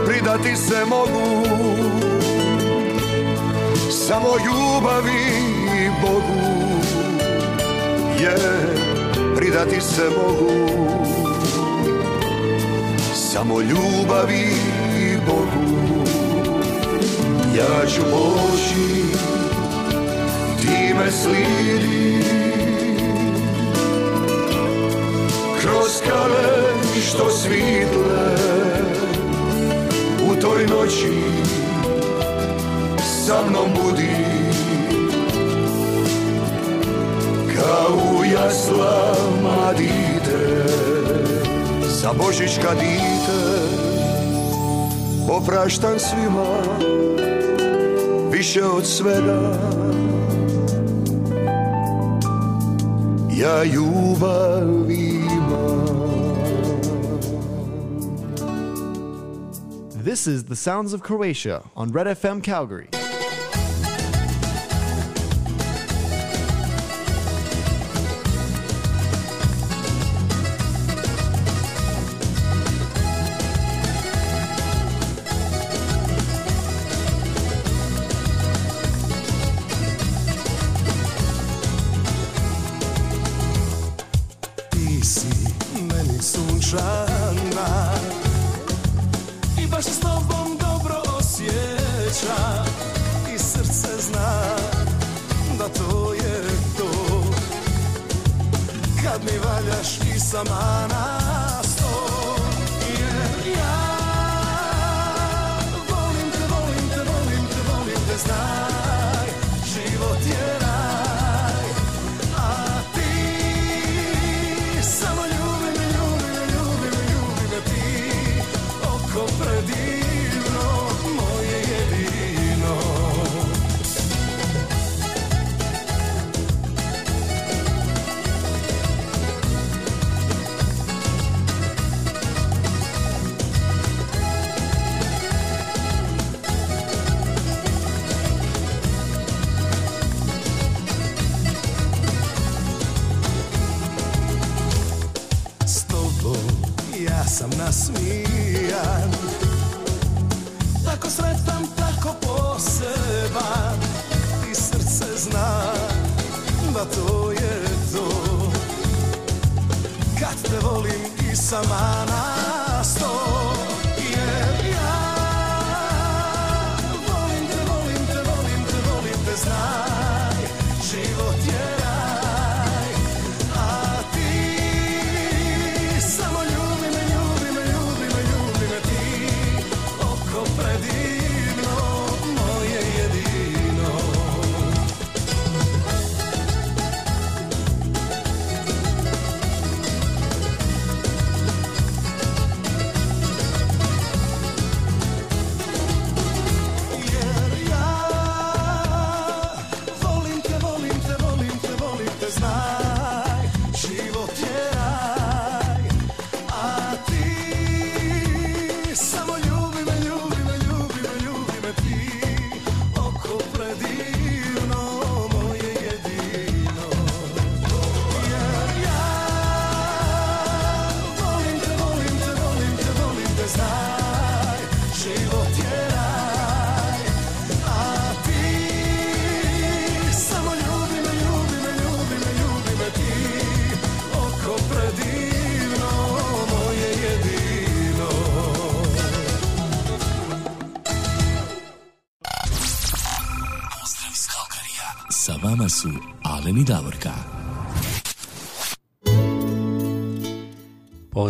pridati 0.05 0.55
se 0.55 0.85
mogu. 0.85 1.45
Samo 4.07 4.29
ljubavi 4.45 5.41
Bogu 6.01 6.41
Jer 8.19 8.79
pridati 9.35 9.81
se 9.81 10.09
mogu 10.09 11.20
Samo 13.41 13.61
ljubavi 13.61 14.55
Bogu. 15.25 16.05
Ja 17.57 17.87
ću 17.89 18.01
poći 18.01 19.03
Ti 20.61 20.93
me 20.93 21.11
slidi. 21.11 22.23
Kroz 25.61 25.91
skale 25.91 26.73
što 27.07 27.29
svitle 27.29 28.35
U 30.31 30.41
toj 30.41 30.67
noći 30.67 31.23
Sa 33.25 33.41
mnom 33.49 33.69
budi. 33.75 34.15
Kao 37.55 37.97
u 38.19 38.25
jaslama 38.25 39.73
dite 39.77 40.10
Za 42.01 42.13
dite 42.13 43.41
Opraštam 45.29 45.99
svima 45.99 46.45
Više 48.31 48.63
od 48.63 48.85
svega 48.85 49.53
Ja 53.37 53.63
ljubav 53.63 54.61
This 60.03 60.27
is 60.27 60.43
The 60.45 60.55
Sounds 60.55 60.93
of 60.93 61.01
Croatia 61.01 61.61
on 61.75 61.93
Red 61.93 62.17
FM 62.17 62.41
Calgary. 62.41 63.00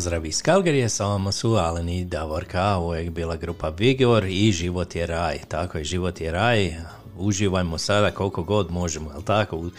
Pozdrav 0.01 0.25
iz 0.25 0.41
Kalgarije, 0.41 0.89
sa 0.89 1.05
vama 1.05 1.31
su 1.31 1.55
Alen 1.55 1.89
i 1.89 2.05
Davorka, 2.05 2.77
je 2.97 3.09
bila 3.09 3.35
grupa 3.35 3.69
Vigor 3.69 4.25
i 4.25 4.51
Život 4.51 4.95
je 4.95 5.07
raj. 5.07 5.39
Tako 5.47 5.77
je, 5.77 5.83
Život 5.83 6.21
je 6.21 6.31
raj, 6.31 6.75
uživajmo 7.17 7.77
sada 7.77 8.11
koliko 8.11 8.43
god 8.43 8.71
možemo, 8.71 9.11
jel 9.11 9.21
tako? 9.21 9.69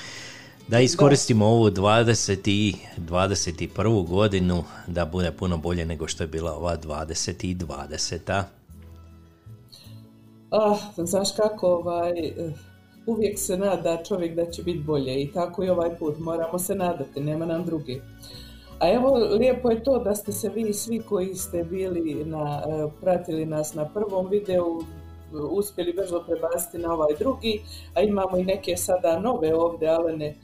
Da 0.68 0.80
iskoristimo 0.80 1.46
ovu 1.46 1.70
20 1.70 2.48
i 2.48 2.74
21. 2.98 4.08
godinu 4.08 4.64
da 4.86 5.04
bude 5.04 5.32
puno 5.32 5.56
bolje 5.56 5.86
nego 5.86 6.08
što 6.08 6.24
je 6.24 6.28
bila 6.28 6.52
ova 6.52 6.76
20 6.76 7.46
i 7.46 7.54
20. 7.56 8.42
Ah, 10.50 10.78
znaš 10.96 11.28
kako, 11.36 11.66
ovaj, 11.66 12.12
uvijek 13.06 13.38
se 13.38 13.56
nada 13.56 14.02
čovjek 14.08 14.36
da 14.36 14.50
će 14.50 14.62
biti 14.62 14.80
bolje 14.80 15.22
i 15.22 15.32
tako 15.32 15.64
i 15.64 15.68
ovaj 15.68 15.98
put 15.98 16.18
moramo 16.18 16.58
se 16.58 16.74
nadati, 16.74 17.20
nema 17.20 17.46
nam 17.46 17.64
drugi. 17.64 18.00
A 18.82 18.92
evo, 18.92 19.14
lijepo 19.38 19.70
je 19.70 19.84
to 19.84 19.98
da 19.98 20.14
ste 20.14 20.32
se 20.32 20.48
vi 20.48 20.72
svi 20.72 21.00
koji 21.08 21.34
ste 21.34 21.64
bili 21.64 22.24
na, 22.24 22.62
eh, 22.66 22.88
pratili 23.00 23.46
nas 23.46 23.74
na 23.74 23.88
prvom 23.88 24.28
videu, 24.30 24.80
eh, 24.80 25.36
uspjeli 25.50 25.92
brzo 25.92 26.22
prebaciti 26.26 26.78
na 26.78 26.92
ovaj 26.94 27.14
drugi, 27.18 27.62
a 27.94 28.00
imamo 28.00 28.38
i 28.38 28.44
neke 28.44 28.76
sada 28.76 29.18
nove 29.18 29.54
ovdje, 29.54 29.88
Alene, 29.88 30.34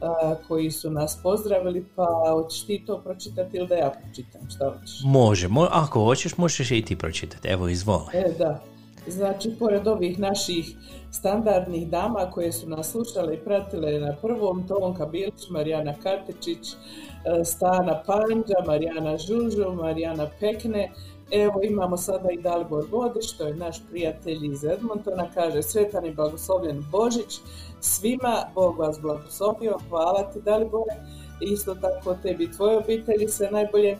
a, 0.00 0.34
koji 0.48 0.70
su 0.70 0.90
nas 0.90 1.18
pozdravili, 1.22 1.84
pa 1.96 2.06
hoćeš 2.32 2.66
ti 2.66 2.82
to 2.86 3.00
pročitati 3.04 3.56
ili 3.56 3.66
da 3.66 3.74
ja 3.74 3.90
pročitam, 3.90 4.50
šta 4.50 4.74
hoćeš? 4.78 5.00
Može, 5.04 5.48
mo- 5.48 5.68
ako 5.70 6.00
hoćeš 6.00 6.36
možeš 6.36 6.70
i 6.70 6.82
ti 6.82 6.96
pročitati. 6.96 7.48
Evo, 7.48 7.68
izvoli. 7.68 8.04
E, 8.12 8.32
da. 8.38 8.62
Znači, 9.10 9.56
pored 9.58 9.86
ovih 9.86 10.18
naših 10.18 10.76
standardnih 11.10 11.88
dama 11.88 12.30
koje 12.30 12.52
su 12.52 12.68
nas 12.68 12.90
slušale 12.90 13.34
i 13.34 13.44
pratile 13.44 14.00
na 14.00 14.16
prvom, 14.22 14.68
Tonka 14.68 15.06
Bilić, 15.06 15.48
Marijana 15.50 15.94
Katičić, 16.02 16.72
e, 16.72 17.44
Stana 17.44 18.02
Panđa, 18.06 18.66
Marijana 18.66 19.18
Žužu, 19.18 19.72
Marijana 19.72 20.26
Pekne, 20.40 20.90
Evo 21.30 21.60
imamo 21.62 21.96
sada 21.96 22.30
i 22.30 22.42
Dalibor 22.42 22.84
Bodić, 22.90 23.32
to 23.32 23.46
je 23.46 23.54
naš 23.54 23.76
prijatelj 23.90 24.46
iz 24.46 24.64
Edmontona, 24.64 25.30
kaže 25.34 25.62
Sretan 25.62 26.06
i 26.06 26.14
blagoslovljen 26.14 26.84
Božić, 26.90 27.40
svima 27.80 28.44
Bog 28.54 28.78
vas 28.78 29.00
blagoslovio, 29.00 29.78
hvala 29.88 30.22
ti 30.22 30.40
Dalibore, 30.40 30.94
isto 31.40 31.74
tako 31.74 32.14
tebi 32.22 32.44
i 32.44 32.52
tvojoj 32.52 32.76
obitelji 32.76 33.28
sve 33.28 33.50
najbolje, 33.50 33.98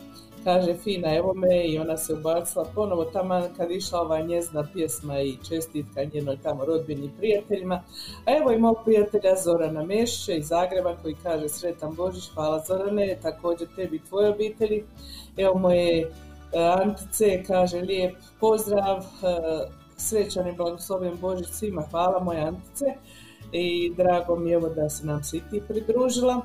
kaže 0.48 0.74
Fina, 0.74 1.14
evo 1.14 1.34
me 1.34 1.66
i 1.66 1.78
ona 1.78 1.96
se 1.96 2.14
ubacila 2.14 2.64
ponovo 2.74 3.04
tamo 3.04 3.42
kad 3.56 3.70
išla 3.70 4.00
ova 4.00 4.20
njezna 4.20 4.66
pjesma 4.72 5.20
i 5.20 5.36
čestitka 5.48 6.04
njenoj 6.04 6.36
tamo 6.42 6.64
rodbini 6.64 7.10
prijateljima. 7.18 7.82
A 8.26 8.36
evo 8.36 8.52
i 8.52 8.58
mog 8.58 8.76
prijatelja 8.84 9.34
Zorana 9.44 9.82
Mešića 9.84 10.32
iz 10.32 10.48
Zagreba 10.48 10.96
koji 11.02 11.16
kaže 11.22 11.48
Sretan 11.48 11.94
Božić, 11.94 12.30
hvala 12.34 12.64
Zorane, 12.66 13.18
također 13.22 13.68
tebi 13.76 13.96
i 13.96 14.04
tvojoj 14.08 14.30
obitelji. 14.30 14.84
Evo 15.36 15.58
moje 15.58 16.00
e, 16.00 16.08
Antice 16.82 17.42
kaže 17.46 17.80
lijep 17.80 18.16
pozdrav, 18.40 18.98
e, 18.98 19.04
srećan 19.96 20.48
i 20.48 20.56
blagosloven 20.56 21.16
Božić 21.20 21.48
svima, 21.48 21.82
hvala 21.90 22.20
moje 22.24 22.40
Antice 22.40 22.84
i 23.52 23.92
drago 23.96 24.36
mi 24.36 24.50
je 24.50 24.54
evo 24.54 24.68
da 24.68 24.88
se 24.88 25.06
nam 25.06 25.24
se 25.24 25.40
ti 25.50 25.62
pridružila. 25.68 26.40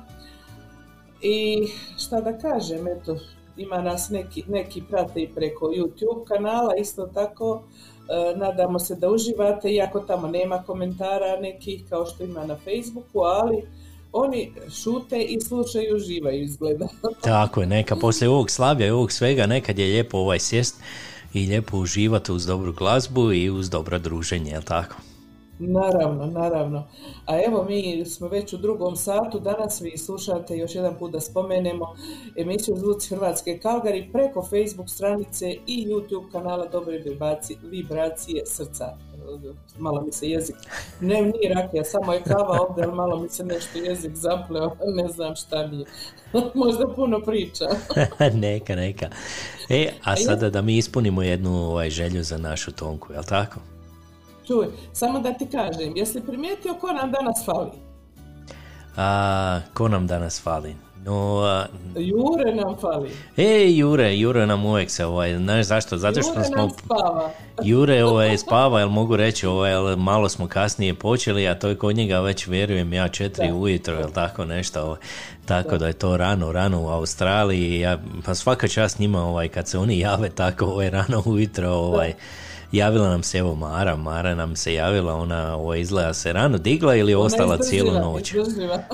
I 1.22 1.66
šta 1.98 2.20
da 2.20 2.38
kažem, 2.38 2.88
eto, 2.88 3.16
ima 3.56 3.82
nas 3.82 4.10
neki, 4.10 4.44
neki 4.48 4.82
prate 4.90 5.22
i 5.22 5.28
preko 5.34 5.66
YouTube 5.66 6.24
kanala, 6.28 6.76
isto 6.76 7.06
tako 7.06 7.62
e, 8.08 8.36
nadamo 8.36 8.78
se 8.78 8.94
da 8.94 9.10
uživate, 9.10 9.72
iako 9.72 10.00
tamo 10.00 10.28
nema 10.28 10.62
komentara 10.62 11.40
nekih 11.40 11.82
kao 11.88 12.06
što 12.06 12.24
ima 12.24 12.46
na 12.46 12.56
Facebooku, 12.56 13.20
ali 13.20 13.62
oni 14.12 14.52
šute 14.82 15.22
i 15.22 15.40
slušaju 15.40 15.88
i 15.90 15.94
uživaju 15.96 16.42
izgleda. 16.42 16.88
Tako 17.22 17.60
je, 17.60 17.66
neka 17.66 17.96
poslije 17.96 18.28
ovog 18.28 18.50
slavlja 18.50 18.86
i 18.86 18.90
ovog 18.90 19.12
svega 19.12 19.46
nekad 19.46 19.78
je 19.78 19.86
lijepo 19.86 20.18
ovaj 20.18 20.38
sjest 20.38 20.76
i 21.34 21.46
lijepo 21.46 21.78
uživati 21.78 22.32
uz 22.32 22.46
dobru 22.46 22.72
glazbu 22.72 23.32
i 23.32 23.50
uz 23.50 23.70
dobro 23.70 23.98
druženje, 23.98 24.50
jel 24.50 24.62
tako? 24.62 24.96
Naravno, 25.58 26.26
naravno. 26.26 26.86
A 27.26 27.40
evo 27.46 27.64
mi 27.68 28.04
smo 28.04 28.28
već 28.28 28.52
u 28.52 28.56
drugom 28.56 28.96
satu, 28.96 29.40
danas 29.40 29.80
vi 29.80 29.98
slušate 29.98 30.56
još 30.56 30.74
jedan 30.74 30.98
put 30.98 31.12
da 31.12 31.20
spomenemo 31.20 31.94
emisiju 32.36 32.76
Zvuci 32.76 33.14
Hrvatske 33.14 33.58
Kalgari 33.58 34.08
preko 34.12 34.42
Facebook 34.42 34.90
stranice 34.90 35.56
i 35.66 35.86
YouTube 35.86 36.32
kanala 36.32 36.66
Dobre 36.66 36.98
vibracije, 36.98 37.58
vibracije 37.62 38.46
srca. 38.46 38.96
Malo 39.78 40.02
mi 40.02 40.12
se 40.12 40.28
jezik, 40.28 40.56
ne 41.00 41.22
nije 41.22 41.54
rakija, 41.54 41.84
samo 41.84 42.12
je 42.12 42.22
kava 42.22 42.58
ovdje, 42.68 42.84
ali 42.84 42.94
malo 42.94 43.20
mi 43.20 43.28
se 43.28 43.44
nešto 43.44 43.78
jezik 43.78 44.14
zapleo, 44.14 44.76
ne 44.94 45.08
znam 45.08 45.34
šta 45.36 45.66
mi 45.66 45.78
je. 45.78 45.86
Možda 46.64 46.88
puno 46.88 47.20
priča. 47.20 47.64
neka, 48.44 48.76
neka. 48.76 49.08
E, 49.68 49.92
a 50.04 50.16
sada 50.16 50.50
da 50.50 50.62
mi 50.62 50.76
ispunimo 50.76 51.22
jednu 51.22 51.70
ovaj, 51.70 51.90
želju 51.90 52.22
za 52.22 52.38
našu 52.38 52.72
tonku, 52.72 53.12
jel 53.12 53.24
tako? 53.24 53.73
Čuj, 54.46 54.66
samo 54.92 55.20
da 55.20 55.32
ti 55.32 55.46
kažem, 55.52 55.92
jesi 55.96 56.20
primijetio 56.20 56.74
ko 56.74 56.92
nam 56.92 57.12
danas 57.12 57.44
fali? 57.44 57.70
A, 58.96 59.60
ko 59.74 59.88
nam 59.88 60.06
danas 60.06 60.42
fali? 60.42 60.76
No, 61.04 61.38
a, 61.44 61.66
Jure 61.96 62.54
nam 62.54 62.76
fali. 62.80 63.10
e, 63.36 63.70
Jure, 63.76 64.16
Jure 64.18 64.46
nam 64.46 64.64
uvijek 64.66 64.90
se, 64.90 65.04
ovaj, 65.06 65.36
znaš 65.36 65.66
zašto? 65.66 65.96
Zato 65.98 66.22
što 66.22 66.30
Jure 66.32 66.44
smo... 66.44 66.56
nam 66.56 66.70
spava. 66.70 67.30
Jure 67.68 68.04
ovaj, 68.04 68.38
spava, 68.38 68.78
jel 68.80 68.88
mogu 68.88 69.16
reći, 69.16 69.46
ovaj, 69.46 69.70
jel 69.70 69.96
malo 69.96 70.28
smo 70.28 70.48
kasnije 70.48 70.94
počeli, 70.94 71.48
a 71.48 71.58
to 71.58 71.68
je 71.68 71.76
kod 71.76 71.96
njega 71.96 72.20
već, 72.20 72.46
vjerujem 72.46 72.92
ja, 72.92 73.08
četiri 73.08 73.48
Da. 73.48 73.54
ujutro, 73.54 73.94
jel 73.94 74.10
tako 74.10 74.44
nešto, 74.44 74.82
ovaj, 74.82 74.98
tako 75.44 75.78
da. 75.78 75.86
je 75.86 75.92
to 75.92 76.16
rano, 76.16 76.52
rano 76.52 76.82
u 76.82 76.88
Australiji, 76.88 77.80
ja, 77.80 77.98
pa 78.26 78.34
svaka 78.34 78.68
čast 78.68 78.98
njima, 78.98 79.24
ovaj, 79.24 79.48
kad 79.48 79.68
se 79.68 79.78
oni 79.78 79.98
jave 79.98 80.30
tako, 80.30 80.64
ovaj, 80.66 80.90
rano 80.90 81.22
ujutro, 81.26 81.70
ovaj, 81.70 82.12
javila 82.74 83.08
nam 83.08 83.22
se, 83.22 83.38
evo, 83.38 83.54
Mara, 83.54 83.96
Mara 83.96 84.34
nam 84.34 84.56
se 84.56 84.74
javila, 84.74 85.14
ona, 85.14 85.56
ovaj, 85.56 85.80
izgleda 85.80 86.14
se 86.14 86.32
rano 86.32 86.58
digla 86.58 86.96
ili 86.96 87.14
Ona 87.14 87.24
ostala 87.24 87.58
cijelu 87.58 87.92
noć. 87.92 88.34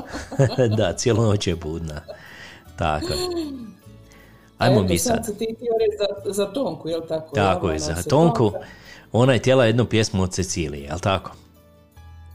da, 0.79 0.93
cijelu 0.93 1.23
noć 1.23 1.47
je 1.47 1.57
budna. 1.57 2.01
Tako 2.77 3.07
je. 3.07 3.19
Ajmo 4.59 4.81
Eto, 4.81 4.89
mi 4.89 4.99
sad. 4.99 5.27
Sad 5.27 5.39
ti 5.39 5.57
za, 5.99 6.33
za 6.33 6.53
Tonku, 6.53 6.89
jel 6.89 7.01
tako? 7.09 7.35
Tako 7.35 7.71
je, 7.71 7.79
za 7.79 7.95
Tonku. 8.09 8.53
Ona 9.13 9.33
je 9.33 9.39
htjela 9.39 9.65
jednu 9.65 9.85
pjesmu 9.85 10.23
od 10.23 10.33
Cecilije, 10.33 10.85
jel 10.85 10.99
tako? 10.99 11.31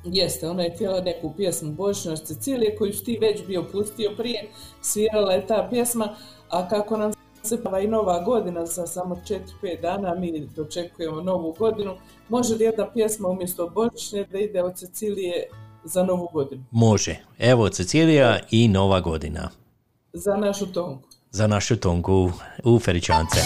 Jeste, 0.04 0.50
ona 0.50 0.64
je 0.64 0.72
htjela 0.76 1.02
neku 1.02 1.34
pjesmu 1.38 1.72
Božićna 1.72 2.16
Cecilije 2.16 2.76
koju 2.76 2.94
si 2.94 3.04
ti 3.04 3.18
već 3.22 3.46
bio 3.48 3.64
pustio 3.72 4.12
prije, 4.18 4.50
svirala 4.82 5.34
je 5.34 5.48
ta 5.48 5.68
pjesma, 5.70 6.16
a 6.50 6.70
kako 6.70 6.98
nam 6.98 7.12
se 7.46 7.64
pava 7.64 7.80
i 7.80 7.88
nova 7.88 8.24
godina 8.24 8.66
za 8.66 8.88
samo 8.88 9.16
4-5 9.62 9.82
dana, 9.82 10.16
mi 10.16 10.48
dočekujemo 10.56 11.22
novu 11.22 11.56
godinu, 11.60 11.96
može 12.30 12.56
li 12.56 12.64
jedna 12.64 12.92
pjesma 12.94 13.28
umjesto 13.28 13.70
Božićne 13.76 14.24
da 14.32 14.38
ide 14.40 14.64
od 14.64 14.76
Cecilije 14.76 15.48
za 15.84 16.04
novu 16.04 16.30
godinu, 16.34 16.64
Može. 16.72 17.16
Evo 17.40 17.70
Cecilija 17.70 18.40
i 18.52 18.68
Nova 18.68 19.00
godina. 19.02 19.50
za 20.14 20.36
našu 20.38 20.74
Tonku. 20.74 21.10
Za 21.32 21.48
našu 21.48 21.78
tonku 21.78 22.32
u 22.64 22.80
Feričance. 22.80 23.40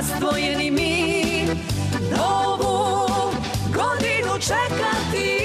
Razdvojeni 0.00 0.70
mi, 0.70 1.44
novu 2.10 3.32
godinu 3.74 4.32
čekati. 4.40 5.40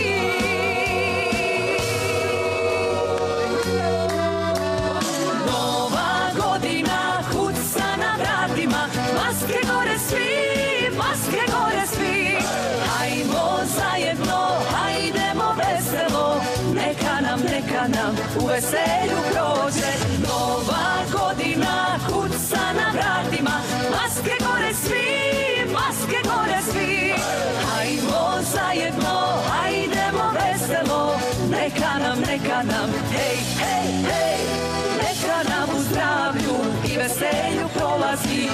Nova 5.48 6.32
godina 6.36 7.22
kuca 7.32 7.88
na 7.98 8.16
vratima, 8.20 8.88
maske 9.16 9.60
gore 9.68 10.00
svi, 10.00 10.98
maske 10.98 11.42
gore 11.52 11.88
svi. 11.88 12.38
Hajmo 12.88 13.60
zajedno, 13.76 14.48
hajdemo 14.72 15.56
veselo, 15.58 16.42
neka 16.76 17.22
nam, 17.22 17.40
neka 17.40 17.88
nam 17.88 18.16
u 18.42 18.46
veselju 18.48 19.18
prođe. 19.32 19.92
Nova 20.28 20.86
godina 21.12 22.00
kuca 22.08 22.62
na 22.74 22.92
vratima, 22.94 23.52
maske 23.92 24.45
Hajmo 27.86 28.42
zajedno, 28.42 29.42
hajdemo 29.50 30.34
veselo, 30.34 31.20
neka 31.50 32.00
nam, 32.00 32.20
neka 32.20 32.64
nam, 32.64 32.90
hej, 33.12 33.38
hej, 33.62 33.92
hej, 34.10 34.42
neka 34.98 35.50
nam 35.50 35.70
u 35.70 35.82
zdravlju 35.82 36.58
i 36.94 36.98
veselju 36.98 37.68
prolazi. 37.74 38.50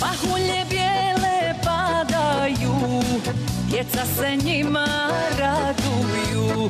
Pahulje 0.00 0.64
bijele 0.70 1.54
padaju, 1.64 3.02
djeca 3.70 4.04
se 4.16 4.36
njima 4.44 4.86
raduju. 5.38 6.68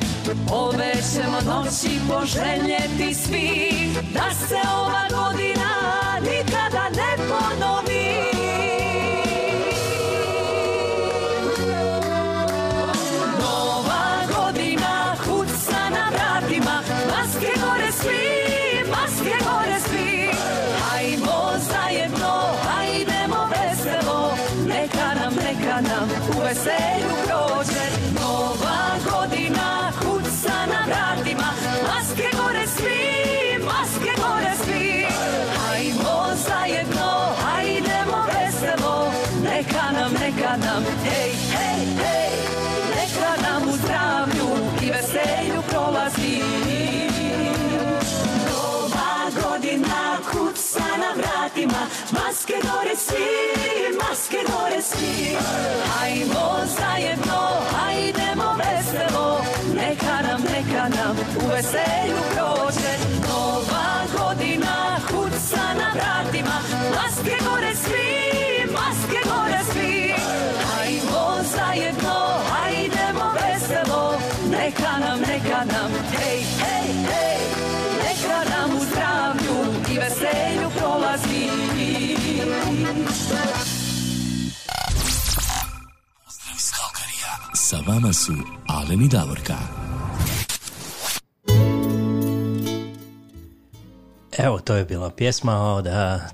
Ove 0.51 0.93
ćemo 1.13 1.53
noći 1.55 1.99
poželjeti 2.09 3.13
svi, 3.13 3.71
da 4.13 4.47
se 4.47 4.59
ova 4.77 5.03
godina 5.09 5.69
nikada 6.21 6.89
ne 6.89 7.17
ponovi. 7.27 7.92
Maske 52.53 52.67
gore 52.67 52.95
svi, 52.95 53.97
maske 53.97 54.37
gore 54.47 54.81
svi. 54.81 55.37
Hajmo 55.89 56.65
zajedno, 56.77 57.41
hajdemo 57.73 58.49
veselo. 58.59 59.41
Neka 59.75 60.21
nam, 60.21 60.41
neka 60.41 60.89
nam 60.89 61.15
u 61.43 61.47
veselju 61.47 62.17
prođe. 62.33 62.93
Nova 63.29 63.87
godina 64.17 64.99
kuca 65.07 65.65
na 65.79 65.89
vratima. 65.95 66.57
Maske 66.95 67.37
gore 67.45 67.75
svi, 67.75 68.05
maske 68.73 69.19
gore 69.29 69.59
svi. 69.71 70.13
Hajmo 70.69 71.25
zajedno, 71.55 72.17
hajdemo 72.51 73.33
veselo. 73.39 74.13
Neka 74.51 74.99
nam, 74.99 75.19
neka 75.19 75.65
nam, 75.73 75.91
hej, 76.17 76.39
hej, 76.61 76.93
hej. 77.09 77.39
Neka 78.03 78.39
nam 78.49 78.77
u 78.77 78.85
zdravlju 78.85 79.57
i 79.93 79.97
veselju 79.97 80.69
prolazi 80.77 81.32
Sa 87.55 87.77
vama 87.87 88.13
su 88.13 88.33
Alen 88.67 89.01
i 89.01 89.07
Davorka. 89.07 89.57
Evo, 94.37 94.59
to 94.59 94.75
je 94.75 94.85
bila 94.85 95.09
pjesma 95.09 95.73
od 95.73 95.85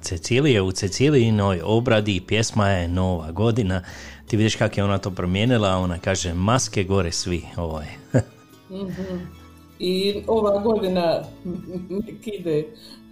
Cecilije 0.02 0.62
u 0.62 0.72
Cecilijinoj 0.72 1.62
obradi. 1.64 2.22
Pjesma 2.28 2.70
je 2.70 2.88
Nova 2.88 3.32
godina. 3.32 3.84
Ti 4.28 4.38
vidiš 4.38 4.56
kako 4.56 4.80
je 4.80 4.84
ona 4.84 4.98
to 4.98 5.12
promijenila, 5.12 5.78
ona 5.78 6.00
kaže 6.00 6.34
maske 6.34 6.84
gore 6.84 7.12
svi. 7.12 7.44
Ovo 7.58 7.82
je. 7.82 7.98
Mhm. 8.70 9.18
I 9.80 10.24
ova 10.28 10.60
godina 10.60 11.24
ide 12.26 12.66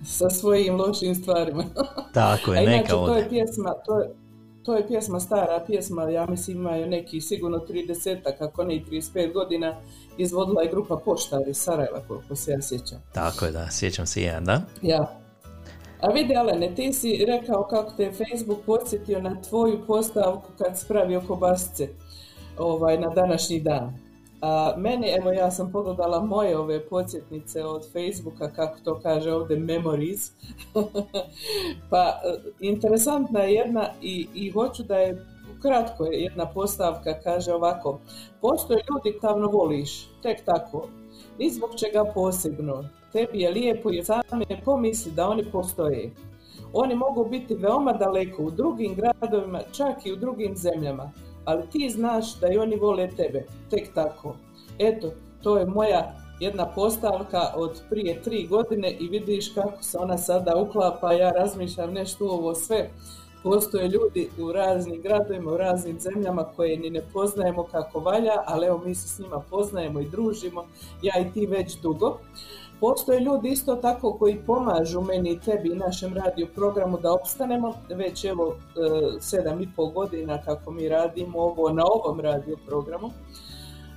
sa 0.05 0.29
svojim 0.29 0.75
lošim 0.75 1.15
stvarima. 1.15 1.63
Tako 2.13 2.53
je, 2.53 2.59
A 2.59 2.61
inače, 2.61 2.77
neka 2.77 2.93
to 2.93 3.17
je 3.17 3.29
pjesma, 3.29 3.73
to 3.85 3.99
je, 3.99 4.09
to 4.63 4.75
je 4.75 4.87
pjesma, 4.87 5.19
stara 5.19 5.63
pjesma, 5.67 6.03
ja 6.03 6.25
mislim 6.25 6.57
imaju 6.57 6.87
neki 6.87 7.21
sigurno 7.21 7.57
30 7.57 8.37
kako 8.37 8.63
ne 8.63 8.75
i 8.75 8.83
35 8.83 9.33
godina, 9.33 9.75
izvodila 10.17 10.61
je 10.61 10.69
grupa 10.69 10.97
Poštari 11.05 11.49
iz 11.49 11.57
Sarajeva, 11.57 12.01
koliko 12.07 12.35
se 12.35 12.51
ja 12.51 12.61
sjećam. 12.61 13.03
Tako 13.13 13.45
je, 13.45 13.51
da, 13.51 13.67
sjećam 13.71 14.05
se 14.05 14.21
ja, 14.21 14.39
da? 14.39 14.61
Ja. 14.81 15.19
A 16.01 16.07
vidi, 16.07 16.35
Alene, 16.35 16.75
ti 16.75 16.93
si 16.93 17.25
rekao 17.27 17.63
kako 17.63 17.91
te 17.97 18.03
je 18.03 18.11
Facebook 18.11 18.59
podsjetio 18.65 19.21
na 19.21 19.41
tvoju 19.41 19.79
postavku 19.87 20.51
kad 20.57 20.79
si 20.79 20.87
pravio 20.87 21.21
kobasice 21.27 21.87
ovaj, 22.57 22.97
na 22.97 23.09
današnji 23.09 23.59
dan. 23.59 24.06
A 24.41 24.73
meni, 24.77 25.09
evo 25.09 25.31
ja 25.31 25.51
sam 25.51 25.71
pogledala 25.71 26.19
moje 26.19 26.57
ove 26.57 26.85
podsjetnice 26.85 27.65
od 27.65 27.91
Facebooka, 27.91 28.51
kako 28.51 28.79
to 28.83 28.99
kaže 28.99 29.33
ovdje, 29.33 29.59
memories. 29.59 30.31
pa, 31.89 32.21
e, 32.25 32.39
interesantna 32.59 33.39
je 33.39 33.53
jedna 33.53 33.89
i, 34.01 34.27
i 34.35 34.51
hoću 34.51 34.83
da 34.83 34.95
je 34.95 35.25
kratko 35.61 36.05
je 36.05 36.19
jedna 36.19 36.45
postavka, 36.45 37.19
kaže 37.23 37.53
ovako. 37.53 37.99
Postoje 38.41 38.83
ljudi 38.89 39.19
tavno 39.19 39.47
voliš, 39.47 40.07
tek 40.23 40.45
tako. 40.45 40.87
Ni 41.39 41.49
zbog 41.49 41.69
čega 41.75 42.11
posebno. 42.13 42.83
Tebi 43.11 43.39
je 43.39 43.51
lijepo 43.51 43.89
i 43.89 44.03
sam 44.03 44.39
ne 44.49 44.61
pomisli 44.65 45.11
da 45.11 45.29
oni 45.29 45.51
postoje. 45.51 46.11
Oni 46.73 46.95
mogu 46.95 47.25
biti 47.25 47.55
veoma 47.55 47.93
daleko 47.93 48.43
u 48.43 48.51
drugim 48.51 48.95
gradovima, 48.95 49.61
čak 49.71 50.05
i 50.05 50.13
u 50.13 50.15
drugim 50.15 50.55
zemljama, 50.55 51.11
ali 51.47 51.69
ti 51.71 51.89
znaš 51.89 52.39
da 52.39 52.47
i 52.47 52.57
oni 52.57 52.75
vole 52.75 53.09
tebe, 53.09 53.45
tek 53.69 53.93
tako. 53.93 54.35
Eto, 54.79 55.11
to 55.43 55.57
je 55.57 55.65
moja 55.65 56.13
jedna 56.39 56.65
postavka 56.65 57.41
od 57.55 57.81
prije 57.89 58.21
tri 58.21 58.47
godine 58.47 58.91
i 58.99 59.07
vidiš 59.07 59.53
kako 59.53 59.83
se 59.83 59.97
ona 59.97 60.17
sada 60.17 60.57
uklapa, 60.57 61.13
ja 61.13 61.31
razmišljam 61.31 61.93
nešto 61.93 62.25
ovo 62.25 62.55
sve. 62.55 62.89
Postoje 63.43 63.87
ljudi 63.87 64.29
u 64.39 64.51
raznim 64.51 65.01
gradovima, 65.01 65.51
u 65.51 65.57
raznim 65.57 65.99
zemljama 65.99 66.43
koje 66.43 66.77
ni 66.77 66.89
ne 66.89 67.01
poznajemo 67.13 67.63
kako 67.63 67.99
valja, 67.99 68.33
ali 68.45 68.67
evo 68.67 68.81
mi 68.85 68.95
se 68.95 69.07
s 69.07 69.19
njima 69.19 69.41
poznajemo 69.49 69.99
i 69.99 70.09
družimo, 70.09 70.65
ja 71.01 71.13
i 71.19 71.31
ti 71.33 71.45
već 71.45 71.77
dugo. 71.81 72.19
Postoje 72.79 73.19
ljudi 73.19 73.49
isto 73.49 73.75
tako 73.75 74.13
koji 74.13 74.41
pomažu 74.45 75.01
meni 75.01 75.31
i 75.31 75.39
tebi 75.39 75.69
i 75.69 75.75
našem 75.75 76.13
radio 76.13 76.47
programu 76.55 76.97
da 76.97 77.13
opstanemo, 77.13 77.73
već 77.89 78.25
evo 78.25 78.55
e, 78.55 79.19
sedam 79.19 79.61
i 79.61 79.69
pol 79.75 79.89
godina 79.89 80.41
kako 80.45 80.71
mi 80.71 80.89
radimo 80.89 81.39
ovo 81.39 81.69
na 81.69 81.83
ovom 81.85 82.19
radio 82.19 82.57
programu. 82.67 83.11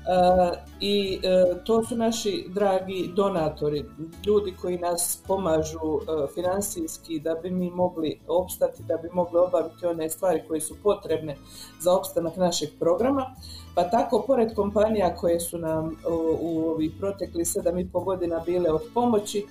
E, 0.06 0.70
I 0.80 1.20
e, 1.22 1.64
to 1.64 1.84
su 1.84 1.96
naši 1.96 2.46
dragi 2.48 3.10
donatori, 3.14 3.84
ljudi 4.26 4.54
koji 4.60 4.78
nas 4.78 5.22
pomažu 5.26 5.78
e, 5.78 6.26
financijski 6.34 7.20
da 7.20 7.34
bi 7.34 7.50
mi 7.50 7.70
mogli 7.70 8.20
opstati, 8.28 8.82
da 8.82 8.96
bi 8.96 9.08
mogli 9.12 9.38
obaviti 9.38 9.86
one 9.86 10.08
stvari 10.08 10.42
koje 10.48 10.60
su 10.60 10.74
potrebne 10.82 11.36
za 11.80 11.92
opstanak 11.92 12.36
našeg 12.36 12.68
programa. 12.78 13.26
Pa 13.74 13.84
tako, 13.90 14.24
pored 14.26 14.54
kompanija 14.54 15.14
koje 15.14 15.40
su 15.40 15.58
nam 15.58 15.96
u, 16.40 16.70
ovih 16.70 16.92
proteklih 16.98 17.46
7,5 17.46 18.04
godina 18.04 18.42
bile 18.46 18.70
od 18.70 18.82
pomoći, 18.94 19.46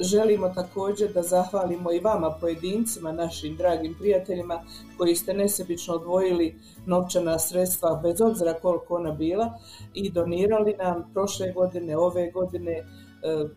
želimo 0.00 0.48
također 0.48 1.12
da 1.12 1.22
zahvalimo 1.22 1.92
i 1.92 2.00
vama 2.00 2.30
pojedincima, 2.40 3.12
našim 3.12 3.56
dragim 3.56 3.94
prijateljima 3.98 4.60
koji 4.98 5.14
ste 5.14 5.34
nesebično 5.34 5.94
odvojili 5.94 6.60
novčana 6.86 7.38
sredstva 7.38 8.00
bez 8.02 8.20
obzira 8.20 8.54
koliko 8.54 8.94
ona 8.94 9.12
bila 9.12 9.58
i 9.94 10.10
donirali 10.10 10.74
nam 10.78 11.10
prošle 11.12 11.52
godine, 11.52 11.96
ove 11.96 12.30
godine, 12.30 12.72
e, 12.72 12.84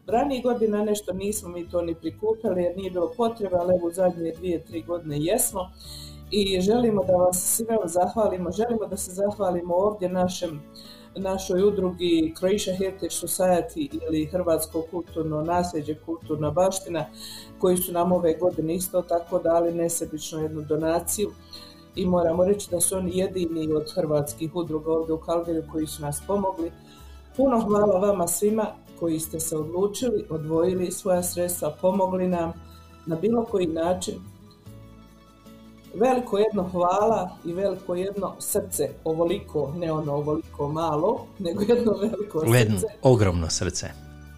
ranijih 0.07 0.43
godina 0.43 0.84
nešto 0.84 1.13
nismo 1.13 1.49
mi 1.49 1.69
to 1.69 1.81
ni 1.81 1.95
prikupili 1.95 2.63
jer 2.63 2.77
nije 2.77 2.91
bilo 2.91 3.11
potrebe, 3.18 3.55
ali 3.55 3.73
u 3.84 3.91
zadnje 3.91 4.31
dvije, 4.38 4.65
tri 4.65 4.81
godine 4.81 5.18
jesmo. 5.19 5.69
I 6.31 6.61
želimo 6.61 7.03
da 7.03 7.13
vas 7.13 7.55
sve 7.55 7.77
zahvalimo, 7.85 8.51
želimo 8.51 8.85
da 8.85 8.97
se 8.97 9.11
zahvalimo 9.11 9.76
ovdje 9.76 10.09
našem 10.09 10.61
našoj 11.15 11.63
udrugi 11.63 12.33
Croatia 12.38 12.75
Heritage 12.75 13.09
Society 13.09 13.99
ili 14.07 14.25
Hrvatsko 14.25 14.85
kulturno 14.91 15.41
nasljeđe, 15.41 15.95
kulturna 16.05 16.51
baština, 16.51 17.05
koji 17.59 17.77
su 17.77 17.93
nam 17.93 18.11
ove 18.11 18.33
godine 18.33 18.75
isto 18.75 19.01
tako 19.01 19.39
dali 19.39 19.73
nesebično 19.73 20.41
jednu 20.41 20.61
donaciju 20.61 21.31
i 21.95 22.05
moramo 22.05 22.45
reći 22.45 22.71
da 22.71 22.81
su 22.81 22.97
oni 22.97 23.17
jedini 23.17 23.73
od 23.73 23.93
hrvatskih 23.95 24.55
udruga 24.55 24.91
ovdje 24.91 25.13
u 25.13 25.19
Kalgariju 25.19 25.63
koji 25.71 25.88
su 25.88 26.01
nas 26.01 26.21
pomogli. 26.27 26.71
Puno 27.38 27.59
hvala 27.59 27.99
vama 27.99 28.27
svima 28.27 28.65
koji 28.99 29.19
ste 29.19 29.39
se 29.39 29.57
odlučili, 29.57 30.25
odvojili 30.29 30.91
svoja 30.91 31.23
sredstva, 31.23 31.75
pomogli 31.81 32.27
nam 32.27 32.53
na 33.05 33.15
bilo 33.15 33.45
koji 33.45 33.67
način 33.67 34.30
veliko 35.93 36.38
jedno 36.38 36.69
hvala 36.72 37.30
i 37.45 37.53
veliko 37.53 37.95
jedno 37.95 38.35
srce, 38.39 38.89
ovoliko, 39.03 39.73
ne 39.77 39.91
ono 39.91 40.13
ovoliko 40.13 40.68
malo, 40.68 41.26
nego 41.39 41.61
jedno 41.61 41.93
veliko 41.93 42.43
Jedno 42.43 42.80
srce, 42.80 42.93
ogromno 43.01 43.49
srce. 43.49 43.88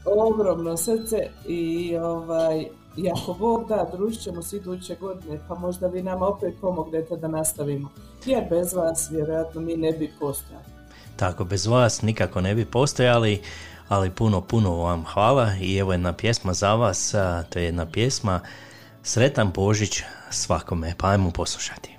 ogromno 0.05 0.77
srce 0.77 1.17
i 1.47 1.95
ovaj, 1.97 2.67
i 2.97 3.09
ako 3.09 3.34
Bog 3.34 3.67
da, 3.67 3.89
družit 3.93 4.21
ćemo 4.21 4.41
se 4.41 4.57
iduće 4.57 4.95
godine, 4.95 5.39
pa 5.47 5.55
možda 5.55 5.88
vi 5.88 6.03
nama 6.03 6.27
opet 6.27 6.53
pomognete 6.61 7.17
da 7.17 7.27
nastavimo. 7.27 7.89
Jer 8.25 8.43
bez 8.49 8.73
vas 8.73 9.11
vjerojatno 9.11 9.61
mi 9.61 9.77
ne 9.77 9.91
bi 9.91 10.11
postojali. 10.19 10.65
Tako, 11.15 11.43
bez 11.43 11.65
vas 11.65 12.01
nikako 12.01 12.41
ne 12.41 12.55
bi 12.55 12.65
postojali, 12.65 13.41
ali 13.88 14.09
puno, 14.09 14.41
puno 14.41 14.75
vam 14.75 15.05
hvala 15.13 15.49
i 15.61 15.77
evo 15.77 15.91
jedna 15.91 16.13
pjesma 16.13 16.53
za 16.53 16.75
vas, 16.75 17.13
to 17.49 17.59
je 17.59 17.65
jedna 17.65 17.85
pjesma 17.85 18.39
Sretan 19.03 19.51
Božić 19.55 20.01
svakome, 20.35 20.93
pa 20.97 21.07
ajmo 21.10 21.31
poslušati. 21.31 21.97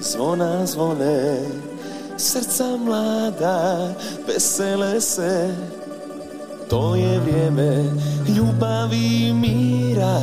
Zvona 0.00 0.66
zvone, 0.66 1.38
srca 2.18 2.76
mlada, 2.76 3.88
vesele 4.26 5.00
se. 5.00 5.54
To 6.70 6.94
je 6.96 7.20
vrijeme 7.20 7.84
ljubavi 8.36 9.32
mira, 9.32 10.20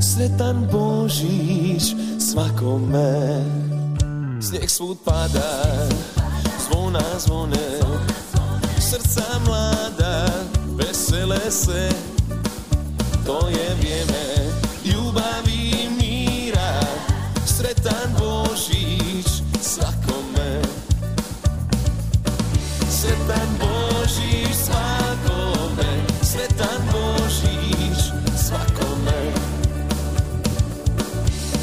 sretan 0.00 0.68
Božić 0.72 1.94
svakome. 2.18 3.44
Snijeg 4.40 4.70
svud 4.70 4.98
pada, 5.04 5.64
zvona 6.66 7.04
zvone, 7.18 7.80
srca 8.80 9.38
mlada, 9.46 10.26
vesele 10.76 11.50
se. 11.50 11.88
To 13.26 13.48
je 13.48 13.74
vrijeme 13.80 14.59
ljubavi 15.10 15.88
mira. 15.98 16.80
Sretan 17.46 18.14
Božić 18.18 19.26
svakome. 19.62 20.62
Sretan 22.90 23.48
Božić 23.60 24.56
svakome. 24.64 25.90
Sretan 26.22 26.82
Božić 26.92 27.98
svakome. 28.46 29.32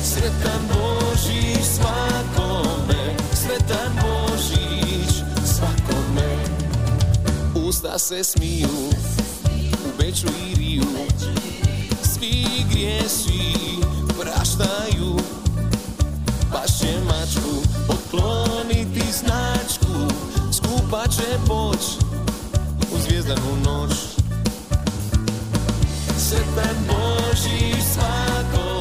Sretan 0.03 0.61
Božić 0.73 1.65
svakome. 1.75 3.15
Sretan 3.33 3.91
Božić 4.01 5.23
svakome. 5.45 6.37
Usta 7.67 7.99
se 7.99 8.23
smiju 8.23 8.69
u 9.85 9.97
Beču 9.99 10.27
i 10.27 10.55
Riju 10.55 10.83
svi 12.19 12.65
griješi 12.71 13.55
praštaju. 14.19 15.17
Baš 16.51 16.79
će 16.79 16.99
mačku 17.07 17.61
otkloniti 17.89 19.11
značku, 19.11 20.13
skupa 20.51 21.07
će 21.07 21.39
poć 21.47 21.79
u 22.91 22.99
zvijezdanu 22.99 23.55
noć. 23.65 23.91
Sretan 26.17 26.75
Božić 26.87 27.83
svakome, 27.93 28.76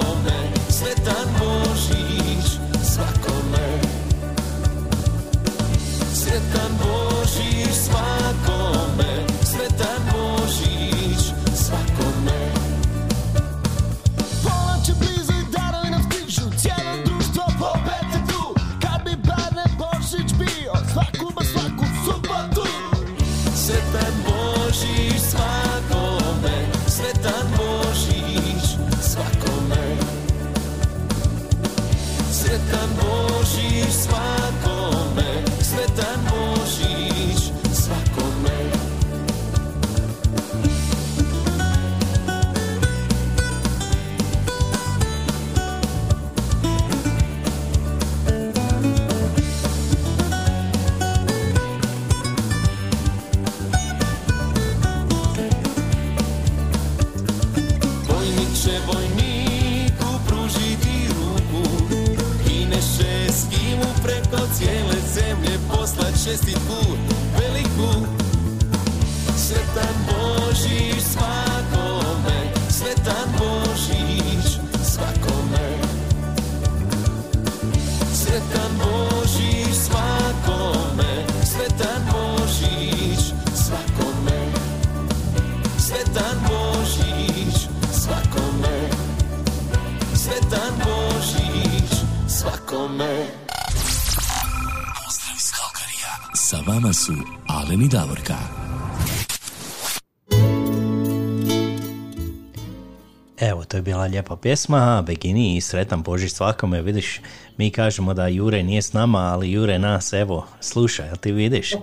lijepa 104.27 104.43
pjesma, 104.43 105.03
Begini 105.07 105.57
i 105.57 105.61
sretan 105.61 106.03
Božić 106.03 106.33
svakome, 106.33 106.83
vidiš, 106.83 107.21
mi 107.57 107.71
kažemo 107.71 108.15
da 108.15 108.27
Jure 108.27 108.63
nije 108.63 108.83
s 108.83 108.93
nama, 108.93 109.19
ali 109.19 109.53
Jure 109.53 109.79
nas, 109.79 110.13
evo, 110.13 110.47
sluša, 110.61 111.05
jel 111.05 111.17
ti 111.17 111.33
vidiš? 111.33 111.75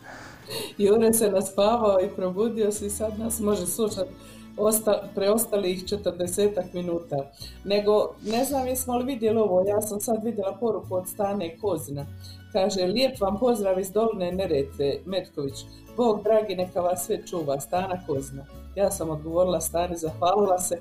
Jure 0.78 1.12
se 1.12 1.30
naspavao 1.30 2.00
i 2.00 2.16
probudio 2.16 2.72
se 2.72 2.86
i 2.86 2.90
sad 2.90 3.18
nas 3.18 3.40
može 3.40 3.66
slušati 3.66 4.10
osta, 4.56 5.02
preostalih 5.14 5.84
40 5.84 6.62
minuta. 6.72 7.16
Nego, 7.64 8.14
ne 8.22 8.44
znam 8.44 8.66
jesmo 8.66 8.96
li 8.96 9.04
vidjeli 9.04 9.38
ovo, 9.38 9.64
ja 9.68 9.80
sam 9.80 10.00
sad 10.00 10.24
vidjela 10.24 10.56
poruku 10.60 10.94
od 10.94 11.08
Stane 11.08 11.58
Kozina. 11.58 12.06
Kaže, 12.52 12.86
lijep 12.86 13.20
vam 13.20 13.38
pozdrav 13.38 13.80
iz 13.80 13.90
Doline 13.90 14.32
Neretve, 14.32 14.94
Metković. 15.06 15.54
Bog 15.96 16.22
dragi 16.22 16.54
neka 16.54 16.80
vas 16.80 17.06
sve 17.06 17.26
čuva, 17.26 17.60
Stana 17.60 18.06
Kozina. 18.06 18.44
Ja 18.76 18.90
sam 18.90 19.10
odgovorila 19.10 19.60
Stani, 19.60 19.96
zahvalila 19.96 20.58
se. 20.58 20.78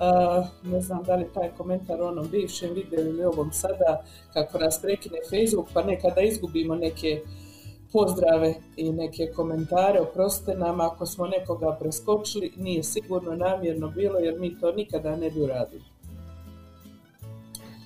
A, 0.00 0.44
ne 0.62 0.80
znam 0.80 1.02
da 1.02 1.14
li 1.14 1.26
taj 1.34 1.48
komentar 1.56 2.00
u 2.00 2.04
onom 2.04 2.28
bivšem 2.28 2.74
videu 2.74 3.06
ili 3.06 3.24
ovom 3.24 3.52
sada, 3.52 4.04
kako 4.32 4.58
nas 4.58 4.80
prekine 4.82 5.18
Facebook, 5.30 5.66
pa 5.72 5.82
nekada 5.82 6.20
izgubimo 6.20 6.74
neke 6.74 7.20
pozdrave 7.92 8.54
i 8.76 8.92
neke 8.92 9.32
komentare. 9.36 10.00
Oprostite 10.00 10.54
nam 10.54 10.80
ako 10.80 11.06
smo 11.06 11.26
nekoga 11.26 11.76
preskočili, 11.80 12.52
nije 12.56 12.82
sigurno 12.82 13.36
namjerno 13.36 13.88
bilo 13.88 14.18
jer 14.18 14.38
mi 14.38 14.60
to 14.60 14.72
nikada 14.72 15.16
ne 15.16 15.30
bi 15.30 15.40
uradili. 15.40 15.84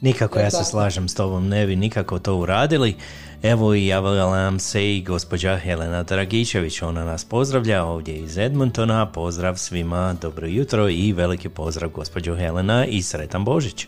Nikako, 0.01 0.39
ja 0.39 0.51
se 0.51 0.65
slažem 0.65 1.09
s 1.09 1.15
tobom, 1.15 1.49
ne 1.49 1.67
bi 1.67 1.77
nikako 1.77 2.19
to 2.19 2.37
uradili. 2.37 2.97
Evo 3.43 3.75
i 3.75 3.87
javila 3.87 4.31
nam 4.31 4.59
se 4.59 4.97
i 4.97 5.03
gospođa 5.03 5.57
Helena 5.57 6.03
Dragičević, 6.03 6.83
ona 6.83 7.05
nas 7.05 7.25
pozdravlja 7.25 7.85
ovdje 7.85 8.15
iz 8.15 8.39
Edmontona, 8.39 9.07
pozdrav 9.13 9.57
svima, 9.57 10.15
dobro 10.23 10.47
jutro 10.47 10.89
i 10.89 11.13
veliki 11.13 11.49
pozdrav 11.49 11.91
gospođo 11.91 12.37
Helena 12.37 12.87
i 12.87 13.03
sretan 13.03 13.45
Božić. 13.45 13.87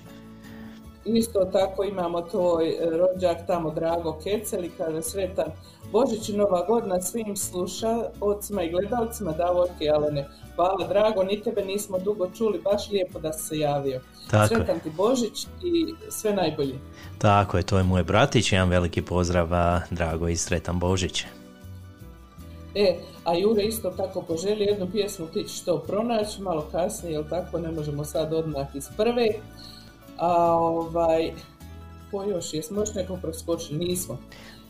Isto 1.04 1.44
tako 1.52 1.84
imamo 1.84 2.22
tvoj 2.22 2.68
e, 2.68 2.76
rođak 2.90 3.46
tamo 3.46 3.70
Drago 3.70 4.18
Kecel 4.24 4.64
i 4.64 4.70
kaže 4.78 5.02
sretan 5.02 5.46
Božić 5.92 6.28
i 6.28 6.36
Nova 6.36 6.66
godina 6.66 7.00
svim 7.00 7.36
slušalcima 7.36 8.62
i 8.62 8.70
gledalcima 8.70 9.32
Davorke 9.32 9.84
i 9.84 9.90
Alene. 9.90 10.28
Hvala 10.54 10.86
Drago, 10.88 11.22
ni 11.22 11.42
tebe 11.42 11.64
nismo 11.64 11.98
dugo 11.98 12.30
čuli, 12.38 12.60
baš 12.64 12.90
lijepo 12.90 13.18
da 13.18 13.32
si 13.32 13.48
se 13.48 13.58
javio. 13.58 14.00
Tako 14.30 14.54
je. 14.54 14.58
Sretan 14.58 14.80
ti 14.80 14.90
Božić 14.96 15.46
i 15.62 15.94
sve 16.10 16.34
najbolje. 16.34 16.74
Tako 17.18 17.56
je, 17.56 17.62
to 17.62 17.78
je 17.78 17.84
moj 17.84 18.02
bratić, 18.02 18.52
jedan 18.52 18.68
veliki 18.68 19.02
pozdrav, 19.02 19.48
Drago 19.90 20.28
i 20.28 20.36
sretan 20.36 20.78
Božić. 20.78 21.24
E, 22.74 22.96
a 23.24 23.34
Jure 23.34 23.62
isto 23.62 23.90
tako 23.90 24.22
poželi 24.22 24.64
jednu 24.64 24.88
pjesmu, 24.92 25.26
ti 25.26 25.44
ćeš 25.48 25.60
to 25.60 25.78
pronaći 25.78 26.42
malo 26.42 26.66
kasnije, 26.72 27.12
jel 27.12 27.24
tako, 27.30 27.58
ne 27.58 27.70
možemo 27.70 28.04
sad 28.04 28.32
odmah 28.32 28.66
iz 28.74 28.88
prve. 28.96 29.28
A 30.16 30.54
ovaj, 30.54 31.32
ko 32.10 32.24
još, 32.24 32.54
jesmo 32.54 32.80
još 32.80 32.94
nekog 32.94 33.18
preskočili? 33.22 33.78
Nismo. 33.78 34.18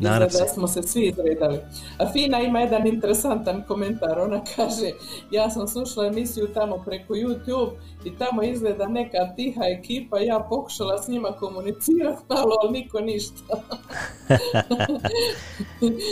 Izgleda 0.00 0.30
se. 0.30 0.44
smo 0.54 0.68
se 0.68 0.82
svi 0.82 1.06
izredali. 1.06 1.58
A 1.98 2.12
Fina 2.12 2.40
ima 2.40 2.60
jedan 2.60 2.86
interesantan 2.86 3.62
komentar, 3.68 4.18
ona 4.18 4.40
kaže, 4.56 4.90
ja 5.30 5.50
sam 5.50 5.68
slušala 5.68 6.06
emisiju 6.06 6.48
tamo 6.54 6.82
preko 6.86 7.14
YouTube 7.14 7.70
i 8.04 8.18
tamo 8.18 8.42
izgleda 8.42 8.86
neka 8.86 9.18
tiha 9.36 9.60
ekipa, 9.78 10.18
ja 10.18 10.46
pokušala 10.48 11.02
s 11.02 11.08
njima 11.08 11.28
komunicirati 11.32 12.22
malo, 12.28 12.54
ali 12.62 12.72
niko 12.72 13.00
ništa. 13.00 13.34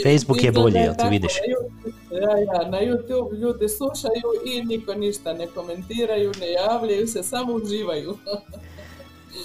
Facebook 0.05 0.45
je 0.45 0.53
bolji, 0.53 0.79
jel 0.79 0.95
ti 0.99 1.05
vidiš? 1.11 1.33
na 1.41 1.55
YouTube- 1.55 1.93
Ja, 2.23 2.39
ja, 2.39 2.69
na 2.71 2.81
YouTube 2.81 3.35
ljudi 3.39 3.69
slušaju 3.69 4.29
i 4.45 4.63
niko 4.65 4.95
ništa 4.95 5.33
ne 5.33 5.47
komentiraju, 5.47 6.33
ne 6.41 6.53
javljaju 6.53 7.07
se, 7.07 7.23
samo 7.23 7.53
uživaju. 7.53 8.17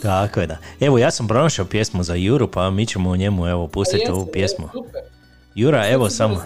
Tako 0.01 0.39
je 0.39 0.47
da. 0.47 0.57
Evo, 0.79 0.97
ja 0.97 1.11
sam 1.11 1.27
pronašao 1.27 1.65
pjesmu 1.65 2.03
za 2.03 2.15
Juru, 2.15 2.47
pa 2.47 2.69
mi 2.69 2.85
ćemo 2.85 3.09
u 3.09 3.15
njemu 3.15 3.47
evo 3.47 3.67
pustiti 3.67 4.11
ovu 4.11 4.25
pjesmu. 4.33 4.69
super. 4.71 5.01
Jura, 5.55 5.89
evo 5.89 6.09
samo, 6.09 6.41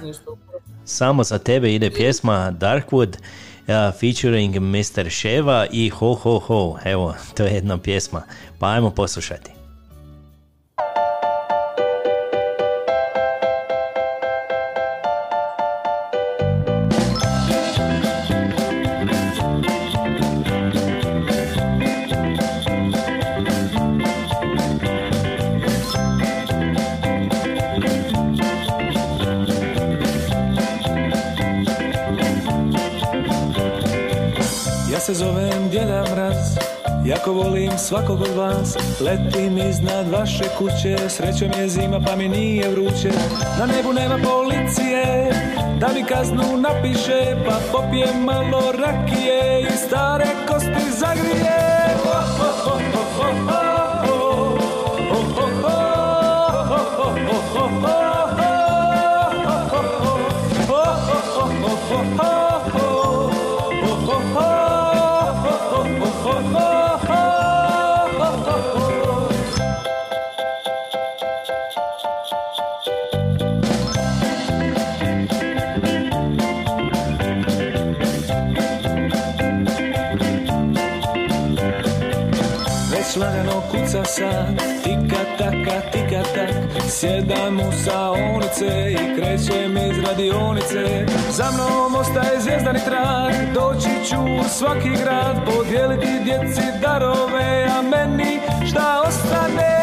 samo 0.86 1.24
za 1.24 1.40
tebe 1.40 1.74
ide 1.74 1.92
pjesma 1.92 2.52
Darkwood 2.52 3.18
uh, 3.68 4.00
featuring 4.00 4.56
Mr. 4.56 5.10
Sheva 5.10 5.68
i 5.72 5.90
Ho 5.90 6.14
Ho 6.14 6.40
Ho. 6.40 6.78
Evo, 6.86 7.16
to 7.36 7.44
je 7.44 7.54
jedna 7.54 7.78
pjesma. 7.78 8.24
Pa 8.60 8.72
ajmo 8.72 8.90
poslušati. 8.90 9.57
Jako 37.28 37.40
volim 37.40 37.78
svakog 37.78 38.22
od 38.22 38.36
vas 38.36 38.78
Letim 39.02 39.58
iznad 39.58 40.10
vaše 40.12 40.44
kuće. 40.58 41.10
Srećom 41.10 41.62
je 41.62 41.70
zima 41.70 42.00
pa 42.06 42.16
mi 42.16 42.30
nije 42.30 42.70
vruće. 42.70 43.10
Na 43.60 43.66
nebu 43.66 43.94
nema 43.94 44.18
policije 44.18 45.32
Da 45.80 45.88
mi 45.94 46.04
kaznu 46.04 46.58
napiše 46.58 47.36
Pa 47.46 47.60
popijem 47.72 48.24
malo 48.24 48.72
rakije 48.72 49.62
I 49.62 49.78
stare 49.78 50.26
kosti 50.48 50.92
zagrije 51.00 51.67
sad 84.18 84.58
Tika 84.84 85.22
taka, 85.38 85.78
tika 85.92 86.24
tak. 86.36 86.82
Sjedam 86.90 87.60
u 87.60 87.72
saonice 87.86 88.92
I 88.92 89.16
krećem 89.16 89.78
iz 89.78 89.98
radionice. 90.08 91.06
Za 91.30 91.46
mnom 91.54 91.96
ostaje 91.96 92.42
zvijezdani 92.42 92.80
trag. 92.86 93.54
Doći 93.54 94.10
ću 94.10 94.16
u 94.42 94.44
svaki 94.50 94.90
grad 95.04 95.36
Podijeliti 95.46 96.20
djeci 96.24 96.62
darove 96.82 97.68
A 97.78 97.82
meni 97.82 98.40
šta 98.70 99.04
ostane 99.08 99.77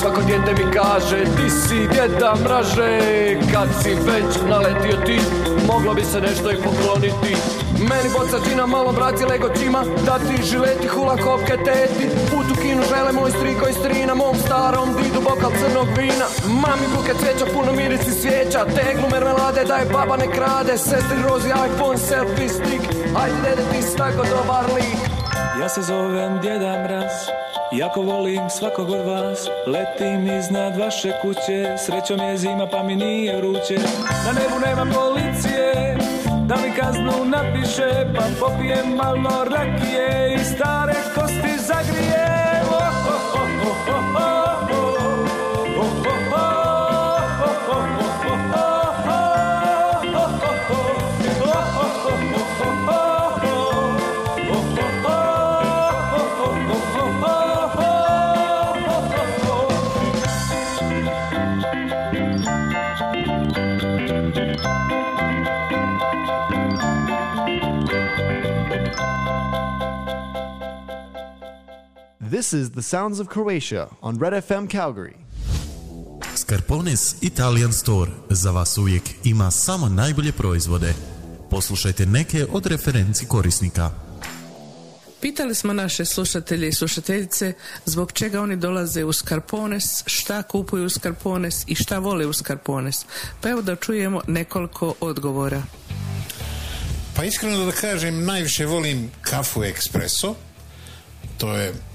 svako 0.00 0.22
dijete 0.22 0.52
mi 0.52 0.72
kaže 0.72 1.24
Ti 1.24 1.50
si 1.50 1.88
djeda 1.92 2.34
mraže. 2.44 2.98
Kad 3.52 3.68
si 3.82 3.90
već 3.94 4.30
naletio 4.48 4.96
ti 5.06 5.18
Moglo 5.66 5.94
bi 5.94 6.04
se 6.04 6.20
nešto 6.20 6.50
i 6.50 6.56
pokloniti. 6.56 7.32
Meni 7.90 8.08
boca 8.18 8.36
džina 8.44 8.66
malo 8.66 8.92
brati 8.92 9.24
lego 9.24 9.48
čima 9.58 9.84
Da 10.06 10.18
ti 10.18 10.42
žileti 10.42 10.88
hula 10.88 11.16
kopke 11.16 11.56
teti. 11.64 12.06
Put 12.30 12.46
u 12.52 12.60
kinu 12.62 12.82
žele 12.90 13.12
moj 13.12 13.30
striko 13.30 13.68
i 13.68 13.72
strina 13.72 14.14
Mom 14.14 14.36
starom 14.46 14.88
didu 14.96 15.20
bokal 15.20 15.52
crnog 15.60 15.88
vina. 15.98 16.26
Mami 16.62 16.86
buke 16.96 17.12
cveća 17.20 17.46
puno 17.54 17.72
mirisi 17.72 18.12
svijeća. 18.20 18.64
Teglu 18.64 19.06
mermelade 19.10 19.64
daje 19.64 19.84
baba 19.92 20.16
ne 20.16 20.28
krade 20.34 20.78
Sestri 20.78 21.18
rozi 21.28 21.48
iPhone 21.48 21.98
selfie 21.98 22.48
stick. 22.48 22.84
Ajde 23.22 23.36
dede 23.44 23.62
ti 23.72 23.82
si 23.82 23.96
tako 23.96 24.22
dobar 24.32 24.64
lik. 24.74 25.00
Ja 25.60 25.68
se 25.68 25.82
zovem 25.82 26.40
Djeda 26.40 26.72
Mraz 26.84 27.39
Jako 27.80 28.02
volim 28.02 28.50
svakog 28.50 28.90
od 28.90 29.06
vas. 29.06 29.48
Letim 29.66 30.38
iznad 30.38 30.76
vaše 30.76 31.12
kuće. 31.22 31.76
Srećom 31.78 32.20
je 32.20 32.36
zima 32.36 32.66
pa 32.66 32.82
mi 32.82 32.96
nije 32.96 33.36
vruće. 33.36 33.74
Na 34.26 34.32
nebu 34.32 34.56
nema 34.66 34.92
policije. 34.94 35.96
Da 36.46 36.56
mi 36.56 36.74
kaznu 36.80 37.24
napiše 37.24 38.06
Pa 38.16 38.22
popijem 38.40 38.96
malo 38.96 39.44
rakije. 39.44 40.34
I 40.34 40.44
stare 40.44 40.94
kosti 41.14 41.59
This 72.40 72.52
is 72.52 72.70
the 72.70 72.82
sounds 72.82 73.20
of 73.20 73.28
Croatia 73.28 73.88
on 74.02 74.18
Red 74.18 74.32
FM 74.32 74.66
Calgary. 74.68 75.14
Scarpones 76.34 77.14
Italian 77.20 77.72
Store 77.72 78.10
za 78.30 78.50
vas 78.50 78.78
uvijek 78.78 79.02
ima 79.24 79.50
samo 79.50 79.88
najbolje 79.88 80.32
proizvode. 80.32 80.94
Poslušajte 81.50 82.06
neke 82.06 82.46
od 82.52 82.66
referenci 82.66 83.26
korisnika. 83.26 83.90
Pitali 85.20 85.54
smo 85.54 85.72
naše 85.72 86.04
slušatelje 86.04 86.68
i 86.68 86.72
slušateljice 86.72 87.52
zbog 87.84 88.12
čega 88.12 88.40
oni 88.40 88.56
dolaze 88.56 89.04
u 89.04 89.12
Skarpones, 89.12 90.02
šta 90.06 90.42
kupuju 90.42 90.84
u 90.84 90.90
Skarpones 90.90 91.64
i 91.66 91.74
šta 91.74 91.98
vole 91.98 92.26
u 92.26 92.32
Skarpones. 92.32 93.04
Pa 93.40 93.48
evo 93.50 93.62
da 93.62 93.76
čujemo 93.76 94.20
nekoliko 94.26 94.94
odgovora. 95.00 95.62
Pa 97.16 97.24
iskreno 97.24 97.64
da 97.64 97.72
kažem, 97.72 98.24
najviše 98.24 98.66
volim 98.66 99.10
kafu 99.22 99.64
ekspreso. 99.64 100.34
To 101.38 101.56
je 101.56 101.89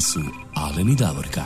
Su 0.00 0.20
Alen 0.54 0.88
i 0.88 0.96
Davorka. 0.96 1.42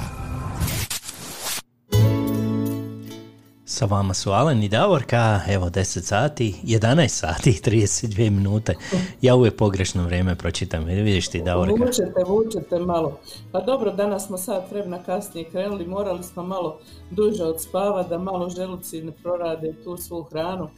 Sa 3.64 3.86
vama 3.86 4.14
su 4.14 4.30
Alen 4.30 4.62
i 4.62 4.68
Davorka, 4.68 5.40
evo 5.48 5.66
10 5.66 6.00
sati, 6.00 6.54
11 6.64 7.08
sati 7.08 7.50
i 7.50 7.52
32 7.52 8.30
minute. 8.30 8.74
Ja 9.20 9.34
uvijek 9.34 9.56
pogrešno 9.56 10.04
vrijeme 10.04 10.36
pročitam, 10.36 10.84
vidiš 10.84 11.28
ti 11.28 11.42
Davorka. 11.42 11.84
Vučete, 11.84 12.24
vučete 12.26 12.78
malo. 12.78 13.18
Pa 13.52 13.60
dobro, 13.60 13.92
danas 13.92 14.26
smo 14.26 14.38
sad 14.38 14.62
vremena 14.70 15.02
kasnije 15.02 15.50
krenuli, 15.50 15.86
morali 15.86 16.22
smo 16.22 16.42
malo 16.42 16.78
duže 17.10 17.44
odspava 17.44 18.02
da 18.02 18.18
malo 18.18 18.50
želuci 18.50 19.02
ne 19.02 19.12
prorade 19.12 19.72
tu 19.84 19.96
svu 19.96 20.22
hranu. 20.22 20.70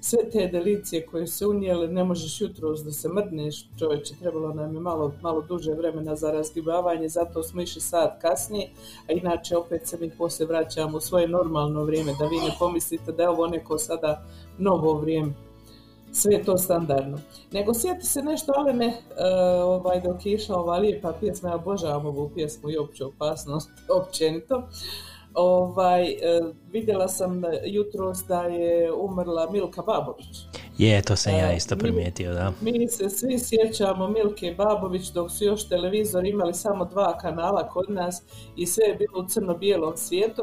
Sve 0.00 0.30
te 0.30 0.46
delicije 0.46 1.06
koje 1.06 1.26
se 1.26 1.46
unijele, 1.46 1.88
ne 1.88 2.04
možeš 2.04 2.40
jutros 2.40 2.84
da 2.84 2.92
se 2.92 3.08
mrdneš, 3.08 3.66
čovječe, 3.78 4.14
trebalo 4.20 4.54
nam 4.54 4.74
je 4.74 4.80
malo, 4.80 5.12
malo 5.22 5.42
duže 5.42 5.74
vremena 5.74 6.16
za 6.16 6.30
razgibavanje, 6.30 7.08
zato 7.08 7.42
smo 7.42 7.62
išli 7.62 7.80
sad 7.80 8.20
kasnije, 8.20 8.70
a 9.08 9.12
inače 9.12 9.56
opet 9.56 9.86
se 9.86 9.98
mi 10.00 10.10
poslije 10.10 10.46
vraćamo 10.46 10.96
u 10.96 11.00
svoje 11.00 11.28
normalno 11.28 11.84
vrijeme, 11.84 12.14
da 12.18 12.24
vi 12.24 12.36
ne 12.36 12.54
pomislite 12.58 13.12
da 13.12 13.22
je 13.22 13.28
ovo 13.28 13.46
neko 13.46 13.78
sada 13.78 14.24
novo 14.58 14.92
vrijeme 14.92 15.32
sve 16.12 16.42
to 16.44 16.58
standardno. 16.58 17.18
Nego 17.52 17.74
sjeti 17.74 18.06
se 18.06 18.22
nešto, 18.22 18.52
ali 18.56 18.72
ne, 18.72 18.86
e, 18.86 19.24
ovaj, 19.62 20.00
dok 20.00 20.26
je 20.26 20.32
išla 20.32 20.56
ova 20.56 20.78
lijepa 20.78 21.12
pjesma, 21.20 21.48
ja 21.48 21.54
obožavam 21.54 22.06
ovu 22.06 22.30
pjesmu 22.34 22.70
i 22.70 22.76
opću 22.76 23.06
opasnost, 23.06 23.70
općenito. 23.88 24.68
Ovaj, 25.34 26.04
e, 26.04 26.16
vidjela 26.72 27.08
sam 27.08 27.42
jutros 27.64 28.18
da 28.18 28.42
je 28.42 28.92
umrla 28.92 29.50
Milka 29.50 29.82
Babović. 29.82 30.26
Je, 30.78 31.02
to 31.02 31.16
sam 31.16 31.32
ja 31.34 31.52
E, 31.52 31.56
isto 31.56 31.74
mi- 31.74 31.80
primijetio, 31.80 32.34
da. 32.34 32.52
Mi 32.60 32.88
se 32.88 33.10
svi 33.10 33.38
sjećamo 33.38 34.08
Milke 34.08 34.54
Babović 34.54 35.08
dok 35.08 35.30
su 35.30 35.44
još 35.44 35.68
televizor 35.68 36.26
imali 36.26 36.54
samo 36.54 36.84
dva 36.84 37.18
kanala 37.18 37.68
kod 37.68 37.90
nas 37.90 38.22
i 38.56 38.66
sve 38.66 38.84
je 38.84 38.94
bilo 38.94 39.20
u 39.20 39.28
crno-bijelom 39.28 39.96
svijetu 39.96 40.42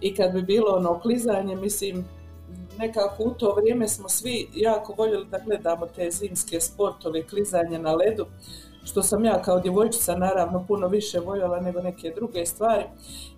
i 0.00 0.14
kad 0.14 0.32
bi 0.32 0.42
bilo 0.42 0.72
ono 0.72 1.00
klizanje, 1.00 1.56
mislim, 1.56 2.04
nekako 2.78 3.22
u 3.22 3.30
to 3.30 3.54
vrijeme 3.54 3.88
smo 3.88 4.08
svi 4.08 4.48
jako 4.54 4.94
voljeli 4.94 5.26
da 5.26 5.38
gledamo 5.38 5.86
te 5.86 6.10
zimske 6.10 6.60
sportove, 6.60 7.22
klizanje 7.22 7.78
na 7.78 7.94
ledu, 7.94 8.26
što 8.84 9.02
sam 9.02 9.24
ja 9.24 9.42
kao 9.42 9.60
djevojčica 9.60 10.16
naravno 10.16 10.64
puno 10.68 10.88
više 10.88 11.20
voljela 11.20 11.60
nego 11.60 11.80
neke 11.82 12.12
druge 12.16 12.46
stvari. 12.46 12.84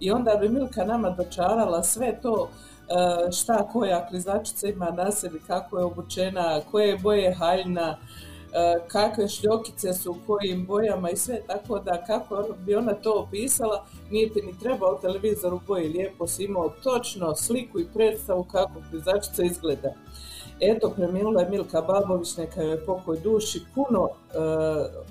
I 0.00 0.10
onda 0.10 0.36
bi 0.40 0.48
Milka 0.48 0.84
nama 0.84 1.10
dočarala 1.10 1.82
sve 1.82 2.20
to 2.22 2.48
e, 2.48 3.32
šta 3.32 3.68
koja 3.72 4.06
klizačica 4.08 4.68
ima 4.68 4.90
na 4.90 5.10
sebi, 5.10 5.40
kako 5.46 5.78
je 5.78 5.84
obučena, 5.84 6.60
koje 6.70 6.88
je 6.88 6.98
boje 6.98 7.34
haljna, 7.34 7.98
e, 8.52 8.78
kakve 8.88 9.28
šljokice 9.28 9.92
su 9.92 10.10
u 10.10 10.16
kojim 10.26 10.66
bojama 10.66 11.10
i 11.10 11.16
sve 11.16 11.40
tako 11.46 11.78
da 11.78 12.04
kako 12.04 12.34
ono 12.34 12.54
bi 12.66 12.74
ona 12.74 12.94
to 12.94 13.12
opisala 13.12 13.84
nije 14.10 14.32
ti 14.32 14.42
ni 14.42 14.58
trebao 14.58 14.98
televizor 14.98 15.54
u 15.54 15.60
boji 15.66 15.88
lijepo 15.88 16.26
si 16.26 16.44
imao 16.44 16.68
točno 16.82 17.34
sliku 17.34 17.80
i 17.80 17.88
predstavu 17.94 18.44
kako 18.44 18.82
klizačica 18.90 19.42
izgleda 19.42 19.92
Eto, 20.64 20.90
preminula 20.90 21.40
je 21.40 21.48
Milka 21.50 21.80
Babović, 21.82 22.36
neka 22.36 22.62
joj 22.62 22.84
pokoj 22.86 23.20
duši. 23.20 23.62
Puno 23.74 24.08
e, 24.08 24.36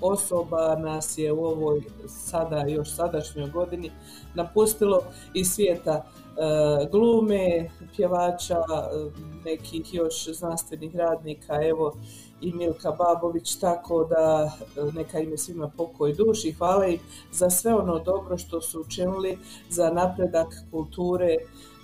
osoba 0.00 0.76
nas 0.76 1.18
je 1.18 1.32
u 1.32 1.44
ovoj 1.44 1.82
sada, 2.08 2.64
još 2.66 2.94
sadašnjoj 2.94 3.50
godini 3.50 3.90
napustilo 4.34 5.02
iz 5.34 5.50
svijeta 5.50 5.92
e, 5.92 6.04
glume, 6.92 7.70
pjevača, 7.96 8.54
e, 8.54 9.10
nekih 9.44 9.94
još 9.94 10.28
znanstvenih 10.28 10.96
radnika, 10.96 11.62
evo 11.62 11.92
i 12.40 12.52
Milka 12.52 12.90
Babović, 12.90 13.56
tako 13.56 14.04
da 14.04 14.52
e, 14.76 14.92
neka 14.92 15.18
im 15.18 15.30
je 15.30 15.38
svima 15.38 15.70
pokoj 15.76 16.12
duši. 16.12 16.52
Hvala 16.52 16.86
im 16.86 16.98
za 17.32 17.50
sve 17.50 17.74
ono 17.74 17.98
dobro 17.98 18.38
što 18.38 18.60
su 18.60 18.80
učinili 18.80 19.38
za 19.68 19.90
napredak 19.90 20.48
kulture 20.70 21.36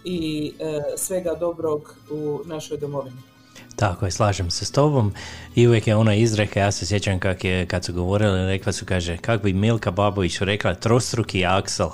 i 0.04 0.52
e, 0.58 0.82
svega 0.96 1.34
dobrog 1.34 1.94
u 2.10 2.38
našoj 2.44 2.78
domovini. 2.78 3.37
Tako 3.78 4.04
je, 4.04 4.10
slažem 4.10 4.50
se 4.50 4.64
s 4.64 4.70
tobom 4.70 5.14
i 5.54 5.68
uvijek 5.68 5.86
je 5.86 5.96
ona 5.96 6.14
izreka, 6.14 6.60
ja 6.60 6.72
se 6.72 6.86
sjećam 6.86 7.18
kak 7.18 7.44
je, 7.44 7.66
kad 7.66 7.84
su 7.84 7.92
govorili, 7.92 8.46
rekla 8.46 8.72
su, 8.72 8.84
kaže, 8.84 9.16
kak 9.16 9.42
bi 9.42 9.52
Milka 9.52 9.90
Babović 9.90 10.40
rekla, 10.40 10.74
trostruki 10.74 11.46
aksel, 11.46 11.88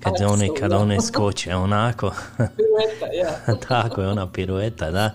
kad 0.00 0.12
one, 0.26 0.48
kad 0.60 0.72
one 0.72 1.00
skoče, 1.00 1.54
onako, 1.54 2.06
Pirueta, 2.56 3.06
ja. 3.14 3.54
tako 3.68 4.00
je, 4.00 4.08
ona 4.08 4.32
pirueta, 4.32 4.90
da. 4.90 5.10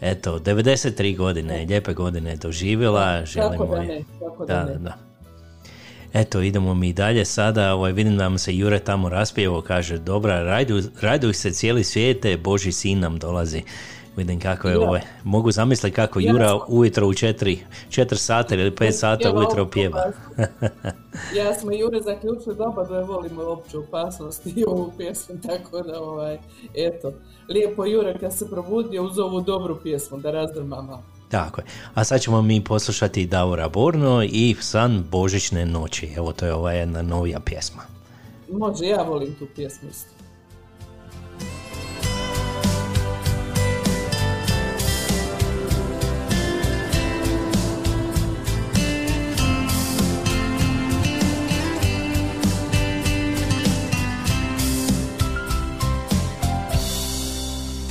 Eto, 0.00 0.38
93 0.38 1.16
godine, 1.16 1.66
lijepe 1.68 1.92
godine 1.92 2.30
je 2.30 2.36
doživjela, 2.36 3.24
želimo 3.24 3.66
da 3.66 3.80
ne, 3.80 4.00
da 4.38 4.54
da, 4.54 4.64
ne. 4.64 4.74
da. 4.78 4.96
Eto, 6.12 6.42
idemo 6.42 6.74
mi 6.74 6.92
dalje 6.92 7.24
sada, 7.24 7.74
ovaj, 7.74 7.92
vidim 7.92 8.16
da 8.16 8.22
nam 8.22 8.38
se 8.38 8.56
Jure 8.56 8.78
tamo 8.78 9.08
raspjevo, 9.08 9.60
kaže, 9.62 9.98
dobra, 9.98 10.42
raduj, 10.42 10.82
raduj 11.00 11.34
se 11.34 11.50
cijeli 11.50 11.84
svijete, 11.84 12.36
Boži 12.36 12.72
sin 12.72 13.00
nam 13.00 13.18
dolazi. 13.18 13.62
Vidim 14.16 14.40
kako 14.40 14.68
je 14.68 14.78
ovo. 14.78 14.98
Mogu 15.24 15.50
zamisliti 15.50 15.96
kako 15.96 16.20
Jura 16.20 16.58
ujutro 16.68 17.08
u 17.08 17.14
četiri, 17.14 17.58
četiri 17.90 18.18
sata 18.18 18.54
ili 18.54 18.76
pet 18.76 18.98
sata 18.98 19.32
ujutro 19.32 19.68
pjeva. 19.68 20.04
Ja 21.36 21.54
smo 21.54 21.72
Jure 21.72 22.00
zaključili 22.00 22.56
da 22.56 22.64
oba 22.64 22.84
dvoje 22.84 23.04
volimo 23.04 23.42
opću 23.42 23.78
opasnost 23.78 24.46
i 24.46 24.64
ovu 24.66 24.92
pjesmu, 24.96 25.34
tako 25.46 25.82
da 25.82 26.00
ovaj, 26.00 26.38
eto, 26.74 27.12
lijepo 27.48 27.84
Jure 27.84 28.18
kad 28.18 28.38
se 28.38 28.50
probudio 28.50 29.02
uz 29.02 29.18
ovu 29.18 29.40
dobru 29.40 29.78
pjesmu 29.82 30.18
da 30.18 30.30
razdrma 30.30 30.82
malo. 30.82 31.02
Tako 31.28 31.60
je. 31.60 31.64
A 31.94 32.04
sad 32.04 32.20
ćemo 32.20 32.42
mi 32.42 32.64
poslušati 32.64 33.26
Davora 33.26 33.68
Borno 33.68 34.22
i 34.22 34.56
San 34.60 35.04
Božićne 35.10 35.66
noći. 35.66 36.12
Evo 36.16 36.32
to 36.32 36.46
je 36.46 36.54
ova 36.54 36.72
jedna 36.72 37.02
novija 37.02 37.40
pjesma. 37.40 37.82
Može, 38.50 38.86
ja 38.86 39.02
volim 39.02 39.34
tu 39.38 39.46
pjesmu 39.54 39.88
isto. 39.90 40.23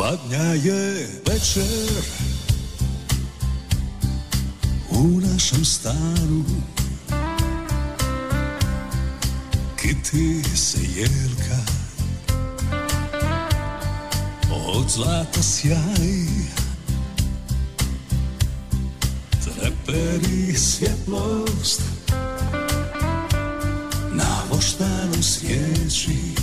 Padnja 0.03 0.43
je 0.43 1.07
večer 1.27 2.03
u 4.89 5.07
našem 5.07 5.65
stanu. 5.65 6.43
Kiti 9.81 10.43
se 10.55 10.79
jelka 10.95 11.59
od 14.51 14.89
zlata 14.89 15.41
sjaj. 15.41 15.77
Treperi 19.43 20.53
svjetlost 20.55 21.81
na 24.11 24.43
voštanom 24.51 25.23
svijeći 25.23 26.42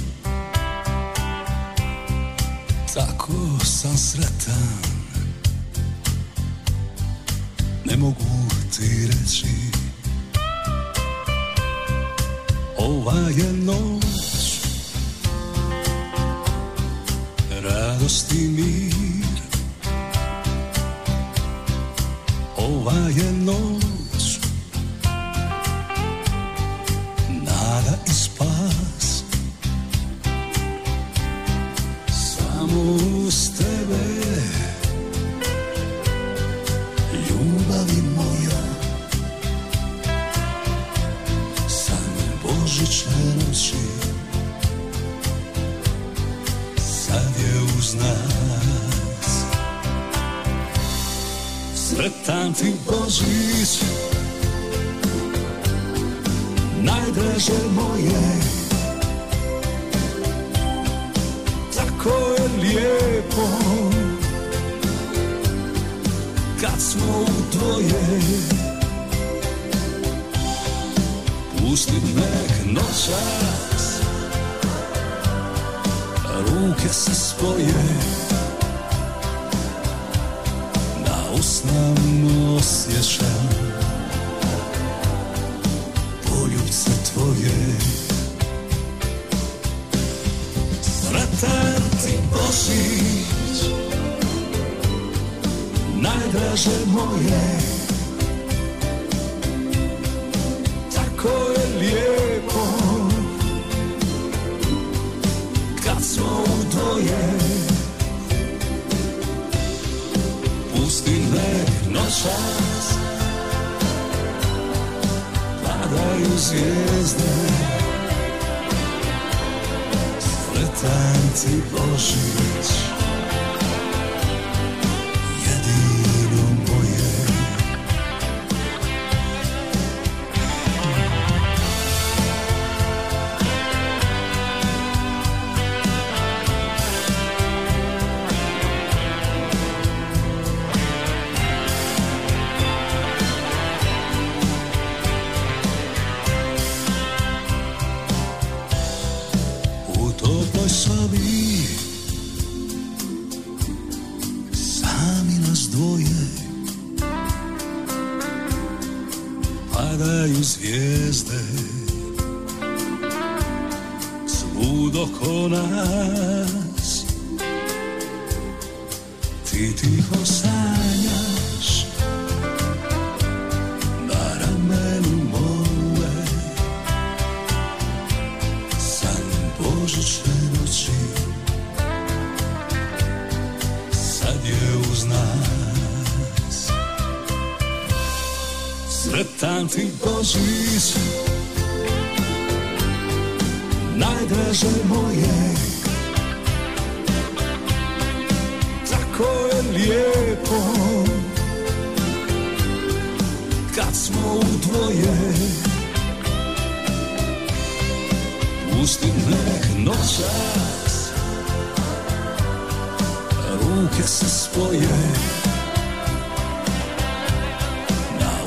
tako 3.01 3.65
sam 3.65 3.97
sretan. 3.97 4.79
Ne 7.85 7.97
mogu 7.97 8.49
ti 8.77 9.07
reći. 9.07 9.47
Ova 12.79 13.21
je 13.37 13.53
noć. 13.53 14.61
Radost 17.63 18.33
i 18.33 18.49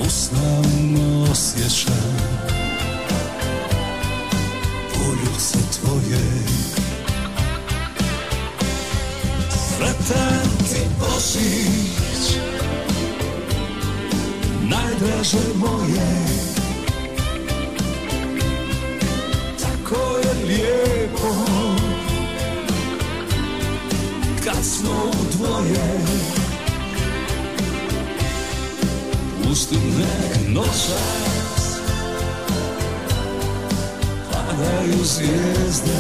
Usnam 0.08 0.96
osjećam 1.32 2.18
Poljubce 4.94 5.58
tvoje. 5.80 6.24
Sretan 9.50 10.50
ti 10.58 10.82
Božić. 11.00 12.38
Najdraže 14.62 15.54
moje. 15.56 16.26
Tako 19.60 20.18
je 20.18 20.46
lijepo 20.48 21.54
Pusti 29.54 29.76
nek 29.76 30.50
noćas 30.50 31.78
Padaju 34.32 35.04
zvijezde. 35.04 36.00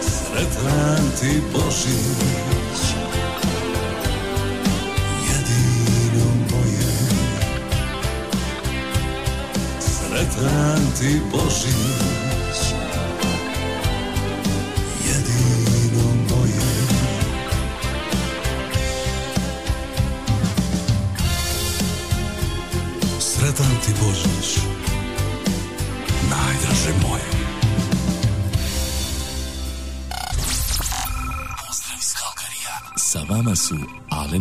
Sretan 0.00 1.10
ti 1.20 1.40
Božić. 1.52 2.82
Jedino 5.28 6.26
moje. 6.50 6.92
Sretan 9.80 10.80
ti 11.00 11.20
Božić 11.32 12.17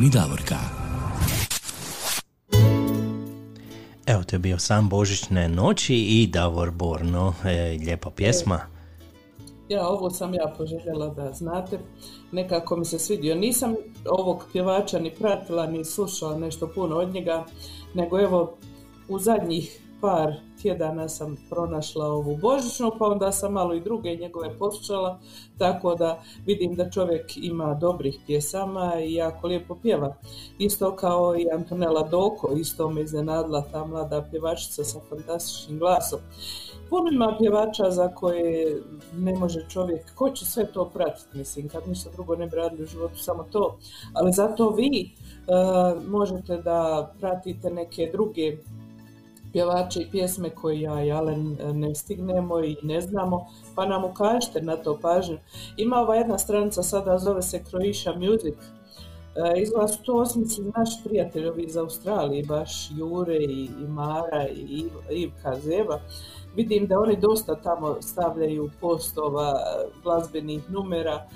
I 0.03 0.09
Davorka. 0.09 0.55
Evo, 4.05 4.23
to 4.23 4.35
je 4.35 4.39
bio 4.39 4.59
sam 4.59 4.89
Božićne 4.89 5.49
noći 5.49 5.95
i 5.95 6.27
Davor 6.27 6.71
Borno, 6.71 7.33
e, 7.45 7.77
lijepa 7.85 8.09
pjesma. 8.09 8.59
Ja, 9.69 9.87
ovo 9.87 10.09
sam 10.09 10.33
ja 10.33 10.53
poželjela 10.57 11.07
da 11.07 11.33
znate. 11.33 11.79
Nekako 12.31 12.75
mi 12.75 12.85
se 12.85 12.99
svidio. 12.99 13.35
Nisam 13.35 13.75
ovog 14.09 14.45
pjevača 14.51 14.99
ni 14.99 15.15
pratila, 15.15 15.67
ni 15.67 15.85
slušala 15.85 16.37
nešto 16.37 16.71
puno 16.75 16.95
od 16.95 17.13
njega, 17.13 17.45
nego 17.93 18.19
evo 18.19 18.57
u 19.07 19.19
zadnjih 19.19 19.81
par 20.01 20.33
tjedana 20.61 21.09
sam 21.09 21.35
pronašla 21.49 22.05
ovu 22.05 22.37
božićnu, 22.37 22.91
pa 22.99 23.05
onda 23.05 23.31
sam 23.31 23.53
malo 23.53 23.73
i 23.73 23.81
druge 23.81 24.15
njegove 24.15 24.57
poslušala, 24.57 25.19
tako 25.57 25.95
da 25.95 26.21
vidim 26.45 26.75
da 26.75 26.89
čovjek 26.89 27.37
ima 27.37 27.73
dobrih 27.73 28.19
pjesama 28.25 28.93
i 29.01 29.13
jako 29.13 29.47
lijepo 29.47 29.75
pjeva. 29.81 30.15
Isto 30.59 30.95
kao 30.95 31.35
i 31.37 31.47
Antonella 31.53 32.07
Doko, 32.07 32.53
isto 32.57 32.89
me 32.89 33.01
iznenadila 33.01 33.63
ta 33.71 33.85
mlada 33.85 34.27
pjevačica 34.31 34.83
sa 34.83 34.99
fantastičnim 35.09 35.79
glasom. 35.79 36.19
Puno 36.89 37.11
ima 37.11 37.35
pjevača 37.39 37.91
za 37.91 38.07
koje 38.07 38.81
ne 39.17 39.35
može 39.35 39.65
čovjek, 39.69 40.15
ko 40.15 40.29
će 40.29 40.45
sve 40.45 40.71
to 40.71 40.89
pratiti, 40.93 41.37
mislim, 41.37 41.69
kad 41.69 41.87
ništa 41.87 42.09
drugo 42.13 42.35
ne 42.35 42.47
bi 42.47 42.83
u 42.83 42.85
životu, 42.85 43.17
samo 43.17 43.43
to. 43.51 43.77
Ali 44.13 44.31
zato 44.31 44.69
vi 44.69 45.03
e, 45.03 45.09
možete 46.07 46.57
da 46.57 47.11
pratite 47.19 47.69
neke 47.69 48.09
druge 48.11 48.57
pjevače 49.57 50.01
i 50.01 50.09
pjesme 50.11 50.49
koje 50.49 50.81
ja 50.81 51.03
i 51.03 51.11
Alen 51.11 51.57
e, 51.59 51.73
ne 51.73 51.95
stignemo 51.95 52.59
i 52.63 52.75
ne 52.83 53.01
znamo, 53.01 53.47
pa 53.75 53.85
nam 53.85 54.03
ukažite 54.05 54.61
na 54.61 54.75
to 54.75 54.99
pažnju. 55.01 55.37
Ima 55.77 55.95
ova 56.01 56.15
jedna 56.15 56.37
stranica 56.37 56.83
sada, 56.83 57.17
zove 57.17 57.41
se 57.41 57.63
Croatia 57.69 58.13
Music. 58.15 58.55
E, 59.35 59.61
Izgleda 59.61 59.87
su 59.87 60.03
to 60.03 60.13
osmislili 60.13 60.71
naši 60.77 60.97
prijatelji 61.03 61.63
iz 61.63 61.77
Australije, 61.77 62.43
baš 62.45 62.89
Jure 62.97 63.35
i, 63.35 63.69
i 63.83 63.87
Mara 63.87 64.47
i 64.47 64.61
Iv- 64.83 65.11
Ivka 65.11 65.59
Zeva. 65.59 65.99
Vidim 66.55 66.87
da 66.87 66.99
oni 66.99 67.17
dosta 67.21 67.55
tamo 67.55 68.01
stavljaju 68.01 68.69
postova 68.81 69.49
e, 69.49 69.87
glazbenih 70.03 70.69
numera, 70.69 71.27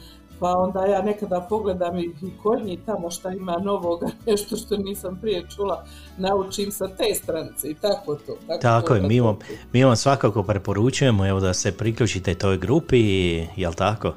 pa 0.41 0.57
onda 0.57 0.85
ja 0.85 1.01
nekada 1.01 1.41
pogledam 1.49 1.97
i 1.97 2.11
kod 2.43 2.65
njih 2.65 2.79
tamo 2.85 3.11
šta 3.11 3.31
ima 3.31 3.57
novoga, 3.57 4.07
nešto 4.27 4.55
što 4.55 4.77
nisam 4.77 5.19
prije 5.21 5.43
čula, 5.55 5.85
naučim 6.17 6.71
sa 6.71 6.87
te 6.87 7.15
stranice 7.15 7.69
i 7.69 7.73
tako 7.73 8.15
to. 8.15 8.35
Tako, 8.47 8.61
Tako 8.61 8.87
to 8.87 8.95
je, 8.95 9.01
mi 9.01 9.19
vam, 9.19 9.37
mi 9.73 9.83
vam 9.83 9.95
svakako 9.95 10.43
preporučujemo 10.43 11.27
evo 11.27 11.39
da 11.39 11.53
se 11.53 11.71
priključite 11.71 12.35
toj 12.35 12.57
grupi, 12.57 12.99
jel 13.55 13.73
tako? 13.73 14.13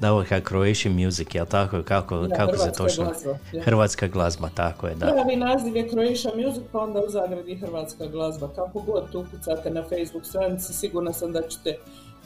Davorka 0.00 0.40
Croatian 0.48 1.04
Music, 1.04 1.34
jel 1.34 1.46
tako? 1.46 1.82
Kako, 1.82 2.18
Da, 2.18 2.36
kako 2.36 2.56
se 2.56 2.72
točno? 2.72 3.04
glazba, 3.04 3.38
ja. 3.52 3.62
Hrvatska 3.62 4.06
glazba, 4.06 4.48
tako 4.54 4.86
je, 4.86 4.94
da. 4.94 5.06
Pravi 5.06 5.36
naziv 5.36 5.76
je 5.76 5.88
Croatia 5.88 6.46
Music, 6.46 6.62
pa 6.72 6.78
onda 6.78 7.00
u 7.00 7.08
zagradi 7.08 7.56
hrvatska 7.56 8.06
glazba. 8.06 8.48
Kako 8.56 8.80
god 8.80 9.10
tu 9.12 9.20
ukucate 9.20 9.70
na 9.70 9.82
Facebook 9.82 10.26
stranici, 10.26 10.72
sigurna 10.72 11.12
sam 11.12 11.32
da 11.32 11.42
ćete 11.48 11.76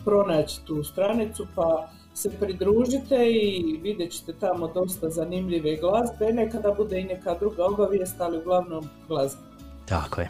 pronaći 0.05 0.65
tu 0.65 0.85
stranicu, 0.85 1.47
pa 1.55 1.89
se 2.15 2.31
pridružite 2.41 3.31
i 3.31 3.79
vidjet 3.83 4.13
ćete 4.13 4.33
tamo 4.33 4.69
dosta 4.75 5.11
zanimljive 5.11 5.77
glazbe. 5.77 6.33
Nekada 6.33 6.73
bude 6.77 7.01
i 7.01 7.05
neka 7.05 7.35
druga 7.41 7.65
obavijest, 7.67 8.21
ali 8.21 8.39
uglavnom 8.39 8.89
glazba. 9.09 9.41
Tako 9.85 10.21
je. 10.21 10.29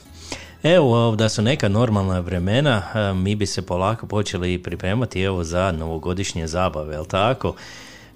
Evo, 0.63 1.17
da 1.17 1.29
su 1.29 1.43
neka 1.43 1.69
normalna 1.69 2.21
vremena, 2.21 2.83
mi 3.15 3.35
bi 3.37 3.47
se 3.47 3.63
polako 3.63 4.07
počeli 4.07 4.63
pripremati 4.63 5.23
evo 5.23 5.45
za 5.45 5.73
novogodišnje 5.73 6.47
zabave, 6.47 6.95
jel 6.95 7.05
tako? 7.05 7.55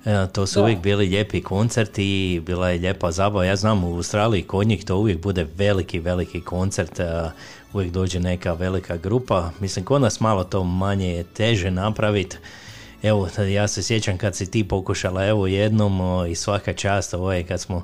E, 0.05 0.27
To 0.33 0.47
su 0.47 0.59
Da. 0.59 0.63
uvijek 0.63 0.79
bili 0.81 1.07
lijepi 1.07 1.43
koncerti 1.43 2.35
i 2.35 2.41
bila 2.41 2.71
je 2.71 2.79
lijepa 2.79 3.11
zabava. 3.11 3.45
Ja 3.45 3.57
znam 3.57 3.85
u 3.85 3.95
Australiji 3.97 4.43
kod 4.43 4.67
njih 4.67 4.85
to 4.85 4.97
uvijek 4.97 5.23
bude 5.23 5.47
veliki, 5.57 5.99
veliki 5.99 6.41
koncert, 6.41 7.01
uvijek 7.73 7.93
dođe 7.93 8.21
neka 8.21 8.53
velika 8.53 8.97
grupa. 8.97 9.51
Mislim, 9.61 9.85
kod 9.85 10.03
nas 10.03 10.21
malo 10.21 10.45
to 10.45 10.65
manje 10.65 11.09
je 11.13 11.25
teže 11.25 11.71
napraviti. 11.71 12.37
Evo, 13.07 13.29
ja 13.53 13.69
se 13.69 13.83
sjećam 13.83 14.19
kad 14.19 14.35
si 14.35 14.51
ti 14.51 14.69
pokušala 14.69 15.27
evo 15.27 15.47
jednom 15.47 16.01
o, 16.01 16.27
i 16.27 16.35
svaka 16.35 16.73
čast 16.73 17.15
ovo 17.15 17.33
je 17.33 17.47
kad 17.47 17.61
smo 17.61 17.83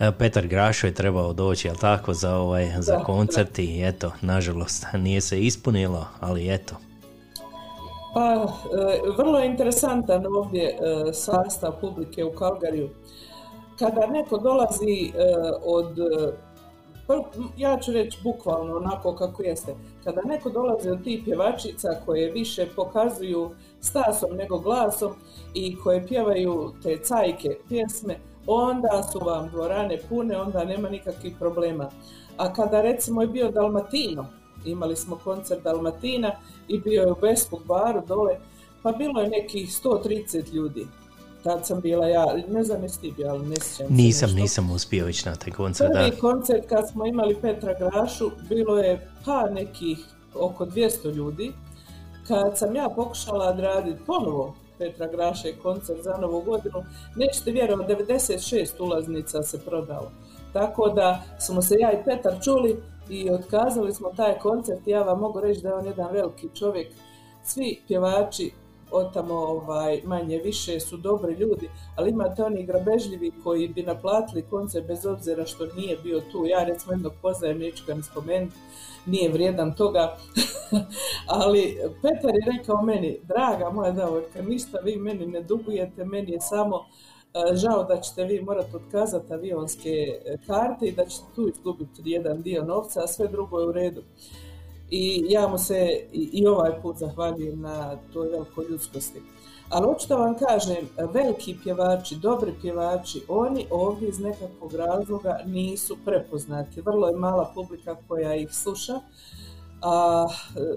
e, 0.00 0.12
Petar 0.18 0.46
Grašo 0.46 0.86
je 0.86 0.94
trebao 0.94 1.32
doći, 1.32 1.68
jel 1.68 1.76
tako, 1.76 2.14
za, 2.14 2.36
ovaj, 2.36 2.72
za 2.78 2.96
Da, 2.96 3.04
koncert 3.04 3.58
i 3.58 3.82
eto, 3.84 4.12
nažalost, 4.20 4.86
nije 4.94 5.20
se 5.20 5.40
ispunilo, 5.40 6.06
ali 6.20 6.54
eto. 6.54 6.74
Pa, 8.14 8.32
e, 8.32 9.00
vrlo 9.18 9.38
je 9.38 9.46
interesantan 9.46 10.26
ovdje 10.26 10.64
e, 10.64 11.12
sastav 11.12 11.72
publike 11.80 12.24
u 12.24 12.32
Kalgariju. 12.32 12.90
Kada 13.78 14.06
neko 14.06 14.38
dolazi 14.38 15.12
od, 15.64 15.98
pa, 17.12 17.42
ja 17.56 17.78
ću 17.78 17.92
reći 17.92 18.18
bukvalno 18.22 18.76
onako 18.76 19.14
kako 19.14 19.42
jeste, 19.42 19.74
kada 20.04 20.20
neko 20.24 20.50
dolazi 20.50 20.90
od 20.90 21.04
tih 21.04 21.22
pjevačica 21.24 21.88
koje 22.06 22.30
više 22.30 22.66
pokazuju 22.76 23.50
stasom 23.80 24.36
nego 24.36 24.58
glasom 24.58 25.12
i 25.54 25.76
koje 25.76 26.06
pjevaju 26.06 26.72
te 26.82 26.98
cajke 27.02 27.56
pjesme, 27.68 28.18
onda 28.46 29.02
su 29.12 29.18
vam 29.18 29.48
dvorane 29.48 29.98
pune, 30.08 30.40
onda 30.40 30.64
nema 30.64 30.88
nikakvih 30.88 31.34
problema. 31.38 31.90
A 32.36 32.52
kada 32.52 32.82
recimo 32.82 33.22
je 33.22 33.28
bio 33.28 33.50
Dalmatino, 33.50 34.26
imali 34.64 34.96
smo 34.96 35.18
koncert 35.24 35.62
Dalmatina 35.62 36.30
i 36.68 36.78
bio 36.78 37.02
je 37.02 37.12
u 37.12 37.16
Beskog 37.20 37.60
baru 37.64 38.02
dole, 38.06 38.36
pa 38.82 38.92
bilo 38.92 39.20
je 39.20 39.28
nekih 39.28 39.68
130 39.68 40.54
ljudi. 40.54 40.86
Tad 41.42 41.66
sam 41.66 41.80
bila 41.80 42.06
ja, 42.06 42.26
ne 42.48 42.64
znam 42.64 42.82
jesi 42.82 43.00
ti 43.00 43.12
bio, 43.16 43.28
ali 43.28 43.46
ne 43.46 43.56
sjećam 43.56 43.86
se 43.86 43.92
Nisam, 43.94 44.28
nešto. 44.28 44.40
nisam 44.42 44.70
uspio 44.70 45.08
ići 45.08 45.28
na 45.28 45.36
taj 45.36 45.52
koncert, 45.52 45.92
da. 45.92 45.98
Prvi 45.98 46.16
koncert 46.20 46.68
kad 46.68 46.88
smo 46.88 47.06
imali 47.06 47.36
Petra 47.42 47.74
Grašu 47.78 48.30
bilo 48.48 48.78
je 48.78 49.08
pa 49.24 49.50
nekih 49.50 49.98
oko 50.34 50.66
200 50.66 51.14
ljudi. 51.14 51.52
Kad 52.28 52.58
sam 52.58 52.76
ja 52.76 52.88
pokušala 52.96 53.48
odraditi 53.48 54.00
ponovo 54.06 54.54
Petra 54.78 55.06
Graše 55.06 55.52
koncert 55.62 56.02
za 56.02 56.16
novu 56.20 56.40
godinu, 56.40 56.84
nećete 57.16 57.50
vjerovati, 57.50 57.94
96 57.94 58.80
ulaznica 58.80 59.42
se 59.42 59.60
prodalo. 59.60 60.10
Tako 60.52 60.88
da 60.88 61.22
smo 61.38 61.62
se 61.62 61.74
ja 61.78 61.92
i 61.92 62.04
Petar 62.04 62.34
čuli 62.44 62.82
i 63.08 63.30
otkazali 63.30 63.94
smo 63.94 64.10
taj 64.16 64.38
koncert. 64.38 64.80
Ja 64.86 65.02
vam 65.02 65.20
mogu 65.20 65.40
reći 65.40 65.60
da 65.62 65.68
je 65.68 65.74
on 65.74 65.86
jedan 65.86 66.12
veliki 66.12 66.48
čovjek. 66.54 66.88
Svi 67.44 67.82
pjevači 67.88 68.52
tamo 69.12 69.34
ovaj, 69.34 70.00
manje 70.04 70.38
više 70.38 70.80
su 70.80 70.96
dobri 70.96 71.34
ljudi, 71.34 71.68
ali 71.96 72.10
imate 72.10 72.44
oni 72.44 72.66
grabežljivi 72.66 73.32
koji 73.44 73.68
bi 73.68 73.82
naplatili 73.82 74.46
koncert 74.50 74.86
bez 74.86 75.06
obzira 75.06 75.46
što 75.46 75.66
nije 75.66 75.96
bio 75.96 76.22
tu. 76.32 76.46
Ja 76.46 76.64
recimo 76.64 76.92
jednog 76.92 77.12
poznajem, 77.22 77.58
neću 77.58 77.84
ga 77.86 78.02
spomenuti, 78.02 78.56
nije 79.06 79.32
vrijedan 79.32 79.74
toga, 79.74 80.16
ali 81.40 81.76
Petar 82.02 82.34
je 82.34 82.56
rekao 82.58 82.82
meni, 82.82 83.18
draga 83.22 83.70
moja 83.70 83.90
Davorka, 83.90 84.42
ništa 84.42 84.78
vi 84.78 84.96
meni 84.96 85.26
ne 85.26 85.40
dugujete, 85.42 86.04
meni 86.04 86.32
je 86.32 86.40
samo 86.40 86.76
e, 86.76 87.56
žao 87.56 87.84
da 87.84 88.00
ćete 88.00 88.24
vi 88.24 88.40
morati 88.40 88.76
otkazati 88.76 89.32
avionske 89.32 89.90
e, 89.90 90.36
karte 90.46 90.86
i 90.86 90.92
da 90.92 91.04
ćete 91.04 91.24
tu 91.34 91.48
izgubiti 91.48 92.02
jedan 92.04 92.42
dio 92.42 92.64
novca, 92.64 93.00
a 93.04 93.06
sve 93.06 93.28
drugo 93.28 93.60
je 93.60 93.66
u 93.66 93.72
redu. 93.72 94.02
I 94.94 95.24
ja 95.28 95.48
mu 95.48 95.58
se 95.58 96.06
i, 96.12 96.46
ovaj 96.46 96.82
put 96.82 96.96
zahvaljujem 96.96 97.60
na 97.60 97.96
toj 98.12 98.28
velikoj 98.28 98.66
ljudskosti. 98.70 99.20
Ali 99.68 99.86
da 100.08 100.16
vam 100.16 100.34
kažem, 100.38 100.88
veliki 101.12 101.56
pjevači, 101.62 102.16
dobri 102.16 102.52
pjevači, 102.60 103.22
oni 103.28 103.66
ovdje 103.70 104.08
iz 104.08 104.20
nekakvog 104.20 104.74
razloga 104.74 105.38
nisu 105.46 105.96
prepoznati. 106.04 106.80
Vrlo 106.80 107.08
je 107.08 107.16
mala 107.16 107.50
publika 107.54 107.96
koja 108.08 108.34
ih 108.34 108.54
sluša. 108.54 109.00
A, 109.82 110.26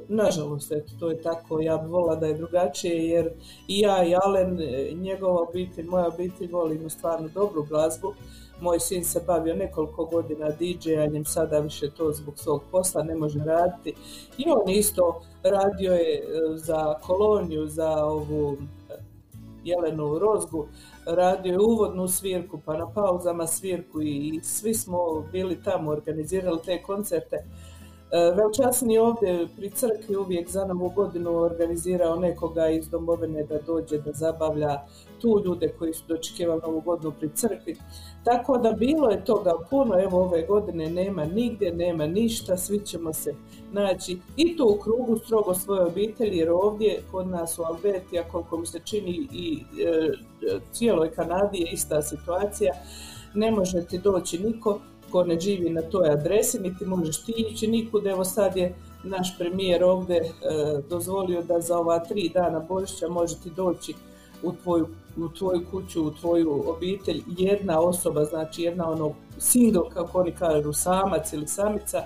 nažalost, 0.07 0.71
eto, 0.71 0.91
to 0.99 1.09
je 1.09 1.21
tako, 1.21 1.59
ja 1.61 1.77
bi 1.77 1.87
volila 1.87 2.15
da 2.15 2.27
je 2.27 2.37
drugačije, 2.37 3.07
jer 3.07 3.29
i 3.67 3.79
ja 3.79 4.03
i 4.03 4.15
Alen, 4.15 4.59
njegova 4.93 5.41
obitelj, 5.41 5.85
moja 5.85 6.07
obitelj, 6.07 6.51
volimo 6.51 6.89
stvarno 6.89 7.27
dobru 7.27 7.63
glazbu. 7.63 8.13
Moj 8.61 8.80
sin 8.80 9.03
se 9.03 9.23
bavio 9.27 9.56
nekoliko 9.56 10.06
godina 10.06 10.49
DJ-anjem, 10.60 11.26
sada 11.26 11.60
više 11.60 11.91
to 11.91 12.11
zbog 12.11 12.40
svog 12.40 12.61
posla 12.72 13.03
ne 13.03 13.15
može 13.15 13.40
raditi. 13.40 13.94
I 14.38 14.44
on 14.49 14.69
isto 14.69 15.22
radio 15.44 15.94
je 15.94 16.18
e, 16.18 16.23
za 16.56 16.94
koloniju, 16.94 17.68
za 17.68 18.06
ovu 18.06 18.53
e, 18.53 18.94
Jelenu 19.64 20.19
Rozgu, 20.19 20.68
radio 21.06 21.52
je 21.52 21.60
uvodnu 21.60 22.07
svirku, 22.07 22.60
pa 22.65 22.77
na 22.77 22.91
pauzama 22.94 23.48
svirku 23.48 24.02
i 24.02 24.40
svi 24.44 24.73
smo 24.73 24.98
bili 25.32 25.64
tamo, 25.64 25.91
organizirali 25.91 26.60
te 26.65 26.84
koncerte. 26.84 27.36
E, 27.36 27.44
Velčasni 28.36 28.98
ovdje 28.98 29.48
pri 29.56 29.69
crkvi 29.69 30.15
uvijek 30.15 30.49
za 30.49 30.65
novu 30.65 30.90
godinu 30.90 31.38
organizirao 31.38 32.15
nekoga 32.15 32.69
iz 32.69 32.90
domovine 32.90 33.44
da 33.44 33.57
dođe 33.68 33.98
da 33.98 34.11
zabavlja 34.11 34.82
tu 35.22 35.41
ljude 35.45 35.73
koji 35.80 35.94
su 35.94 36.03
dočekivali 36.07 36.61
novu 36.61 36.82
godinu 36.82 37.11
pri 37.19 37.30
crkvi. 37.36 37.76
Tako 38.26 38.57
da 38.57 38.72
bilo 38.72 39.10
je 39.10 39.26
toga 39.26 39.52
puno, 39.69 40.03
evo 40.03 40.22
ove 40.22 40.45
godine 40.45 40.89
nema 40.89 41.26
nigdje, 41.26 41.73
nema 41.73 42.07
ništa, 42.07 42.57
svi 42.57 42.80
ćemo 42.80 43.14
se 43.14 43.35
naći 43.72 44.19
i 44.38 44.57
to 44.57 44.65
u 44.65 44.80
krugu 44.80 45.18
strogo 45.18 45.53
svoje 45.53 45.81
obitelji, 45.81 46.38
jer 46.38 46.49
ovdje 46.49 47.02
kod 47.11 47.27
nas 47.27 47.60
u 47.60 47.64
Albertija, 47.64 48.23
koliko 48.31 48.57
mi 48.57 48.65
se 48.65 48.80
čini 48.85 49.27
i 49.31 49.64
e, 49.84 50.11
cijeloj 50.72 51.11
Kanadi 51.11 51.57
je 51.57 51.72
ista 51.72 52.02
situacija, 52.02 52.73
ne 53.34 53.52
može 53.52 53.85
ti 53.85 53.97
doći 53.97 54.39
niko 54.39 54.80
ko 55.11 55.23
ne 55.23 55.39
živi 55.39 55.69
na 55.69 55.81
toj 55.81 56.10
adresi, 56.10 56.60
niti 56.60 56.85
možeš 56.85 57.23
ti 57.23 57.34
ići 57.38 57.68
nikud. 57.68 58.06
Evo 58.06 58.23
sad 58.23 58.57
je 58.57 58.76
naš 59.03 59.38
premijer 59.38 59.84
ovdje 59.84 60.18
e, 60.18 60.31
dozvolio 60.89 61.41
da 61.41 61.61
za 61.61 61.77
ova 61.80 61.99
tri 61.99 62.31
dana 62.34 62.60
Božića 62.60 63.07
može 63.07 63.35
ti 63.43 63.49
doći 63.56 63.93
u 64.43 64.52
tvoju, 64.64 64.88
u 65.17 65.29
tvoju 65.29 65.61
kuću, 65.71 66.07
u 66.07 66.11
tvoju 66.11 66.63
obitelj 66.67 67.23
jedna 67.27 67.79
osoba, 67.79 68.25
znači 68.25 68.61
jedna 68.61 68.89
ono 68.89 69.13
single, 69.37 69.89
kako 69.93 70.19
oni 70.19 70.31
kažu, 70.31 70.73
samac 70.73 71.33
ili 71.33 71.47
samica, 71.47 72.01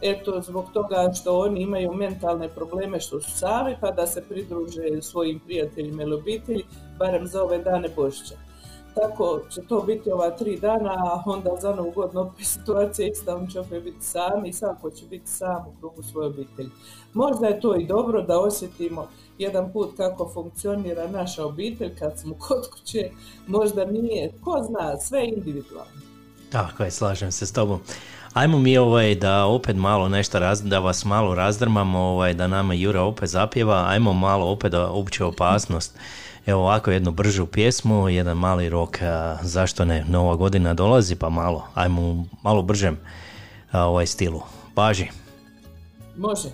eto 0.00 0.40
zbog 0.40 0.64
toga 0.72 1.12
što 1.20 1.38
oni 1.38 1.60
imaju 1.60 1.92
mentalne 1.92 2.48
probleme 2.48 3.00
što 3.00 3.20
su 3.20 3.30
sami, 3.30 3.76
pa 3.80 3.90
da 3.90 4.06
se 4.06 4.24
pridruže 4.28 5.02
svojim 5.02 5.40
prijateljima 5.40 6.02
ili 6.02 6.14
obitelji, 6.14 6.64
barem 6.98 7.26
za 7.26 7.42
ove 7.42 7.58
dane 7.58 7.88
Božića. 7.96 8.34
Tako 8.94 9.40
će 9.50 9.62
to 9.68 9.80
biti 9.80 10.12
ova 10.12 10.30
tri 10.30 10.58
dana, 10.60 10.90
a 10.90 11.22
onda 11.26 11.50
za 11.60 11.74
novu 11.74 11.90
godinu 11.90 12.20
opet 12.20 12.46
situacija 12.46 13.08
ista, 13.08 13.36
on 13.36 13.46
će 13.46 13.60
opet 13.60 13.84
biti 13.84 14.04
sam 14.04 14.46
i 14.46 14.52
svako 14.52 14.90
će 14.90 15.06
biti 15.06 15.30
sam 15.30 15.64
u 15.68 15.80
krugu 15.80 16.02
svoje 16.02 16.28
obitelji. 16.28 16.70
Možda 17.12 17.46
je 17.46 17.60
to 17.60 17.76
i 17.76 17.86
dobro 17.86 18.22
da 18.22 18.40
osjetimo 18.40 19.08
jedan 19.38 19.72
put 19.72 19.96
kako 19.96 20.30
funkcionira 20.34 21.08
naša 21.08 21.44
obitelj 21.44 21.96
kad 21.98 22.18
smo 22.18 22.34
kod 22.48 22.70
kuće, 22.70 23.10
možda 23.46 23.84
nije, 23.84 24.32
ko 24.40 24.62
zna, 24.66 24.96
sve 24.96 25.28
individualno. 25.28 25.92
Tako 26.52 26.84
je, 26.84 26.90
slažem 26.90 27.32
se 27.32 27.46
s 27.46 27.52
tobom. 27.52 27.80
Ajmo 28.32 28.58
mi 28.58 28.78
ovaj 28.78 29.14
da 29.14 29.44
opet 29.44 29.76
malo 29.76 30.08
nešto 30.08 30.38
raz, 30.38 30.62
da 30.62 30.78
vas 30.78 31.04
malo 31.04 31.34
razdrmamo, 31.34 31.98
ovaj 31.98 32.34
da 32.34 32.46
nama 32.46 32.74
Jura 32.74 33.02
opet 33.02 33.28
zapjeva, 33.28 33.84
ajmo 33.88 34.12
malo 34.12 34.46
opet 34.46 34.72
da 34.72 34.90
opće 34.90 35.24
opasnost. 35.24 35.98
Evo 36.46 36.60
ovako 36.60 36.90
jednu 36.90 37.10
bržu 37.10 37.46
pjesmu, 37.46 38.08
jedan 38.08 38.36
mali 38.36 38.68
rok, 38.68 39.02
a, 39.02 39.38
zašto 39.42 39.84
ne, 39.84 40.04
nova 40.08 40.36
godina 40.36 40.74
dolazi 40.74 41.16
pa 41.16 41.28
malo, 41.28 41.64
ajmo 41.74 42.24
malo 42.42 42.62
bržem 42.62 42.98
a, 43.70 43.84
ovaj 43.84 44.06
stilu. 44.06 44.40
Paži. 44.74 45.06
Može. 46.16 46.48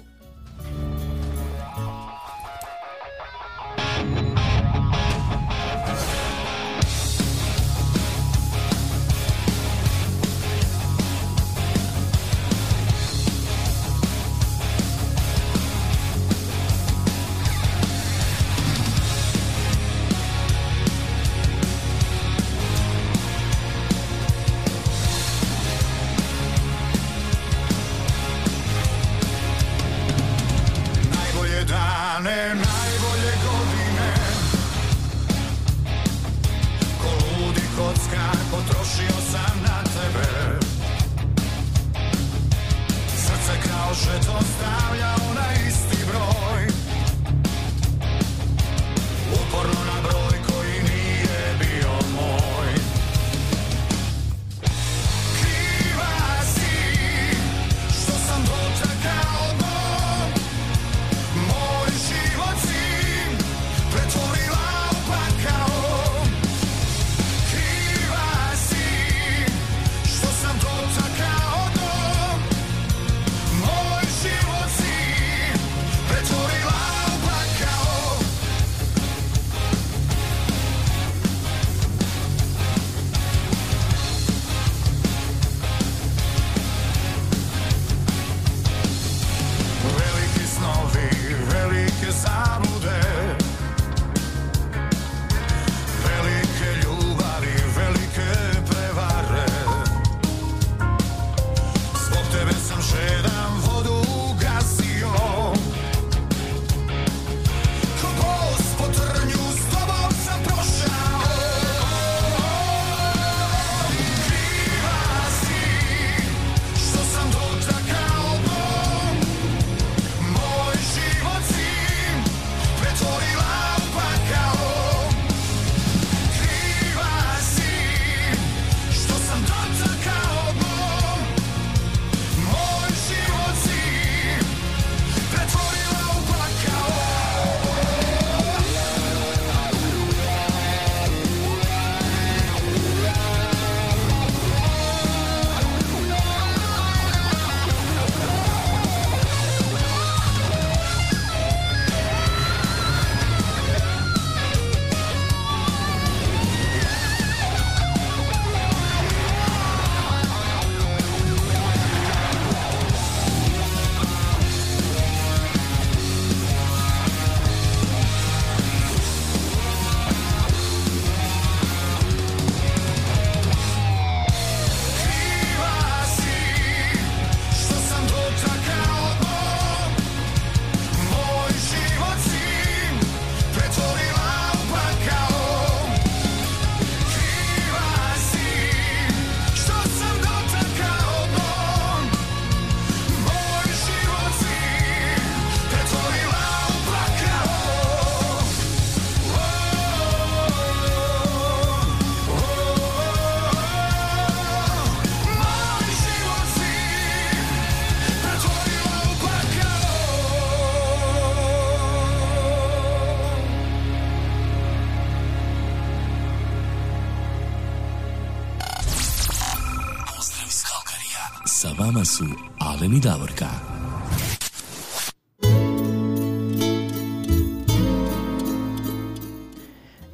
Davorka. 223.02 223.46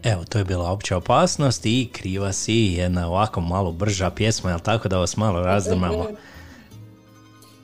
Evo, 0.03 0.25
to 0.29 0.39
je 0.39 0.45
bila 0.45 0.71
opća 0.71 0.97
opasnost 0.97 1.67
i 1.67 1.89
kriva 1.93 2.33
si 2.33 2.55
jedna 2.55 3.09
ovako 3.09 3.41
malo 3.41 3.73
brža 3.73 4.11
pjesma, 4.11 4.51
jel 4.51 4.59
tako 4.59 4.89
da 4.89 4.99
vas 4.99 5.17
malo 5.17 5.43
razdrmamo? 5.43 6.07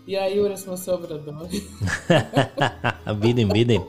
Ja 0.06 0.28
i 0.28 0.36
Jure 0.36 0.56
smo 0.56 0.76
se 0.76 0.92
obradovali. 0.92 1.62
vidim, 3.22 3.50
vidim. 3.52 3.82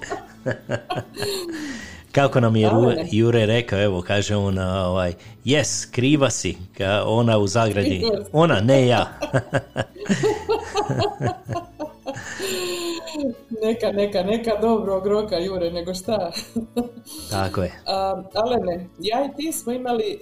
Kako 2.12 2.40
nam 2.40 2.56
je. 2.56 2.70
Jure 3.12 3.45
rekao, 3.45 3.82
evo, 3.82 4.02
kaže 4.02 4.36
on, 4.36 4.60
ovaj, 4.60 5.14
yes, 5.45 5.91
kriva 5.91 6.30
si, 6.30 6.57
ona 7.06 7.38
u 7.38 7.48
zagradi, 7.48 8.06
ona, 8.32 8.62
ne 8.62 8.88
ja. 8.88 9.20
neka, 13.64 13.91
neka, 13.91 14.24
neka 14.24 14.56
dobro 14.62 15.02
groka 15.02 15.38
Jure, 15.38 15.72
nego 15.72 15.94
šta? 15.94 16.32
Tako 17.32 17.62
je. 17.62 17.74
A, 17.86 18.24
Alene, 18.34 18.88
ja 18.99 19.26
i 19.26 19.36
ti 19.38 19.52
smo 19.52 19.72
imali 19.72 20.14
e, 20.14 20.18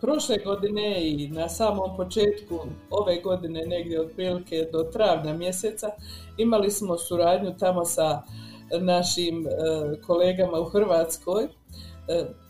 prošle 0.00 0.36
godine 0.44 1.10
i 1.10 1.28
na 1.28 1.48
samom 1.48 1.96
početku 1.96 2.60
ove 2.90 3.20
godine, 3.20 3.66
negdje 3.66 4.00
otprilike 4.00 4.68
do 4.72 4.82
travnja 4.82 5.32
mjeseca, 5.32 5.90
imali 6.38 6.70
smo 6.70 6.96
suradnju 6.96 7.54
tamo 7.58 7.84
sa 7.84 8.22
našim 8.80 9.46
e, 9.46 9.50
kolegama 10.06 10.60
u 10.60 10.64
Hrvatskoj. 10.64 11.44
E, 11.44 11.48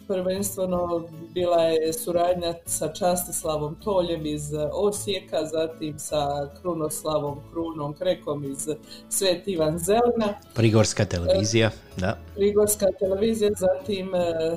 prvenstveno 0.07 1.09
bila 1.35 1.63
je 1.63 1.93
suradnja 1.93 2.55
sa 2.67 2.93
Častislavom 2.93 3.77
Toljem 3.85 4.27
iz 4.27 4.43
Osijeka, 4.73 5.47
zatim 5.47 5.99
sa 5.99 6.51
Krunoslavom 6.61 7.39
Krunom 7.53 7.95
Krekom 7.95 8.45
iz 8.45 8.69
Sveti 9.09 9.53
Ivan 9.53 9.79
Zelina. 9.79 10.35
Prigorska 10.55 11.05
televizija, 11.05 11.71
da. 11.97 12.19
Prigorska 12.35 12.87
televizija, 12.99 13.51
zatim 13.57 14.15
e, 14.15 14.57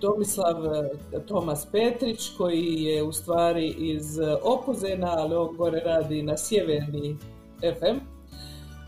Tomislav 0.00 0.66
e, 0.66 0.90
Tomas 1.26 1.66
Petrić 1.72 2.30
koji 2.36 2.82
je 2.82 3.02
u 3.02 3.12
stvari 3.12 3.74
iz 3.78 4.18
Opuzena, 4.42 5.14
ali 5.18 5.34
on 5.34 5.56
gore 5.56 5.80
radi 5.80 6.22
na 6.22 6.36
sjeverni 6.36 7.16
FM. 7.60 8.14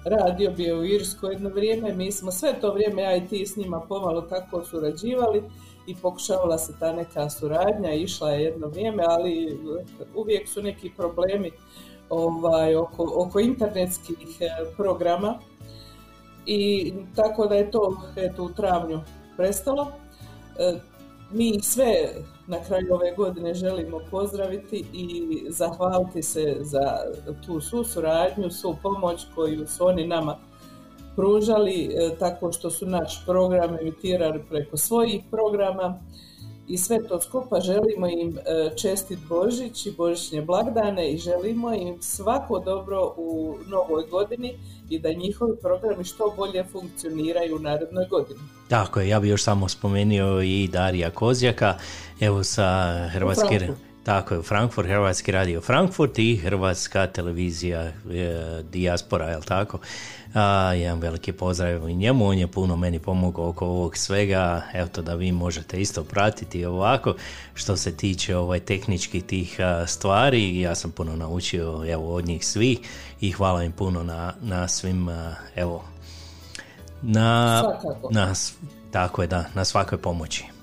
Radio 0.04 0.50
bio 0.50 0.78
u 0.78 0.84
Irskoj 0.84 1.32
jedno 1.32 1.48
vrijeme, 1.48 1.94
mi 1.94 2.12
smo 2.12 2.32
sve 2.32 2.60
to 2.60 2.72
vrijeme 2.72 3.02
ja 3.02 3.16
i 3.16 3.26
ti 3.26 3.46
s 3.46 3.56
njima 3.56 3.80
pomalo 3.80 4.20
tako 4.20 4.64
surađivali 4.64 5.42
i 5.86 5.94
pokušavala 5.94 6.58
se 6.58 6.72
ta 6.78 6.92
neka 6.92 7.30
suradnja, 7.30 7.92
išla 7.92 8.30
je 8.30 8.44
jedno 8.44 8.68
vrijeme, 8.68 9.04
ali 9.08 9.58
uvijek 10.14 10.48
su 10.48 10.62
neki 10.62 10.90
problemi 10.96 11.50
ovaj, 12.10 12.76
oko, 12.76 13.12
oko 13.16 13.40
internetskih 13.40 14.40
e, 14.40 14.48
programa 14.76 15.38
i 16.46 16.92
tako 17.16 17.46
da 17.46 17.54
je 17.54 17.70
to 17.70 17.96
eto, 18.16 18.44
u 18.44 18.48
travnju 18.48 19.00
prestalo. 19.36 19.92
E, 20.58 20.78
Mi 21.30 21.62
sve 21.62 22.08
na 22.46 22.62
kraju 22.64 22.94
ove 22.94 23.14
godine 23.16 23.54
želimo 23.54 24.00
pozdraviti 24.10 24.84
i 24.92 25.44
zahvaliti 25.48 26.22
se 26.22 26.56
za 26.60 26.98
tu 27.46 27.60
svu 27.60 27.84
suradnju, 27.84 28.50
svu 28.50 28.76
pomoć 28.82 29.26
koju 29.34 29.66
su 29.66 29.86
oni 29.86 30.06
nama 30.06 30.36
pružali 31.16 31.84
e, 31.84 32.16
tako 32.18 32.52
što 32.52 32.70
su 32.70 32.86
naš 32.86 33.24
program 33.26 33.76
emitirali 33.80 34.42
preko 34.48 34.76
svojih 34.76 35.22
programa 35.30 36.00
i 36.68 36.78
sve 36.78 37.08
to 37.08 37.20
skupa 37.20 37.60
želimo 37.60 38.08
im 38.08 38.38
e, 38.38 38.76
čestit 38.76 39.18
Božić 39.28 39.86
i 39.86 39.90
Božićne 39.90 40.42
blagdane 40.42 41.10
i 41.10 41.18
želimo 41.18 41.74
im 41.74 42.02
svako 42.02 42.58
dobro 42.58 43.14
u 43.16 43.56
novoj 43.66 44.04
godini 44.10 44.58
i 44.90 44.98
da 44.98 45.12
njihovi 45.12 45.56
programi 45.62 46.04
što 46.04 46.34
bolje 46.36 46.64
funkcioniraju 46.64 47.56
u 47.56 47.58
narednoj 47.58 48.06
godini. 48.10 48.40
Tako 48.68 49.00
je, 49.00 49.08
ja 49.08 49.20
bi 49.20 49.28
još 49.28 49.42
samo 49.42 49.68
spomenuo 49.68 50.42
i 50.42 50.68
Darija 50.72 51.10
Kozjaka, 51.10 51.74
evo 52.20 52.44
sa 52.44 52.98
Hrvatske... 53.12 53.68
Tako 54.06 54.34
je, 54.34 54.42
Frankfurt, 54.42 54.88
Hrvatski 54.88 55.32
radio 55.32 55.60
Frankfurt 55.60 56.18
i 56.18 56.36
Hrvatska 56.36 57.06
televizija 57.06 57.80
e, 57.80 57.92
Dijaspora, 58.72 59.26
jel 59.26 59.42
tako? 59.42 59.78
A, 60.34 60.72
jedan 60.72 60.98
veliki 60.98 61.32
pozdrav 61.32 61.88
i 61.88 61.94
njemu, 61.94 62.26
on 62.26 62.38
je 62.38 62.46
puno 62.46 62.76
meni 62.76 62.98
pomogao 62.98 63.48
oko 63.48 63.66
ovog 63.66 63.96
svega, 63.96 64.62
evo 64.72 64.88
to 64.88 65.02
da 65.02 65.14
vi 65.14 65.32
možete 65.32 65.80
isto 65.80 66.04
pratiti 66.04 66.64
ovako, 66.64 67.14
što 67.54 67.76
se 67.76 67.96
tiče 67.96 68.36
ovaj 68.36 68.60
tehničkih 68.60 69.24
tih 69.24 69.60
a, 69.60 69.86
stvari, 69.86 70.60
ja 70.60 70.74
sam 70.74 70.90
puno 70.90 71.16
naučio 71.16 71.84
evo 71.92 72.14
od 72.14 72.26
njih 72.26 72.46
svih 72.46 72.78
i 73.20 73.30
hvala 73.30 73.64
im 73.64 73.72
puno 73.72 74.02
na, 74.02 74.34
na 74.42 74.68
svim, 74.68 75.08
a, 75.08 75.34
evo, 75.56 75.84
na, 77.02 77.60
Svakako. 77.62 78.08
na, 78.10 78.34
tako 78.90 79.22
je 79.22 79.28
da, 79.28 79.44
na 79.54 79.64
svakoj 79.64 79.98
pomoći. 79.98 80.55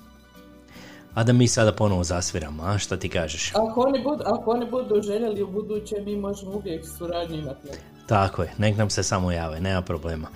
A 1.16 1.24
da 1.24 1.34
mi 1.34 1.48
sada 1.48 1.72
ponovo 1.72 2.04
zasviramo, 2.04 2.64
a 2.64 2.78
šta 2.78 2.98
ti 2.98 3.10
kažeš? 3.10 3.52
Ako 3.56 3.82
oni, 3.82 4.04
budu, 4.04 4.24
ako 4.26 4.52
oni 4.52 4.70
budu 4.72 5.02
željeli 5.02 5.44
u 5.44 5.48
buduće, 5.48 5.96
mi 6.06 6.16
možemo 6.16 6.52
uvijek 6.52 6.86
suradnju 6.98 7.38
imati. 7.38 7.68
Tako 8.08 8.44
je, 8.44 8.54
nek 8.58 8.78
nam 8.78 8.90
se 8.90 9.04
samo 9.04 9.32
jave, 9.32 9.62
nema 9.62 9.82
problema. 9.82 10.28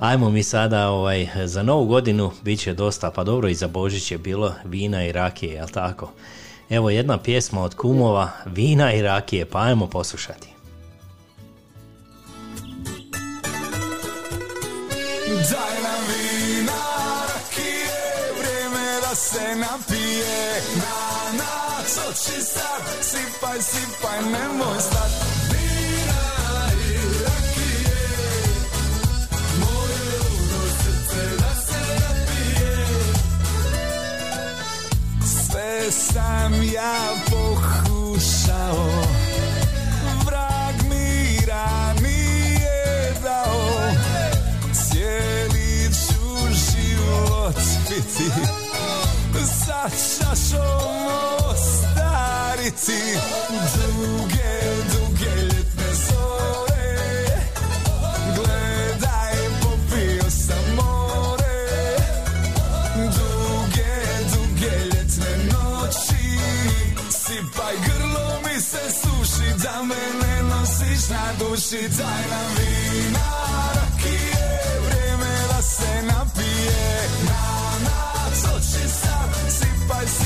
Ajmo 0.00 0.30
mi 0.30 0.42
sada, 0.42 0.88
ovaj, 0.88 1.28
za 1.44 1.62
novu 1.62 1.86
godinu 1.86 2.30
bit 2.42 2.60
će 2.60 2.74
dosta, 2.74 3.10
pa 3.10 3.24
dobro 3.24 3.48
i 3.48 3.54
za 3.54 3.68
Božić 3.68 4.10
je 4.10 4.18
bilo 4.18 4.54
vina 4.64 5.04
i 5.04 5.12
rakije, 5.12 5.54
jel 5.54 5.68
tako? 5.68 6.10
Evo 6.70 6.90
jedna 6.90 7.18
pjesma 7.18 7.62
od 7.62 7.74
kumova, 7.74 8.30
vina 8.46 8.92
i 8.92 9.02
rakije, 9.02 9.44
pa 9.44 9.62
ajmo 9.62 9.86
poslušati. 9.86 10.48
Daj 15.26 15.85
se 19.16 19.56
napije. 19.56 20.62
Na 20.76 21.32
nas 21.38 21.98
oči 22.08 22.42
sad, 22.42 22.82
sipaj, 23.02 23.62
sipaj, 23.62 24.22
nemoj 24.22 24.80
stat. 24.80 25.10
Vina 25.50 26.24
i 26.72 26.96
rakije, 27.24 27.98
moje 29.60 30.06
ludo 30.20 30.62
srce 30.80 31.36
da 31.38 31.52
se 31.66 31.82
napije. 32.02 32.76
Sve 35.22 35.92
sam 35.92 36.52
ja 36.74 36.98
pokušao, 37.30 38.86
vrag 40.26 40.76
Cijeli 44.72 45.90
ću 45.94 46.54
život 46.54 47.56
biti 47.88 48.30
Sa 49.44 49.88
čašom 49.90 51.06
ostariti 51.50 53.02
Duge, 53.74 54.54
duge 54.92 55.34
ljetne 55.42 55.90
zore. 56.06 56.96
Gledaj, 58.36 59.34
popio 59.62 60.30
sam 60.30 60.74
more. 60.76 61.58
Duge, 62.96 63.94
duge 64.32 64.76
ljetne 64.84 65.32
noći. 65.52 66.26
Sipaj 67.10 67.74
grlo 67.86 68.40
mi 68.44 68.60
se 68.60 68.90
suši 69.00 69.62
Da 69.62 69.82
me 69.82 70.02
ne 70.22 70.42
nosiš 70.42 71.08
na 71.08 71.32
duši. 71.38 71.88
Daj 71.98 72.22
nam 72.30 72.48
vina, 72.56 73.28
rakije 73.74 74.80
Vrijeme 74.86 75.32
da 75.48 75.62
se 75.62 76.02
napije. 76.02 77.08
Na 77.28 77.44
nas 77.84 78.44
oči 78.56 78.88
sad 78.88 79.15
Sipaj, 79.86 80.06
sipaj, 80.06 80.25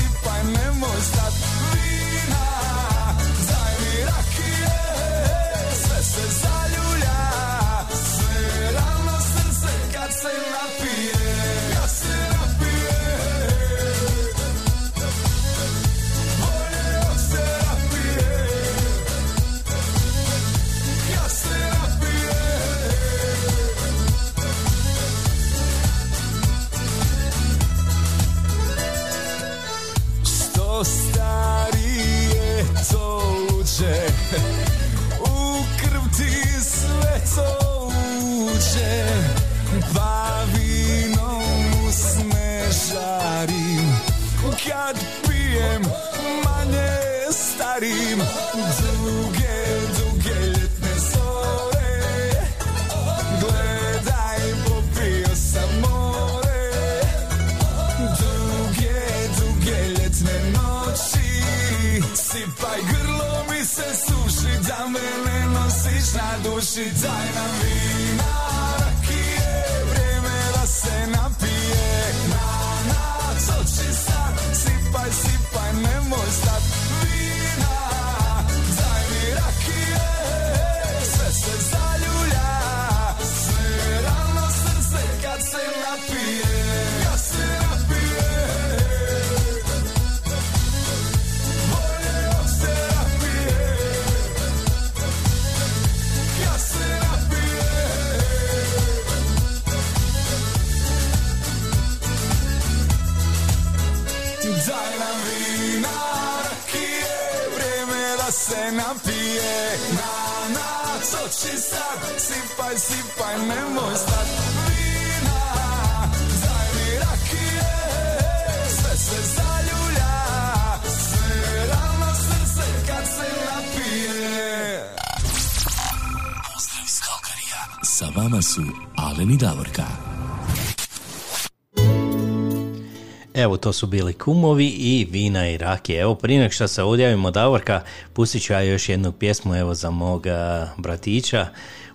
to 133.61 133.73
su 133.73 133.87
bili 133.87 134.13
kumovi 134.13 134.67
i 134.67 135.07
vina 135.11 135.49
i 135.49 135.57
rakije. 135.57 136.01
Evo, 136.01 136.15
prije 136.15 136.39
nego 136.39 136.51
što 136.51 136.67
se 136.67 136.83
odjavimo 136.83 137.31
Davorka, 137.31 137.81
pustit 138.13 138.43
ću 138.43 138.53
ja 138.53 138.61
još 138.61 138.89
jednu 138.89 139.11
pjesmu 139.11 139.55
evo 139.55 139.73
za 139.73 139.89
mog 139.89 140.27
a, 140.27 140.67
bratića. 140.77 141.47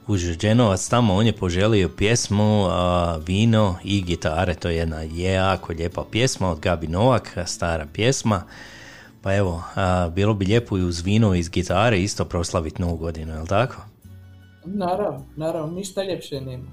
Užuđenovac 0.06 0.88
tamo, 0.88 1.14
on 1.14 1.26
je 1.26 1.32
poželio 1.32 1.88
pjesmu 1.88 2.66
a, 2.66 3.18
Vino 3.26 3.76
i 3.84 4.02
gitare, 4.02 4.54
to 4.54 4.68
je 4.68 4.76
jedna 4.76 5.02
jako 5.02 5.72
lijepa 5.72 6.04
pjesma 6.10 6.50
od 6.50 6.60
Gabi 6.60 6.86
Novak, 6.86 7.38
stara 7.46 7.86
pjesma. 7.92 8.42
Pa 9.22 9.34
evo, 9.34 9.62
a, 9.74 10.08
bilo 10.14 10.34
bi 10.34 10.44
lijepo 10.44 10.78
i 10.78 10.84
uz 10.84 11.00
vino 11.00 11.34
iz 11.34 11.50
gitare 11.50 12.02
isto 12.02 12.24
proslaviti 12.24 12.82
novu 12.82 12.96
godinu, 12.96 13.34
jel 13.34 13.46
tako? 13.46 13.76
Naravno, 14.64 15.24
naravno, 15.36 15.74
ništa 15.74 16.02
ljepše 16.02 16.40
nema. 16.40 16.66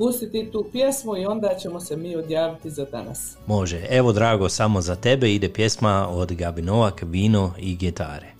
Pusti 0.00 0.30
ti 0.30 0.48
tu 0.52 0.66
pjesmu 0.72 1.16
i 1.16 1.26
onda 1.26 1.54
ćemo 1.62 1.80
se 1.80 1.96
mi 1.96 2.16
odjaviti 2.16 2.70
za 2.70 2.84
danas. 2.84 3.36
Može. 3.46 3.86
Evo, 3.90 4.12
drago, 4.12 4.48
samo 4.48 4.80
za 4.80 4.96
tebe 4.96 5.34
ide 5.34 5.52
pjesma 5.52 6.08
od 6.08 6.32
Gabi 6.32 6.62
Novak, 6.62 7.02
Vino 7.02 7.52
i 7.58 7.76
gitare. 7.76 8.39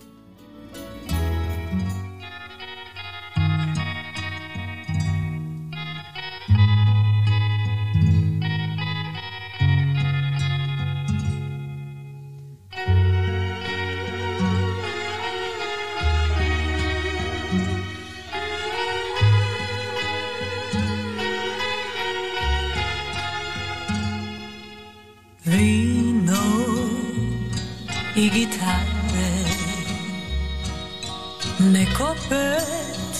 Opet 32.31 33.17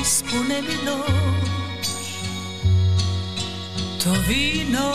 ispune 0.00 0.62
mi 0.62 0.76
noć 0.84 1.48
To 4.04 4.10
vino 4.28 4.92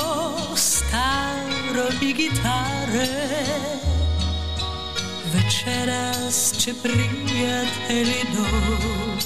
staro 0.55 1.87
i 2.01 2.13
gitare 2.13 3.07
Večeras 5.33 6.53
će 6.59 6.73
prijatelji 6.83 8.23
doć. 8.33 9.25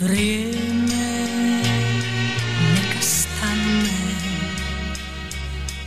Vrijeme 0.00 1.26
neka 2.74 3.02
stane 3.02 3.90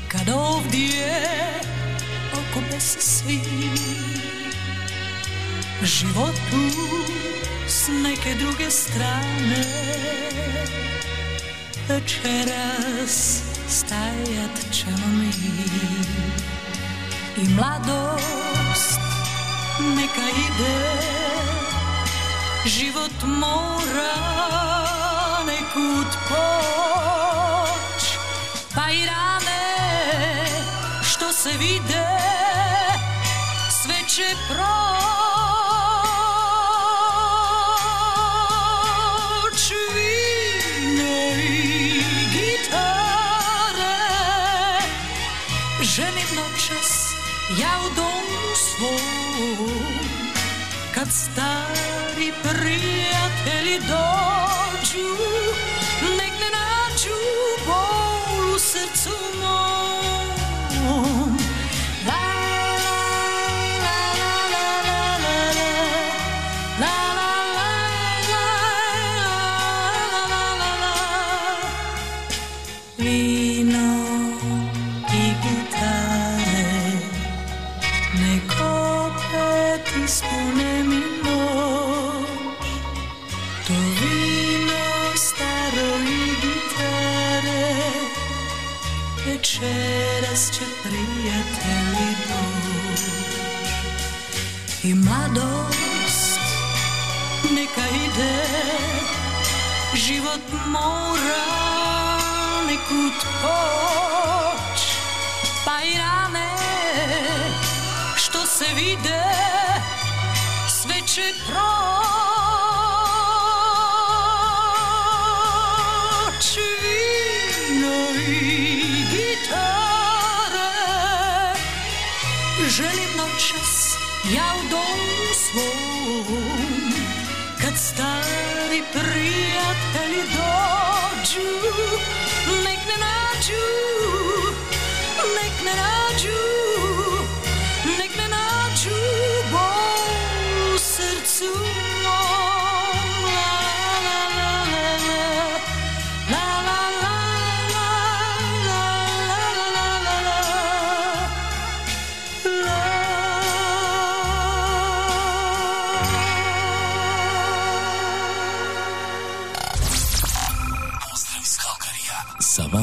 kad 0.07 0.29
ovdje 0.29 1.21
okupe 2.33 2.79
se 2.79 3.01
svi 3.01 3.39
životu 5.85 6.61
s 7.67 7.87
neke 8.03 8.35
druge 8.39 8.71
strane. 8.71 9.63
Večeras 11.89 13.41
stajat 13.69 14.71
ćemo 14.71 15.07
mi. 15.07 15.33
I 17.37 17.49
mladost 17.49 18.99
neka 19.95 20.29
ide 20.29 21.03
život 22.65 23.23
mora 23.23 24.72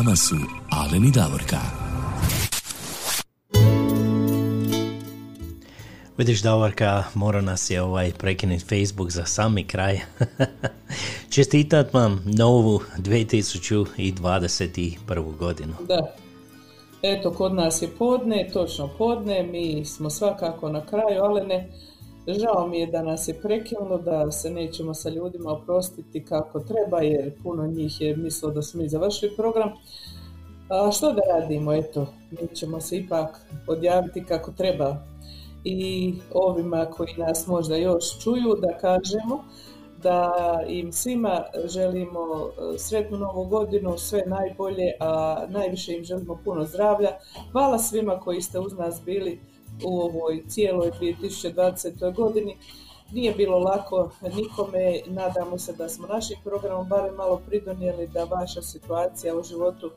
vama 0.00 0.16
su 0.16 0.36
Alen 0.70 1.04
i 1.04 1.10
Davorka. 1.10 1.56
Vidiš 6.18 6.42
Davorka, 6.42 7.04
mora 7.14 7.40
nas 7.40 7.70
je 7.70 7.82
ovaj 7.82 8.12
prekinuti 8.12 8.64
Facebook 8.64 9.10
za 9.10 9.24
sami 9.24 9.64
kraj. 9.64 10.00
Čestitat 11.34 11.92
vam 11.92 12.22
novu 12.26 12.80
2021. 12.98 15.36
godinu. 15.36 15.74
Da. 15.88 16.14
Eto, 17.02 17.32
kod 17.32 17.54
nas 17.54 17.82
je 17.82 17.88
podne, 17.98 18.50
točno 18.52 18.88
podne, 18.98 19.42
mi 19.42 19.84
smo 19.84 20.10
svakako 20.10 20.68
na 20.68 20.86
kraju, 20.86 21.22
ali 21.22 21.46
ne, 21.46 21.68
žao 22.26 22.66
mi 22.66 22.80
je 22.80 22.86
da 22.86 23.02
nas 23.02 23.28
je 23.28 23.40
prekinulo, 23.42 23.98
da 23.98 24.30
se 24.30 24.50
nećemo 24.50 24.94
sa 24.94 25.08
ljudima 25.08 25.50
oprostiti 25.50 26.24
kako 26.24 26.60
treba, 26.60 27.00
jer 27.00 27.32
puno 27.42 27.66
njih 27.66 28.00
je 28.00 28.16
mislilo 28.16 28.52
da 28.52 28.62
smo 28.62 28.82
mi 28.82 28.88
završili 28.88 29.36
program. 29.36 29.68
A 30.68 30.92
što 30.92 31.12
da 31.12 31.20
radimo, 31.32 31.72
eto, 31.72 32.06
mi 32.30 32.56
ćemo 32.56 32.80
se 32.80 32.96
ipak 32.96 33.40
odjaviti 33.66 34.24
kako 34.24 34.52
treba 34.52 34.96
i 35.64 36.14
ovima 36.34 36.86
koji 36.86 37.14
nas 37.18 37.46
možda 37.46 37.76
još 37.76 38.22
čuju 38.22 38.56
da 38.60 38.78
kažemo 38.78 39.44
da 40.02 40.32
im 40.68 40.92
svima 40.92 41.42
želimo 41.64 42.20
e, 42.20 42.78
sretnu 42.78 43.18
novu 43.18 43.44
godinu, 43.44 43.98
sve 43.98 44.22
najbolje, 44.26 44.92
a 45.00 45.44
najviše 45.48 45.92
im 45.92 46.04
želimo 46.04 46.40
puno 46.44 46.64
zdravlja. 46.64 47.10
Hvala 47.52 47.78
svima 47.78 48.20
koji 48.20 48.40
ste 48.40 48.58
uz 48.58 48.72
nas 48.72 49.02
bili 49.04 49.40
u 49.84 50.00
ovoj 50.00 50.42
cijeloj 50.48 50.90
2020. 51.00 52.14
godini. 52.14 52.56
Nije 53.12 53.32
bilo 53.32 53.58
lako 53.58 54.10
nikome, 54.36 55.00
nadamo 55.06 55.58
se 55.58 55.72
da 55.72 55.88
smo 55.88 56.06
našim 56.06 56.36
programom 56.44 56.88
barem 56.88 57.14
malo 57.14 57.40
pridonijeli 57.46 58.06
da 58.06 58.24
vaša 58.24 58.62
situacija 58.62 59.36
u 59.36 59.42
životu 59.42 59.90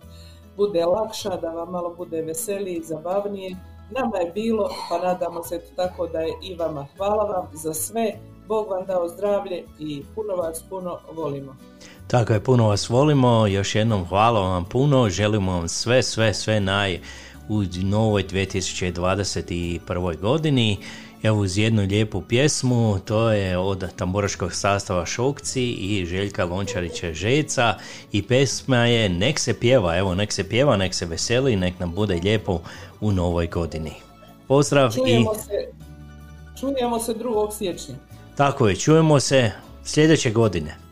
bude 0.57 0.85
lakša, 0.85 1.35
da 1.35 1.49
vam 1.49 1.71
malo 1.71 1.93
bude 1.97 2.21
veselije 2.21 2.77
i 2.77 2.83
zabavnije. 2.83 3.55
Nama 3.91 4.17
je 4.17 4.31
bilo, 4.31 4.69
pa 4.89 4.97
nadamo 4.97 5.43
se 5.43 5.55
eto 5.55 5.67
tako 5.75 6.07
da 6.07 6.19
je 6.19 6.33
i 6.43 6.55
vama. 6.55 6.87
Hvala 6.97 7.23
vam 7.23 7.49
za 7.53 7.73
sve, 7.73 8.13
Bog 8.47 8.67
vam 8.69 8.85
dao 8.85 9.09
zdravlje 9.09 9.63
i 9.79 10.03
puno 10.15 10.35
vas 10.35 10.63
puno 10.69 10.99
volimo. 11.13 11.55
Tako 12.07 12.33
je, 12.33 12.43
puno 12.43 12.67
vas 12.67 12.89
volimo, 12.89 13.47
još 13.47 13.75
jednom 13.75 14.05
hvala 14.05 14.39
vam 14.39 14.65
puno, 14.65 15.09
želimo 15.09 15.51
vam 15.51 15.67
sve, 15.67 16.03
sve, 16.03 16.33
sve 16.33 16.59
naj 16.59 16.99
u 17.49 17.63
novoj 17.83 18.23
2021. 18.23 20.19
godini. 20.19 20.77
Evo 21.23 21.39
uz 21.39 21.57
jednu 21.57 21.81
lijepu 21.81 22.21
pjesmu, 22.21 22.99
to 23.05 23.31
je 23.31 23.57
od 23.57 23.95
tamburaškog 23.95 24.53
sastava 24.53 25.05
Šokci 25.05 25.71
i 25.71 26.05
Željka 26.05 26.45
Lončarića 26.45 27.13
Žeca 27.13 27.77
i 28.11 28.21
pesma 28.21 28.77
je 28.77 29.09
Nek 29.09 29.39
se 29.39 29.59
pjeva, 29.59 29.97
evo 29.97 30.15
nek 30.15 30.31
se 30.31 30.49
pjeva, 30.49 30.77
nek 30.77 30.93
se 30.93 31.05
veseli, 31.05 31.55
nek 31.55 31.79
nam 31.79 31.93
bude 31.93 32.19
lijepo 32.23 32.61
u 33.01 33.11
novoj 33.11 33.47
godini. 33.47 33.91
Pozdrav 34.47 34.91
i 34.91 34.93
Čujemo 34.95 35.33
se, 35.33 35.67
čujemo 36.59 36.99
se 36.99 37.13
2. 37.13 37.51
siječnja. 37.57 37.95
tako 38.37 38.67
je, 38.67 38.75
čujemo 38.75 39.19
se 39.19 39.51
sljedeće 39.83 40.31
godine. 40.31 40.82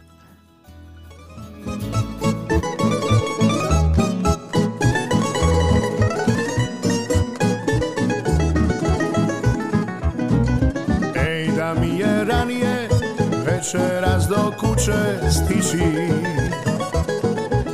Kuće 14.81 15.31
stići 15.31 15.83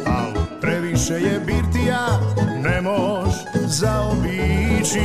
Al 0.06 0.60
previše 0.62 1.14
je 1.14 1.40
birtija, 1.40 2.08
ne 2.64 2.82
mož 2.82 3.34
zaobići. 3.66 5.00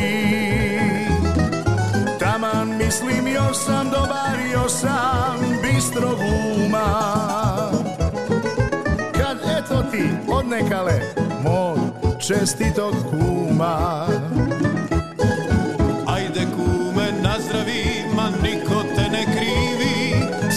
Taman 2.18 2.68
mislim 2.76 3.28
još 3.34 3.56
sam 3.56 3.90
dobar, 3.90 4.38
još 4.52 4.72
sam 4.72 5.38
bistro 5.62 6.08
guma. 6.16 6.88
Kad 9.12 9.38
eto 9.58 9.82
ti 9.90 10.10
odnekale 10.28 11.00
mog 11.44 11.78
čestitog 12.26 12.94
kuma. 13.10 14.06
Ajde 16.06 16.46
kume 16.56 17.12
nazdravi, 17.22 17.84
ma 18.16 18.30
niko 18.42 18.82
te 18.96 19.02
ne 19.02 19.24
krivi, 19.24 19.61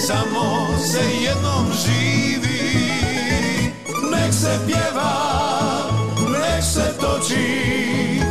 samo 0.08 0.78
se 0.78 1.02
jednom 1.24 1.66
živi. 1.86 2.90
Nek 4.12 4.34
se 4.34 4.60
pjeva, 4.68 5.14
nek 6.32 6.64
se 6.64 6.94
toči, 7.00 8.22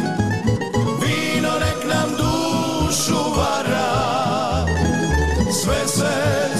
vino 1.00 1.52
nek 1.58 1.94
nam 1.94 2.10
dušu 2.16 3.18
vara, 3.36 4.66
sve 5.62 5.88
se 5.88 6.14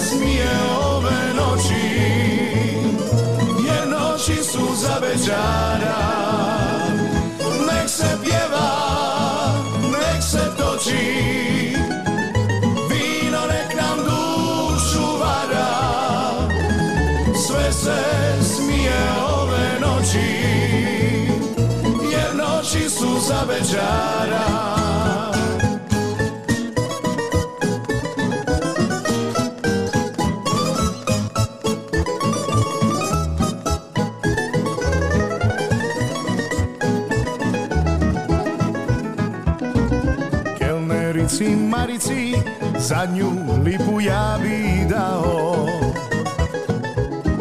smije 0.09 0.49
ove 0.85 1.33
noći, 1.35 1.87
jer 3.67 3.87
noći 3.87 4.43
su 4.43 4.75
za 4.75 4.99
beđara. 5.01 5.54
Kelnerici 41.45 41.69
Marici 41.69 42.33
zadnju 42.79 43.31
lipu 43.65 44.01
ja 44.01 44.37
bi 44.41 44.85
dao 44.89 45.67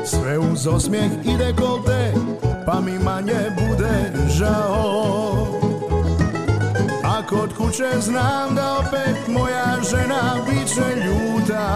sve 0.05 0.39
uz 0.39 0.67
osmijeh 0.67 1.11
i 1.25 1.37
dekolte, 1.37 2.13
pa 2.67 2.81
mi 2.81 2.99
manje 2.99 3.51
bude 3.57 4.13
žao. 4.29 5.47
A 7.05 7.27
kod 7.27 7.55
kuće 7.57 8.01
znam 8.01 8.55
da 8.55 8.79
opet 8.79 9.29
moja 9.29 9.77
žena 9.91 10.37
bit 10.49 10.69
će 10.69 11.01
ljuta. 11.07 11.67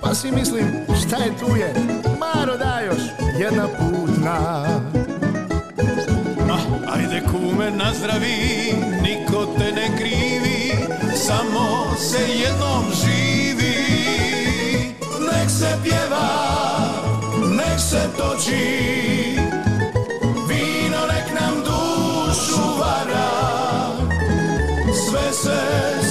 Pa 0.00 0.14
si 0.14 0.30
mislim, 0.30 0.64
šta 1.02 1.16
je 1.16 1.38
tu 1.38 1.56
je, 1.56 1.74
Maro 2.18 2.56
da 2.56 2.80
još 2.80 3.02
jedna 3.38 3.68
putna. 3.68 4.64
Ajde 7.12 7.26
kume 7.28 7.70
nazdravi, 7.70 8.72
niko 9.02 9.46
te 9.58 9.72
ne 9.72 9.96
krivi, 9.96 10.72
samo 11.14 11.96
se 11.98 12.18
jednom 12.18 12.84
živi. 13.04 13.74
Nek 15.20 15.50
se 15.50 15.76
pjeva, 15.84 16.28
nek 17.56 17.80
se 17.80 18.08
toči, 18.16 19.36
vino 20.48 21.06
nek 21.12 21.40
nam 21.40 21.54
dušu 21.64 22.62
vara, 22.80 23.30
sve 25.08 25.32
se 25.32 25.60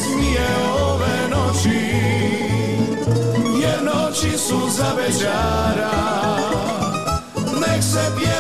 smije 0.03 0.47
ove 0.81 1.27
noći, 1.29 1.95
jer 3.61 3.83
noći 3.83 4.37
su 4.37 4.69
za 4.69 4.95
beđara. 4.95 5.91
Nek 7.59 7.83
se 7.83 8.11
pjeva, 8.19 8.30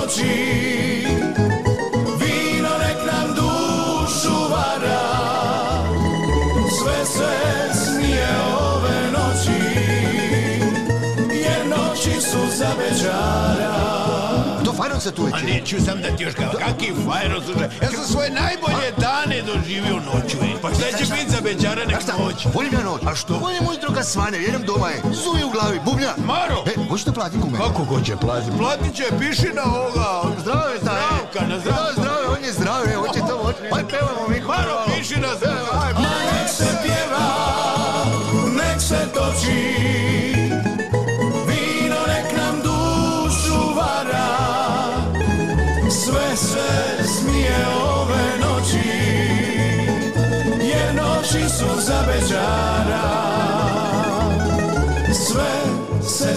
toči, 0.00 1.04
vino 2.20 2.72
nek 2.78 2.98
nam 3.10 3.34
dušu 3.34 4.36
vara, 4.50 5.02
sve 6.78 7.06
se 7.06 7.34
smije 7.74 8.28
ove 8.60 9.10
noći, 9.12 9.60
jer 11.30 11.66
noći 11.66 12.20
su 12.20 12.38
za. 12.58 13.97
Fajno 14.88 15.00
se 15.00 15.12
tu 15.12 15.28
A 15.32 15.40
neću 15.40 15.76
sam 15.84 16.02
da 16.02 16.16
ti 16.16 16.22
još 16.22 16.34
kao, 16.34 16.52
kaki 16.58 16.92
fajro 17.06 17.40
slušaj. 17.42 17.68
Ja 17.82 17.88
sam 17.90 18.04
svoje 18.04 18.30
najbolje 18.30 18.88
dane 18.96 19.42
doživio 19.42 19.94
noću. 19.94 20.36
Pa 20.62 20.68
šta 20.74 20.98
će 20.98 21.04
biti 21.14 21.30
za 21.30 21.40
beđara 21.42 21.84
nek 21.84 22.00
noć? 22.18 22.46
Volim 22.54 22.72
ja 22.72 22.82
noć. 22.84 23.02
A 23.06 23.14
što? 23.14 23.34
Volim 23.38 23.68
ujutro 23.68 23.94
kad 23.94 24.06
svane, 24.06 24.38
jedem 24.38 24.62
doma 24.62 24.88
je. 24.88 25.02
Zuji 25.22 25.44
u 25.44 25.50
glavi, 25.50 25.80
bubnja. 25.84 26.12
Maro! 26.16 26.64
E, 26.66 26.88
hoćete 26.90 27.12
platiti 27.12 27.40
kume? 27.42 27.58
Kako 27.58 27.84
ko 27.84 28.00
će 28.00 28.16
platiti? 28.16 28.58
Platit 28.58 28.94
će, 28.96 29.04
piši 29.20 29.50
na 29.54 29.64
ovoga. 29.76 30.08
Zdravo 30.42 30.68
je. 30.68 30.78
Zdravka, 30.78 31.40
na 31.48 31.60
zdravka. 31.60 31.84
Da, 31.84 31.92
zdravo 32.00 32.20
je, 32.22 32.28
on 32.28 32.44
je 32.44 32.52
zdravo, 32.52 32.84
je, 32.90 32.96
hoće 32.96 33.20
to, 33.28 33.34
hoće. 33.42 33.58
Aj, 33.76 33.84
pevamo 33.92 34.24
mi. 34.28 34.40
Maro, 34.40 34.74
piši 34.86 35.16
na 35.20 35.30
zdravka. 35.38 35.67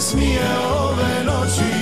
Smije 0.02 0.42
ove 0.80 1.24
noći 1.26 1.74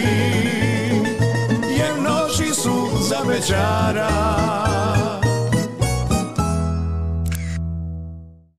Jer 1.77 2.01
noći 2.01 2.53
su 2.53 2.89
za 3.01 3.17
beđara 3.27 4.68